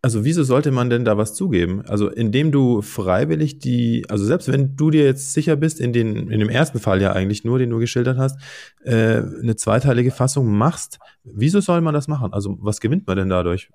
also 0.02 0.24
wieso 0.24 0.44
sollte 0.44 0.70
man 0.70 0.88
denn 0.88 1.04
da 1.04 1.18
was 1.18 1.34
zugeben? 1.34 1.82
Also 1.86 2.08
indem 2.08 2.52
du 2.52 2.80
freiwillig 2.80 3.58
die, 3.58 4.06
also 4.08 4.24
selbst 4.24 4.50
wenn 4.50 4.76
du 4.76 4.90
dir 4.90 5.04
jetzt 5.04 5.34
sicher 5.34 5.56
bist, 5.56 5.78
in, 5.78 5.92
den, 5.92 6.30
in 6.30 6.40
dem 6.40 6.48
ersten 6.48 6.78
Fall 6.78 7.02
ja 7.02 7.12
eigentlich 7.12 7.44
nur, 7.44 7.58
den 7.58 7.68
du 7.68 7.78
geschildert 7.78 8.16
hast, 8.16 8.40
äh, 8.82 9.18
eine 9.42 9.56
zweiteilige 9.56 10.10
Fassung 10.10 10.46
machst, 10.56 10.98
wieso 11.22 11.60
soll 11.60 11.82
man 11.82 11.92
das 11.92 12.08
machen? 12.08 12.32
Also 12.32 12.56
was 12.60 12.80
gewinnt 12.80 13.06
man 13.06 13.18
denn 13.18 13.28
dadurch? 13.28 13.70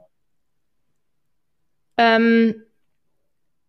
Ähm, 1.98 2.64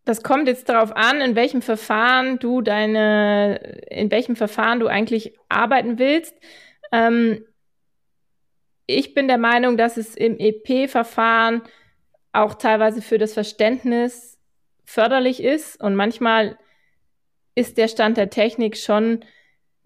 das 0.04 0.22
kommt 0.22 0.46
jetzt 0.46 0.68
darauf 0.68 0.94
an, 0.94 1.20
in 1.20 1.34
welchem 1.34 1.62
Verfahren 1.62 2.38
du 2.38 2.62
deine, 2.62 3.56
in 3.90 4.10
welchem 4.10 4.36
Verfahren 4.36 4.78
du 4.78 4.86
eigentlich 4.86 5.36
arbeiten 5.48 5.98
willst. 5.98 6.34
Ähm, 6.92 7.44
ich 8.86 9.14
bin 9.14 9.26
der 9.26 9.38
Meinung, 9.38 9.76
dass 9.76 9.96
es 9.96 10.14
im 10.14 10.38
EP-Verfahren 10.38 11.62
auch 12.32 12.54
teilweise 12.54 13.02
für 13.02 13.18
das 13.18 13.34
Verständnis 13.34 14.38
förderlich 14.84 15.42
ist 15.42 15.82
und 15.82 15.96
manchmal 15.96 16.56
ist 17.56 17.76
der 17.76 17.88
Stand 17.88 18.16
der 18.16 18.30
Technik 18.30 18.76
schon 18.76 19.24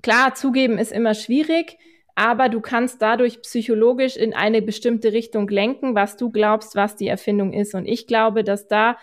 klar, 0.02 0.34
zugeben 0.34 0.76
ist 0.76 0.92
immer 0.92 1.14
schwierig, 1.14 1.78
aber 2.14 2.48
du 2.48 2.60
kannst 2.60 3.00
dadurch 3.02 3.42
psychologisch 3.42 4.16
in 4.16 4.34
eine 4.34 4.62
bestimmte 4.62 5.12
Richtung 5.12 5.48
lenken, 5.48 5.94
was 5.94 6.16
du 6.16 6.30
glaubst, 6.30 6.76
was 6.76 6.96
die 6.96 7.08
Erfindung 7.08 7.52
ist. 7.52 7.74
Und 7.74 7.86
ich 7.86 8.06
glaube, 8.06 8.44
dass 8.44 8.68
da 8.68 8.96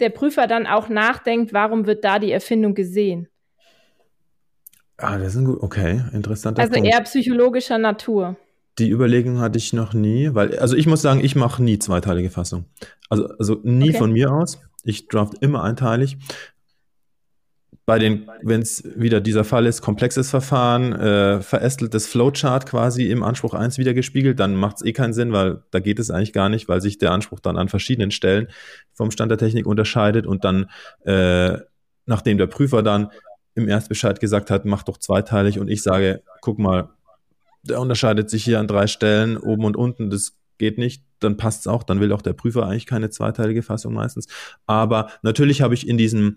der 0.00 0.10
Prüfer 0.10 0.46
dann 0.46 0.66
auch 0.66 0.88
nachdenkt, 0.88 1.52
warum 1.52 1.86
wird 1.86 2.04
da 2.04 2.18
die 2.18 2.30
Erfindung 2.30 2.74
gesehen. 2.74 3.28
Ah, 4.96 5.16
das 5.16 5.34
ist 5.34 5.36
ein 5.36 5.44
gut, 5.44 5.62
okay, 5.62 6.02
interessant. 6.12 6.58
Also 6.58 6.72
Punkt. 6.72 6.88
eher 6.88 7.00
psychologischer 7.02 7.78
Natur. 7.78 8.36
Die 8.78 8.90
Überlegung 8.90 9.38
hatte 9.40 9.58
ich 9.58 9.72
noch 9.72 9.94
nie, 9.94 10.34
weil, 10.34 10.58
also 10.58 10.76
ich 10.76 10.86
muss 10.86 11.02
sagen, 11.02 11.20
ich 11.22 11.34
mache 11.34 11.62
nie 11.62 11.78
zweiteilige 11.78 12.30
Fassung. 12.30 12.64
Also, 13.08 13.28
also 13.38 13.60
nie 13.62 13.90
okay. 13.90 13.98
von 13.98 14.12
mir 14.12 14.32
aus. 14.32 14.60
Ich 14.84 15.08
draft 15.08 15.34
immer 15.40 15.62
einteilig. 15.64 16.16
Bei 17.88 17.98
den, 17.98 18.28
wenn 18.42 18.60
es 18.60 18.84
wieder 18.96 19.18
dieser 19.18 19.44
Fall 19.44 19.64
ist, 19.64 19.80
komplexes 19.80 20.28
Verfahren, 20.28 20.92
äh, 20.92 21.40
verästeltes 21.40 22.06
Flowchart 22.06 22.66
quasi 22.66 23.10
im 23.10 23.22
Anspruch 23.22 23.54
1 23.54 23.78
wieder 23.78 23.94
gespiegelt, 23.94 24.38
dann 24.40 24.56
macht 24.56 24.76
es 24.76 24.84
eh 24.84 24.92
keinen 24.92 25.14
Sinn, 25.14 25.32
weil 25.32 25.62
da 25.70 25.80
geht 25.80 25.98
es 25.98 26.10
eigentlich 26.10 26.34
gar 26.34 26.50
nicht, 26.50 26.68
weil 26.68 26.82
sich 26.82 26.98
der 26.98 27.12
Anspruch 27.12 27.40
dann 27.40 27.56
an 27.56 27.70
verschiedenen 27.70 28.10
Stellen 28.10 28.48
vom 28.92 29.10
Stand 29.10 29.30
der 29.30 29.38
Technik 29.38 29.66
unterscheidet 29.66 30.26
und 30.26 30.44
dann, 30.44 30.68
äh, 31.06 31.56
nachdem 32.04 32.36
der 32.36 32.46
Prüfer 32.46 32.82
dann 32.82 33.08
im 33.54 33.70
Erstbescheid 33.70 34.20
gesagt 34.20 34.50
hat, 34.50 34.66
mach 34.66 34.82
doch 34.82 34.98
zweiteilig 34.98 35.58
und 35.58 35.68
ich 35.68 35.82
sage, 35.82 36.20
guck 36.42 36.58
mal, 36.58 36.90
der 37.62 37.80
unterscheidet 37.80 38.28
sich 38.28 38.44
hier 38.44 38.60
an 38.60 38.68
drei 38.68 38.86
Stellen, 38.86 39.38
oben 39.38 39.64
und 39.64 39.78
unten, 39.78 40.10
das 40.10 40.34
geht 40.58 40.76
nicht, 40.76 41.04
dann 41.20 41.38
passt 41.38 41.60
es 41.60 41.66
auch, 41.66 41.84
dann 41.84 42.00
will 42.00 42.12
auch 42.12 42.20
der 42.20 42.34
Prüfer 42.34 42.66
eigentlich 42.66 42.84
keine 42.84 43.08
zweiteilige 43.08 43.62
Fassung 43.62 43.94
meistens. 43.94 44.26
Aber 44.66 45.10
natürlich 45.22 45.62
habe 45.62 45.72
ich 45.72 45.88
in 45.88 45.96
diesem 45.96 46.36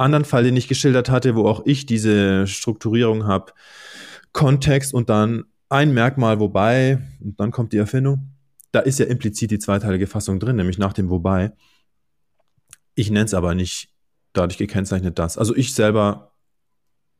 anderen 0.00 0.24
Fall, 0.24 0.44
den 0.44 0.56
ich 0.56 0.68
geschildert 0.68 1.10
hatte, 1.10 1.36
wo 1.36 1.46
auch 1.46 1.62
ich 1.64 1.86
diese 1.86 2.46
Strukturierung 2.46 3.26
habe, 3.26 3.52
Kontext 4.32 4.94
und 4.94 5.10
dann 5.10 5.44
ein 5.68 5.92
Merkmal, 5.92 6.40
wobei, 6.40 6.98
und 7.20 7.38
dann 7.38 7.50
kommt 7.50 7.72
die 7.72 7.78
Erfindung, 7.78 8.34
da 8.72 8.80
ist 8.80 8.98
ja 8.98 9.06
implizit 9.06 9.50
die 9.50 9.58
zweiteilige 9.58 10.06
Fassung 10.06 10.40
drin, 10.40 10.56
nämlich 10.56 10.78
nach 10.78 10.92
dem 10.92 11.10
wobei. 11.10 11.52
Ich 12.94 13.10
nenne 13.10 13.24
es 13.24 13.34
aber 13.34 13.54
nicht 13.54 13.88
dadurch 14.32 14.58
gekennzeichnet 14.58 15.18
das. 15.18 15.38
Also 15.38 15.56
ich 15.56 15.74
selber, 15.74 16.32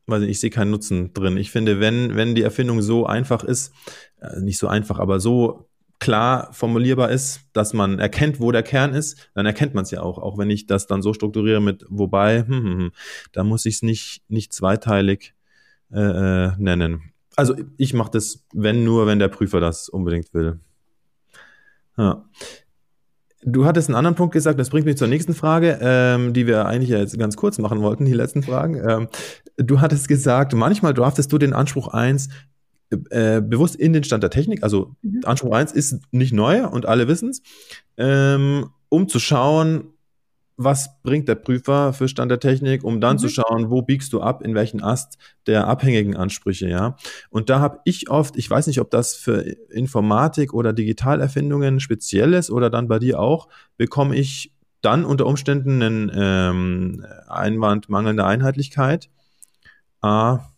weiß 0.07 0.21
nicht, 0.21 0.31
ich 0.31 0.41
sehe 0.41 0.51
keinen 0.51 0.71
Nutzen 0.71 1.13
drin. 1.13 1.37
Ich 1.37 1.51
finde, 1.51 1.81
wenn, 1.81 2.17
wenn 2.17 2.35
die 2.35 2.43
Erfindung 2.43 2.83
so 2.83 3.07
einfach 3.07 3.43
ist, 3.43 3.73
äh, 4.21 4.41
nicht 4.41 4.59
so 4.59 4.69
einfach, 4.69 4.99
aber 4.99 5.21
so 5.21 5.70
klar 6.01 6.49
formulierbar 6.53 7.11
ist, 7.11 7.43
dass 7.53 7.73
man 7.73 7.99
erkennt, 7.99 8.41
wo 8.41 8.51
der 8.51 8.63
Kern 8.63 8.95
ist, 8.95 9.31
dann 9.35 9.47
erkennt 9.47 9.75
man 9.75 9.85
es 9.85 9.91
ja 9.91 10.03
auch. 10.03 10.19
Auch 10.19 10.39
wenn 10.39 10.51
ich 10.51 10.67
das 10.67 10.87
dann 10.87 11.03
so 11.03 11.13
strukturiere 11.13 11.61
mit 11.61 11.85
wobei, 11.89 12.41
hm, 12.41 12.49
hm, 12.49 12.79
hm, 12.79 12.93
da 13.33 13.45
muss 13.45 13.67
ich 13.67 13.77
es 13.77 13.83
nicht, 13.83 14.23
nicht 14.29 14.53
zweiteilig 14.53 15.35
äh, 15.93 16.01
äh, 16.01 16.53
nennen. 16.59 17.13
Also 17.37 17.55
ich 17.77 17.95
mache 17.95 18.11
das, 18.11 18.45
wenn 18.53 18.83
nur, 18.83 19.07
wenn 19.07 19.19
der 19.19 19.29
Prüfer 19.29 19.61
das 19.61 19.89
unbedingt 19.89 20.35
will. 20.35 20.59
Ja. 21.97 22.25
Du 23.43 23.65
hattest 23.65 23.89
einen 23.89 23.97
anderen 23.97 24.17
Punkt 24.17 24.35
gesagt, 24.35 24.61
das 24.61 24.69
bringt 24.69 24.85
mich 24.85 24.99
zur 24.99 25.09
nächsten 25.09 25.33
Frage, 25.33 25.79
ähm, 25.81 26.35
die 26.35 26.47
wir 26.47 26.67
eigentlich 26.67 26.91
jetzt 26.91 27.19
ganz 27.19 27.37
kurz 27.37 27.59
machen 27.59 27.81
wollten, 27.81 28.05
die 28.05 28.13
letzten 28.13 28.43
Fragen. 28.43 28.77
Ähm, 28.87 29.09
du 29.57 29.81
hattest 29.81 30.09
gesagt, 30.09 30.53
manchmal 30.55 30.93
draftest 30.93 31.33
du 31.33 31.39
den 31.39 31.55
Anspruch 31.55 31.89
1 31.89 32.29
äh, 33.11 33.41
bewusst 33.41 33.77
in 33.77 33.93
den 33.93 34.05
Stand 34.05 34.23
der 34.23 34.31
Technik, 34.31 34.63
also 34.63 34.95
mhm. 35.03 35.21
Anspruch 35.25 35.55
1 35.55 35.73
ist 35.73 36.01
nicht 36.11 36.33
neu 36.33 36.67
und 36.67 36.87
alle 36.87 37.09
wissen 37.09 37.31
es, 37.31 37.43
ähm, 37.97 38.71
um 38.89 39.09
zu 39.09 39.19
schauen, 39.19 39.93
was 40.63 41.01
bringt 41.03 41.27
der 41.27 41.37
Prüfer 41.37 41.95
für 41.95 42.07
Stand 42.07 42.31
der 42.31 42.39
Technik, 42.39 42.85
um 42.85 43.01
dann 43.01 43.17
mhm. 43.17 43.21
zu 43.21 43.29
schauen, 43.29 43.71
wo 43.71 43.81
biegst 43.81 44.13
du 44.13 44.21
ab, 44.21 44.43
in 44.43 44.55
welchen 44.55 44.83
Ast 44.83 45.17
der 45.47 45.67
abhängigen 45.67 46.17
Ansprüche, 46.17 46.69
ja. 46.69 46.97
Und 47.31 47.49
da 47.49 47.61
habe 47.61 47.81
ich 47.85 48.11
oft, 48.11 48.37
ich 48.37 48.51
weiß 48.51 48.67
nicht, 48.67 48.81
ob 48.81 48.91
das 48.91 49.15
für 49.15 49.41
Informatik 49.71 50.53
oder 50.53 50.75
Digitalerfindungen 50.75 51.81
speziell 51.81 52.35
ist 52.35 52.51
oder 52.51 52.69
dann 52.69 52.89
bei 52.89 52.99
dir 52.99 53.21
auch, 53.21 53.49
bekomme 53.79 54.17
ich 54.17 54.53
dann 54.83 55.07
unter 55.07 55.27
Umständen 55.27 55.83
einen 55.83 56.13
ähm, 56.15 57.07
Einwand 57.29 57.89
mangelnder 57.89 58.27
Einheitlichkeit. 58.27 59.09
A, 60.03 60.50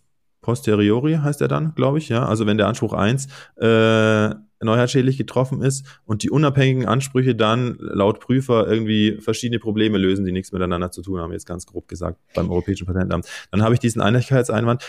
posteriori 0.43 1.15
heißt 1.15 1.41
er 1.41 1.49
dann, 1.49 1.75
glaube 1.75 1.99
ich, 1.99 2.09
ja. 2.11 2.27
Also 2.27 2.47
wenn 2.47 2.59
der 2.59 2.69
Anspruch 2.69 2.93
1 2.93 3.29
äh, 3.57 4.31
neuheitsschädlich 4.61 5.17
getroffen 5.17 5.63
ist 5.63 5.87
und 6.05 6.23
die 6.23 6.31
unabhängigen 6.31 6.87
Ansprüche 6.87 7.35
dann 7.35 7.77
laut 7.79 8.21
Prüfer 8.21 8.67
irgendwie 8.69 9.19
verschiedene 9.21 9.59
Probleme 9.59 9.99
lösen, 9.99 10.25
die 10.25 10.33
nichts 10.33 10.53
miteinander 10.53 10.91
zu 10.91 11.03
tun 11.03 11.21
haben, 11.21 11.33
jetzt 11.33 11.47
ganz 11.47 11.67
grob 11.67 11.89
gesagt 11.89 12.19
beim 12.35 12.51
Europäischen 12.51 12.87
Patentamt. 12.87 13.27
Dann 13.51 13.63
habe 13.63 13.75
ich 13.75 13.81
diesen 13.81 14.03
Einheitlichkeitseinwand. 14.03 14.85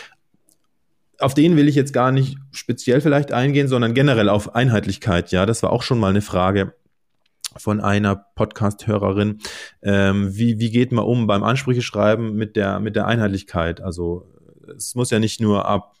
Auf 1.18 1.34
den 1.34 1.56
will 1.56 1.68
ich 1.68 1.76
jetzt 1.76 1.92
gar 1.92 2.12
nicht 2.12 2.36
speziell 2.50 3.00
vielleicht 3.00 3.32
eingehen, 3.32 3.68
sondern 3.68 3.94
generell 3.94 4.28
auf 4.28 4.54
Einheitlichkeit. 4.54 5.30
Ja, 5.30 5.46
das 5.46 5.62
war 5.62 5.72
auch 5.72 5.82
schon 5.82 5.98
mal 5.98 6.10
eine 6.10 6.22
Frage 6.22 6.74
von 7.56 7.80
einer 7.80 8.16
Podcast-Hörerin. 8.16 9.38
Ähm, 9.82 10.36
wie, 10.36 10.58
wie 10.58 10.70
geht 10.70 10.90
man 10.90 11.04
um 11.04 11.28
beim 11.28 11.44
Ansprüche 11.44 11.82
schreiben 11.82 12.34
mit 12.34 12.56
der, 12.56 12.80
mit 12.80 12.96
der 12.96 13.06
Einheitlichkeit? 13.06 13.80
Also 13.80 14.33
es 14.76 14.94
muss 14.94 15.10
ja 15.10 15.18
nicht 15.18 15.40
nur 15.40 15.66
ab 15.66 15.96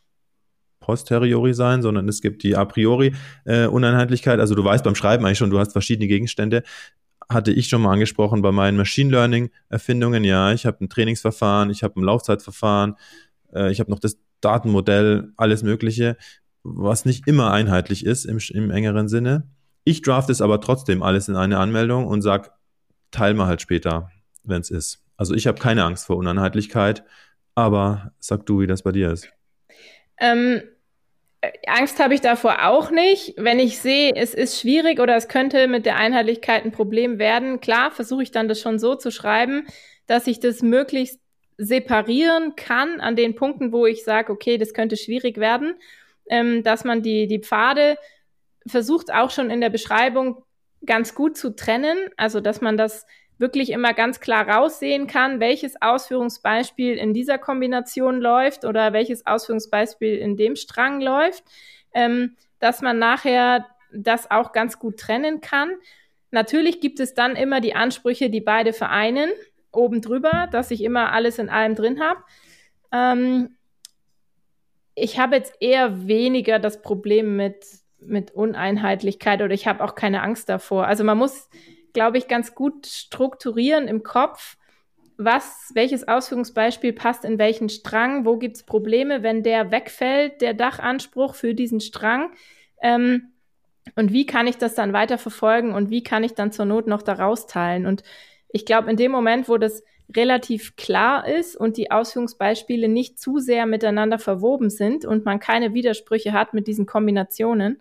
posteriori 0.80 1.54
sein, 1.54 1.80
sondern 1.80 2.08
es 2.08 2.20
gibt 2.20 2.42
die 2.42 2.56
a 2.56 2.64
priori 2.66 3.14
äh, 3.46 3.66
Uneinheitlichkeit. 3.66 4.38
Also 4.38 4.54
du 4.54 4.62
weißt 4.62 4.84
beim 4.84 4.94
Schreiben 4.94 5.24
eigentlich 5.24 5.38
schon, 5.38 5.50
du 5.50 5.58
hast 5.58 5.72
verschiedene 5.72 6.08
Gegenstände. 6.08 6.62
Hatte 7.28 7.52
ich 7.52 7.68
schon 7.68 7.80
mal 7.80 7.92
angesprochen 7.92 8.42
bei 8.42 8.52
meinen 8.52 8.76
Machine 8.76 9.10
Learning 9.10 9.50
Erfindungen. 9.70 10.24
Ja, 10.24 10.52
ich 10.52 10.66
habe 10.66 10.84
ein 10.84 10.90
Trainingsverfahren, 10.90 11.70
ich 11.70 11.82
habe 11.82 11.98
ein 11.98 12.04
Laufzeitverfahren, 12.04 12.96
äh, 13.54 13.72
ich 13.72 13.80
habe 13.80 13.90
noch 13.90 13.98
das 13.98 14.18
Datenmodell, 14.42 15.32
alles 15.38 15.62
Mögliche, 15.62 16.18
was 16.62 17.06
nicht 17.06 17.26
immer 17.26 17.50
einheitlich 17.50 18.04
ist 18.04 18.26
im, 18.26 18.38
im 18.50 18.70
engeren 18.70 19.08
Sinne. 19.08 19.48
Ich 19.84 20.02
draft 20.02 20.28
es 20.28 20.42
aber 20.42 20.60
trotzdem 20.60 21.02
alles 21.02 21.28
in 21.28 21.36
eine 21.36 21.58
Anmeldung 21.58 22.06
und 22.06 22.20
sag, 22.20 22.52
teil 23.10 23.32
mal 23.32 23.46
halt 23.46 23.62
später, 23.62 24.10
wenn 24.42 24.60
es 24.60 24.70
ist. 24.70 25.02
Also 25.16 25.34
ich 25.34 25.46
habe 25.46 25.58
keine 25.58 25.84
Angst 25.84 26.06
vor 26.06 26.16
Uneinheitlichkeit, 26.16 27.04
aber 27.54 28.12
sag 28.18 28.46
du, 28.46 28.60
wie 28.60 28.66
das 28.66 28.82
bei 28.82 28.92
dir 28.92 29.12
ist. 29.12 29.28
Ähm, 30.18 30.62
Angst 31.66 32.00
habe 32.00 32.14
ich 32.14 32.20
davor 32.20 32.66
auch 32.66 32.90
nicht. 32.90 33.34
Wenn 33.36 33.58
ich 33.58 33.78
sehe, 33.78 34.14
es 34.14 34.34
ist 34.34 34.60
schwierig 34.60 35.00
oder 35.00 35.16
es 35.16 35.28
könnte 35.28 35.68
mit 35.68 35.86
der 35.86 35.96
Einheitlichkeit 35.96 36.64
ein 36.64 36.72
Problem 36.72 37.18
werden, 37.18 37.60
klar, 37.60 37.90
versuche 37.90 38.22
ich 38.22 38.30
dann 38.30 38.48
das 38.48 38.60
schon 38.60 38.78
so 38.78 38.94
zu 38.94 39.10
schreiben, 39.10 39.66
dass 40.06 40.26
ich 40.26 40.40
das 40.40 40.62
möglichst 40.62 41.20
separieren 41.56 42.56
kann 42.56 43.00
an 43.00 43.16
den 43.16 43.34
Punkten, 43.34 43.72
wo 43.72 43.86
ich 43.86 44.04
sage, 44.04 44.32
okay, 44.32 44.58
das 44.58 44.74
könnte 44.74 44.96
schwierig 44.96 45.38
werden, 45.38 45.74
ähm, 46.28 46.62
dass 46.62 46.84
man 46.84 47.02
die, 47.02 47.26
die 47.26 47.40
Pfade 47.40 47.96
versucht 48.66 49.12
auch 49.12 49.30
schon 49.30 49.50
in 49.50 49.60
der 49.60 49.70
Beschreibung 49.70 50.42
ganz 50.84 51.14
gut 51.14 51.36
zu 51.36 51.54
trennen, 51.54 51.96
also 52.16 52.40
dass 52.40 52.60
man 52.60 52.76
das 52.76 53.06
wirklich 53.38 53.70
immer 53.70 53.94
ganz 53.94 54.20
klar 54.20 54.48
raussehen 54.48 55.06
kann, 55.06 55.40
welches 55.40 55.80
Ausführungsbeispiel 55.80 56.96
in 56.96 57.14
dieser 57.14 57.38
Kombination 57.38 58.20
läuft 58.20 58.64
oder 58.64 58.92
welches 58.92 59.26
Ausführungsbeispiel 59.26 60.16
in 60.16 60.36
dem 60.36 60.56
Strang 60.56 61.00
läuft, 61.00 61.44
ähm, 61.92 62.36
dass 62.60 62.80
man 62.80 62.98
nachher 62.98 63.66
das 63.92 64.30
auch 64.30 64.52
ganz 64.52 64.78
gut 64.78 64.98
trennen 64.98 65.40
kann. 65.40 65.70
Natürlich 66.30 66.80
gibt 66.80 67.00
es 67.00 67.14
dann 67.14 67.36
immer 67.36 67.60
die 67.60 67.74
Ansprüche, 67.74 68.30
die 68.30 68.40
beide 68.40 68.72
vereinen, 68.72 69.30
oben 69.72 70.00
drüber, 70.00 70.48
dass 70.50 70.70
ich 70.70 70.82
immer 70.82 71.12
alles 71.12 71.38
in 71.38 71.48
allem 71.48 71.74
drin 71.74 72.00
habe. 72.00 72.20
Ähm, 72.92 73.56
ich 74.94 75.18
habe 75.18 75.36
jetzt 75.36 75.56
eher 75.60 76.06
weniger 76.06 76.60
das 76.60 76.80
Problem 76.80 77.36
mit, 77.36 77.64
mit 77.98 78.30
Uneinheitlichkeit 78.30 79.42
oder 79.42 79.52
ich 79.52 79.66
habe 79.66 79.82
auch 79.82 79.96
keine 79.96 80.22
Angst 80.22 80.48
davor. 80.48 80.86
Also 80.86 81.02
man 81.02 81.18
muss 81.18 81.48
glaube 81.94 82.18
ich, 82.18 82.28
ganz 82.28 82.54
gut 82.54 82.86
strukturieren 82.86 83.88
im 83.88 84.02
Kopf, 84.02 84.58
was, 85.16 85.70
welches 85.74 86.06
Ausführungsbeispiel 86.06 86.92
passt 86.92 87.24
in 87.24 87.38
welchen 87.38 87.68
Strang, 87.68 88.26
wo 88.26 88.36
gibt 88.36 88.56
es 88.56 88.62
Probleme, 88.64 89.22
wenn 89.22 89.42
der 89.42 89.70
wegfällt, 89.70 90.40
der 90.42 90.54
Dachanspruch 90.54 91.34
für 91.34 91.54
diesen 91.54 91.80
Strang. 91.80 92.32
Ähm, 92.82 93.32
und 93.96 94.12
wie 94.12 94.26
kann 94.26 94.46
ich 94.46 94.58
das 94.58 94.74
dann 94.74 94.92
weiter 94.92 95.18
verfolgen 95.18 95.72
und 95.72 95.90
wie 95.90 96.02
kann 96.02 96.24
ich 96.24 96.34
dann 96.34 96.52
zur 96.52 96.64
Not 96.64 96.86
noch 96.86 97.02
daraus 97.02 97.46
teilen? 97.46 97.86
Und 97.86 98.02
ich 98.48 98.66
glaube, 98.66 98.90
in 98.90 98.96
dem 98.96 99.12
Moment, 99.12 99.48
wo 99.48 99.56
das 99.56 99.84
relativ 100.14 100.76
klar 100.76 101.26
ist 101.26 101.56
und 101.56 101.76
die 101.76 101.90
Ausführungsbeispiele 101.90 102.88
nicht 102.88 103.18
zu 103.18 103.38
sehr 103.38 103.66
miteinander 103.66 104.18
verwoben 104.18 104.68
sind 104.68 105.04
und 105.04 105.24
man 105.24 105.38
keine 105.38 105.74
Widersprüche 105.74 106.32
hat 106.32 106.54
mit 106.54 106.66
diesen 106.66 106.86
Kombinationen, 106.86 107.80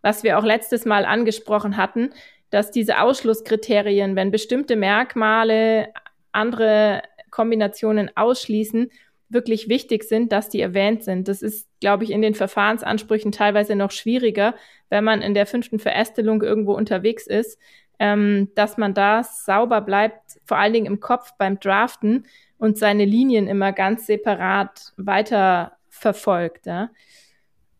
was 0.00 0.22
wir 0.22 0.38
auch 0.38 0.44
letztes 0.44 0.84
Mal 0.84 1.04
angesprochen 1.04 1.76
hatten, 1.76 2.10
dass 2.52 2.70
diese 2.70 3.00
Ausschlusskriterien, 3.00 4.14
wenn 4.14 4.30
bestimmte 4.30 4.76
Merkmale 4.76 5.88
andere 6.32 7.02
Kombinationen 7.30 8.14
ausschließen, 8.14 8.90
wirklich 9.30 9.70
wichtig 9.70 10.04
sind, 10.04 10.32
dass 10.32 10.50
die 10.50 10.60
erwähnt 10.60 11.02
sind. 11.02 11.28
Das 11.28 11.40
ist, 11.40 11.66
glaube 11.80 12.04
ich, 12.04 12.10
in 12.10 12.20
den 12.20 12.34
Verfahrensansprüchen 12.34 13.32
teilweise 13.32 13.74
noch 13.74 13.90
schwieriger, 13.90 14.54
wenn 14.90 15.02
man 15.02 15.22
in 15.22 15.32
der 15.32 15.46
fünften 15.46 15.78
Verästelung 15.78 16.42
irgendwo 16.42 16.74
unterwegs 16.74 17.26
ist, 17.26 17.58
ähm, 17.98 18.50
dass 18.54 18.76
man 18.76 18.92
da 18.92 19.24
sauber 19.24 19.80
bleibt, 19.80 20.38
vor 20.44 20.58
allen 20.58 20.74
Dingen 20.74 20.86
im 20.86 21.00
Kopf 21.00 21.32
beim 21.38 21.58
Draften 21.58 22.26
und 22.58 22.76
seine 22.76 23.06
Linien 23.06 23.48
immer 23.48 23.72
ganz 23.72 24.06
separat 24.06 24.92
weiter 24.98 25.78
verfolgt. 25.88 26.66
Ja, 26.66 26.90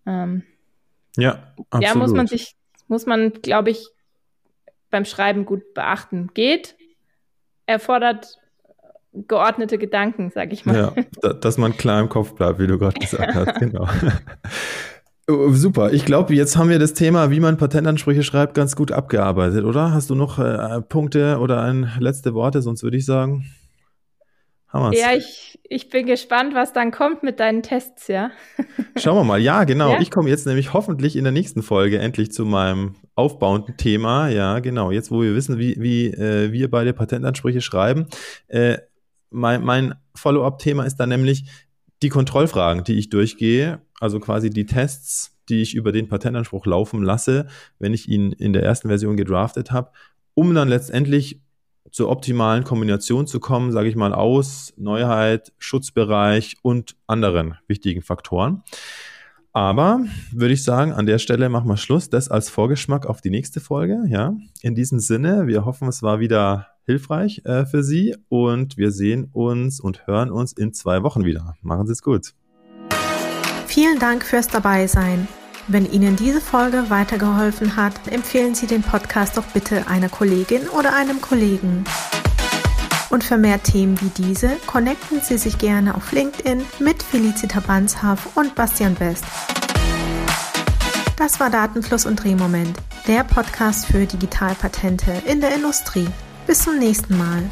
ähm, 0.06 0.44
ja 1.18 1.52
absolut. 1.68 1.84
Ja, 1.84 1.94
muss 1.94 2.12
man 2.12 2.26
sich, 2.26 2.56
muss 2.88 3.04
man, 3.04 3.34
glaube 3.34 3.68
ich, 3.68 3.90
beim 4.92 5.04
Schreiben 5.04 5.44
gut 5.44 5.74
beachten. 5.74 6.30
Geht, 6.34 6.76
erfordert 7.66 8.38
geordnete 9.12 9.76
Gedanken, 9.78 10.30
sag 10.32 10.52
ich 10.52 10.64
mal. 10.64 10.94
Ja, 11.22 11.32
dass 11.34 11.58
man 11.58 11.76
klar 11.76 12.00
im 12.00 12.08
Kopf 12.08 12.34
bleibt, 12.34 12.58
wie 12.58 12.66
du 12.66 12.78
gerade 12.78 12.98
gesagt 12.98 13.34
hast, 13.34 13.58
genau. 13.58 13.88
Oh, 15.28 15.50
super. 15.52 15.92
Ich 15.92 16.04
glaube, 16.04 16.34
jetzt 16.34 16.56
haben 16.56 16.68
wir 16.68 16.78
das 16.78 16.94
Thema, 16.94 17.30
wie 17.30 17.38
man 17.38 17.56
Patentansprüche 17.56 18.22
schreibt, 18.22 18.54
ganz 18.54 18.74
gut 18.74 18.90
abgearbeitet, 18.90 19.64
oder? 19.64 19.92
Hast 19.92 20.10
du 20.10 20.14
noch 20.14 20.38
äh, 20.38 20.80
Punkte 20.82 21.38
oder 21.38 21.62
ein 21.62 21.92
letzte 22.00 22.34
Worte? 22.34 22.60
Sonst 22.60 22.82
würde 22.82 22.96
ich 22.96 23.06
sagen, 23.06 23.44
haben 24.66 24.90
wir's. 24.90 25.00
Ja, 25.00 25.12
ich, 25.12 25.60
ich 25.62 25.90
bin 25.90 26.06
gespannt, 26.06 26.54
was 26.54 26.72
dann 26.72 26.90
kommt 26.90 27.22
mit 27.22 27.38
deinen 27.38 27.62
Tests, 27.62 28.08
ja. 28.08 28.30
Schauen 28.96 29.16
wir 29.16 29.24
mal. 29.24 29.40
Ja, 29.40 29.62
genau. 29.64 29.92
Ja? 29.92 30.00
Ich 30.00 30.10
komme 30.10 30.28
jetzt 30.28 30.46
nämlich 30.46 30.72
hoffentlich 30.72 31.14
in 31.14 31.24
der 31.24 31.32
nächsten 31.32 31.62
Folge 31.62 31.98
endlich 31.98 32.32
zu 32.32 32.44
meinem 32.44 32.96
aufbauenden 33.14 33.76
Thema. 33.76 34.28
Ja, 34.28 34.58
genau. 34.60 34.90
Jetzt, 34.90 35.10
wo 35.10 35.22
wir 35.22 35.34
wissen, 35.34 35.58
wie, 35.58 35.76
wie 35.78 36.06
äh, 36.06 36.52
wir 36.52 36.70
beide 36.70 36.92
Patentansprüche 36.92 37.60
schreiben. 37.60 38.06
Äh, 38.48 38.78
mein 39.30 39.64
mein 39.64 39.94
Follow-up-Thema 40.14 40.84
ist 40.84 40.96
dann 40.96 41.08
nämlich 41.08 41.44
die 42.02 42.08
Kontrollfragen, 42.08 42.84
die 42.84 42.94
ich 42.94 43.08
durchgehe 43.08 43.80
also 44.02 44.18
quasi 44.18 44.50
die 44.50 44.66
Tests, 44.66 45.38
die 45.48 45.62
ich 45.62 45.76
über 45.76 45.92
den 45.92 46.08
Patentanspruch 46.08 46.66
laufen 46.66 47.04
lasse, 47.04 47.46
wenn 47.78 47.94
ich 47.94 48.08
ihn 48.08 48.32
in 48.32 48.52
der 48.52 48.64
ersten 48.64 48.88
Version 48.88 49.16
gedraftet 49.16 49.70
habe, 49.70 49.92
um 50.34 50.52
dann 50.54 50.68
letztendlich 50.68 51.40
zur 51.92 52.10
optimalen 52.10 52.64
Kombination 52.64 53.28
zu 53.28 53.38
kommen, 53.38 53.70
sage 53.70 53.88
ich 53.88 53.94
mal, 53.94 54.12
aus 54.12 54.72
Neuheit, 54.76 55.52
Schutzbereich 55.58 56.56
und 56.62 56.96
anderen 57.06 57.58
wichtigen 57.68 58.02
Faktoren. 58.02 58.64
Aber 59.52 60.00
würde 60.32 60.54
ich 60.54 60.64
sagen, 60.64 60.92
an 60.92 61.04
der 61.04 61.18
Stelle 61.18 61.48
machen 61.50 61.68
wir 61.68 61.76
Schluss. 61.76 62.08
Das 62.08 62.30
als 62.30 62.48
Vorgeschmack 62.48 63.04
auf 63.06 63.20
die 63.20 63.30
nächste 63.30 63.60
Folge. 63.60 64.02
Ja, 64.06 64.34
in 64.62 64.74
diesem 64.74 64.98
Sinne, 64.98 65.46
wir 65.46 65.64
hoffen, 65.64 65.88
es 65.88 66.02
war 66.02 66.20
wieder 66.20 66.68
hilfreich 66.86 67.42
äh, 67.44 67.66
für 67.66 67.82
Sie 67.82 68.16
und 68.28 68.76
wir 68.76 68.90
sehen 68.90 69.28
uns 69.32 69.78
und 69.78 70.06
hören 70.06 70.30
uns 70.30 70.52
in 70.52 70.72
zwei 70.72 71.02
Wochen 71.02 71.24
wieder. 71.24 71.54
Machen 71.60 71.86
Sie 71.86 71.92
es 71.92 72.02
gut. 72.02 72.32
Vielen 73.66 73.98
Dank 73.98 74.24
fürs 74.24 74.48
Dabeisein. 74.48 75.28
Wenn 75.68 75.90
Ihnen 75.90 76.16
diese 76.16 76.40
Folge 76.40 76.86
weitergeholfen 76.88 77.76
hat, 77.76 78.08
empfehlen 78.08 78.54
Sie 78.54 78.66
den 78.66 78.82
Podcast 78.82 79.36
doch 79.36 79.46
bitte 79.46 79.86
einer 79.86 80.08
Kollegin 80.08 80.62
oder 80.68 80.96
einem 80.96 81.20
Kollegen. 81.20 81.84
Und 83.12 83.22
für 83.22 83.36
mehr 83.36 83.62
Themen 83.62 84.00
wie 84.00 84.08
diese, 84.08 84.56
connecten 84.66 85.20
Sie 85.20 85.36
sich 85.36 85.58
gerne 85.58 85.94
auf 85.94 86.12
LinkedIn 86.12 86.64
mit 86.78 87.02
Felicita 87.02 87.60
Banshaf 87.60 88.34
und 88.36 88.54
Bastian 88.54 88.94
Best. 88.94 89.24
Das 91.18 91.38
war 91.38 91.50
Datenfluss 91.50 92.06
und 92.06 92.16
Drehmoment, 92.16 92.78
der 93.06 93.22
Podcast 93.24 93.84
für 93.84 94.06
Digitalpatente 94.06 95.12
in 95.26 95.42
der 95.42 95.54
Industrie. 95.54 96.08
Bis 96.46 96.60
zum 96.60 96.78
nächsten 96.78 97.18
Mal. 97.18 97.42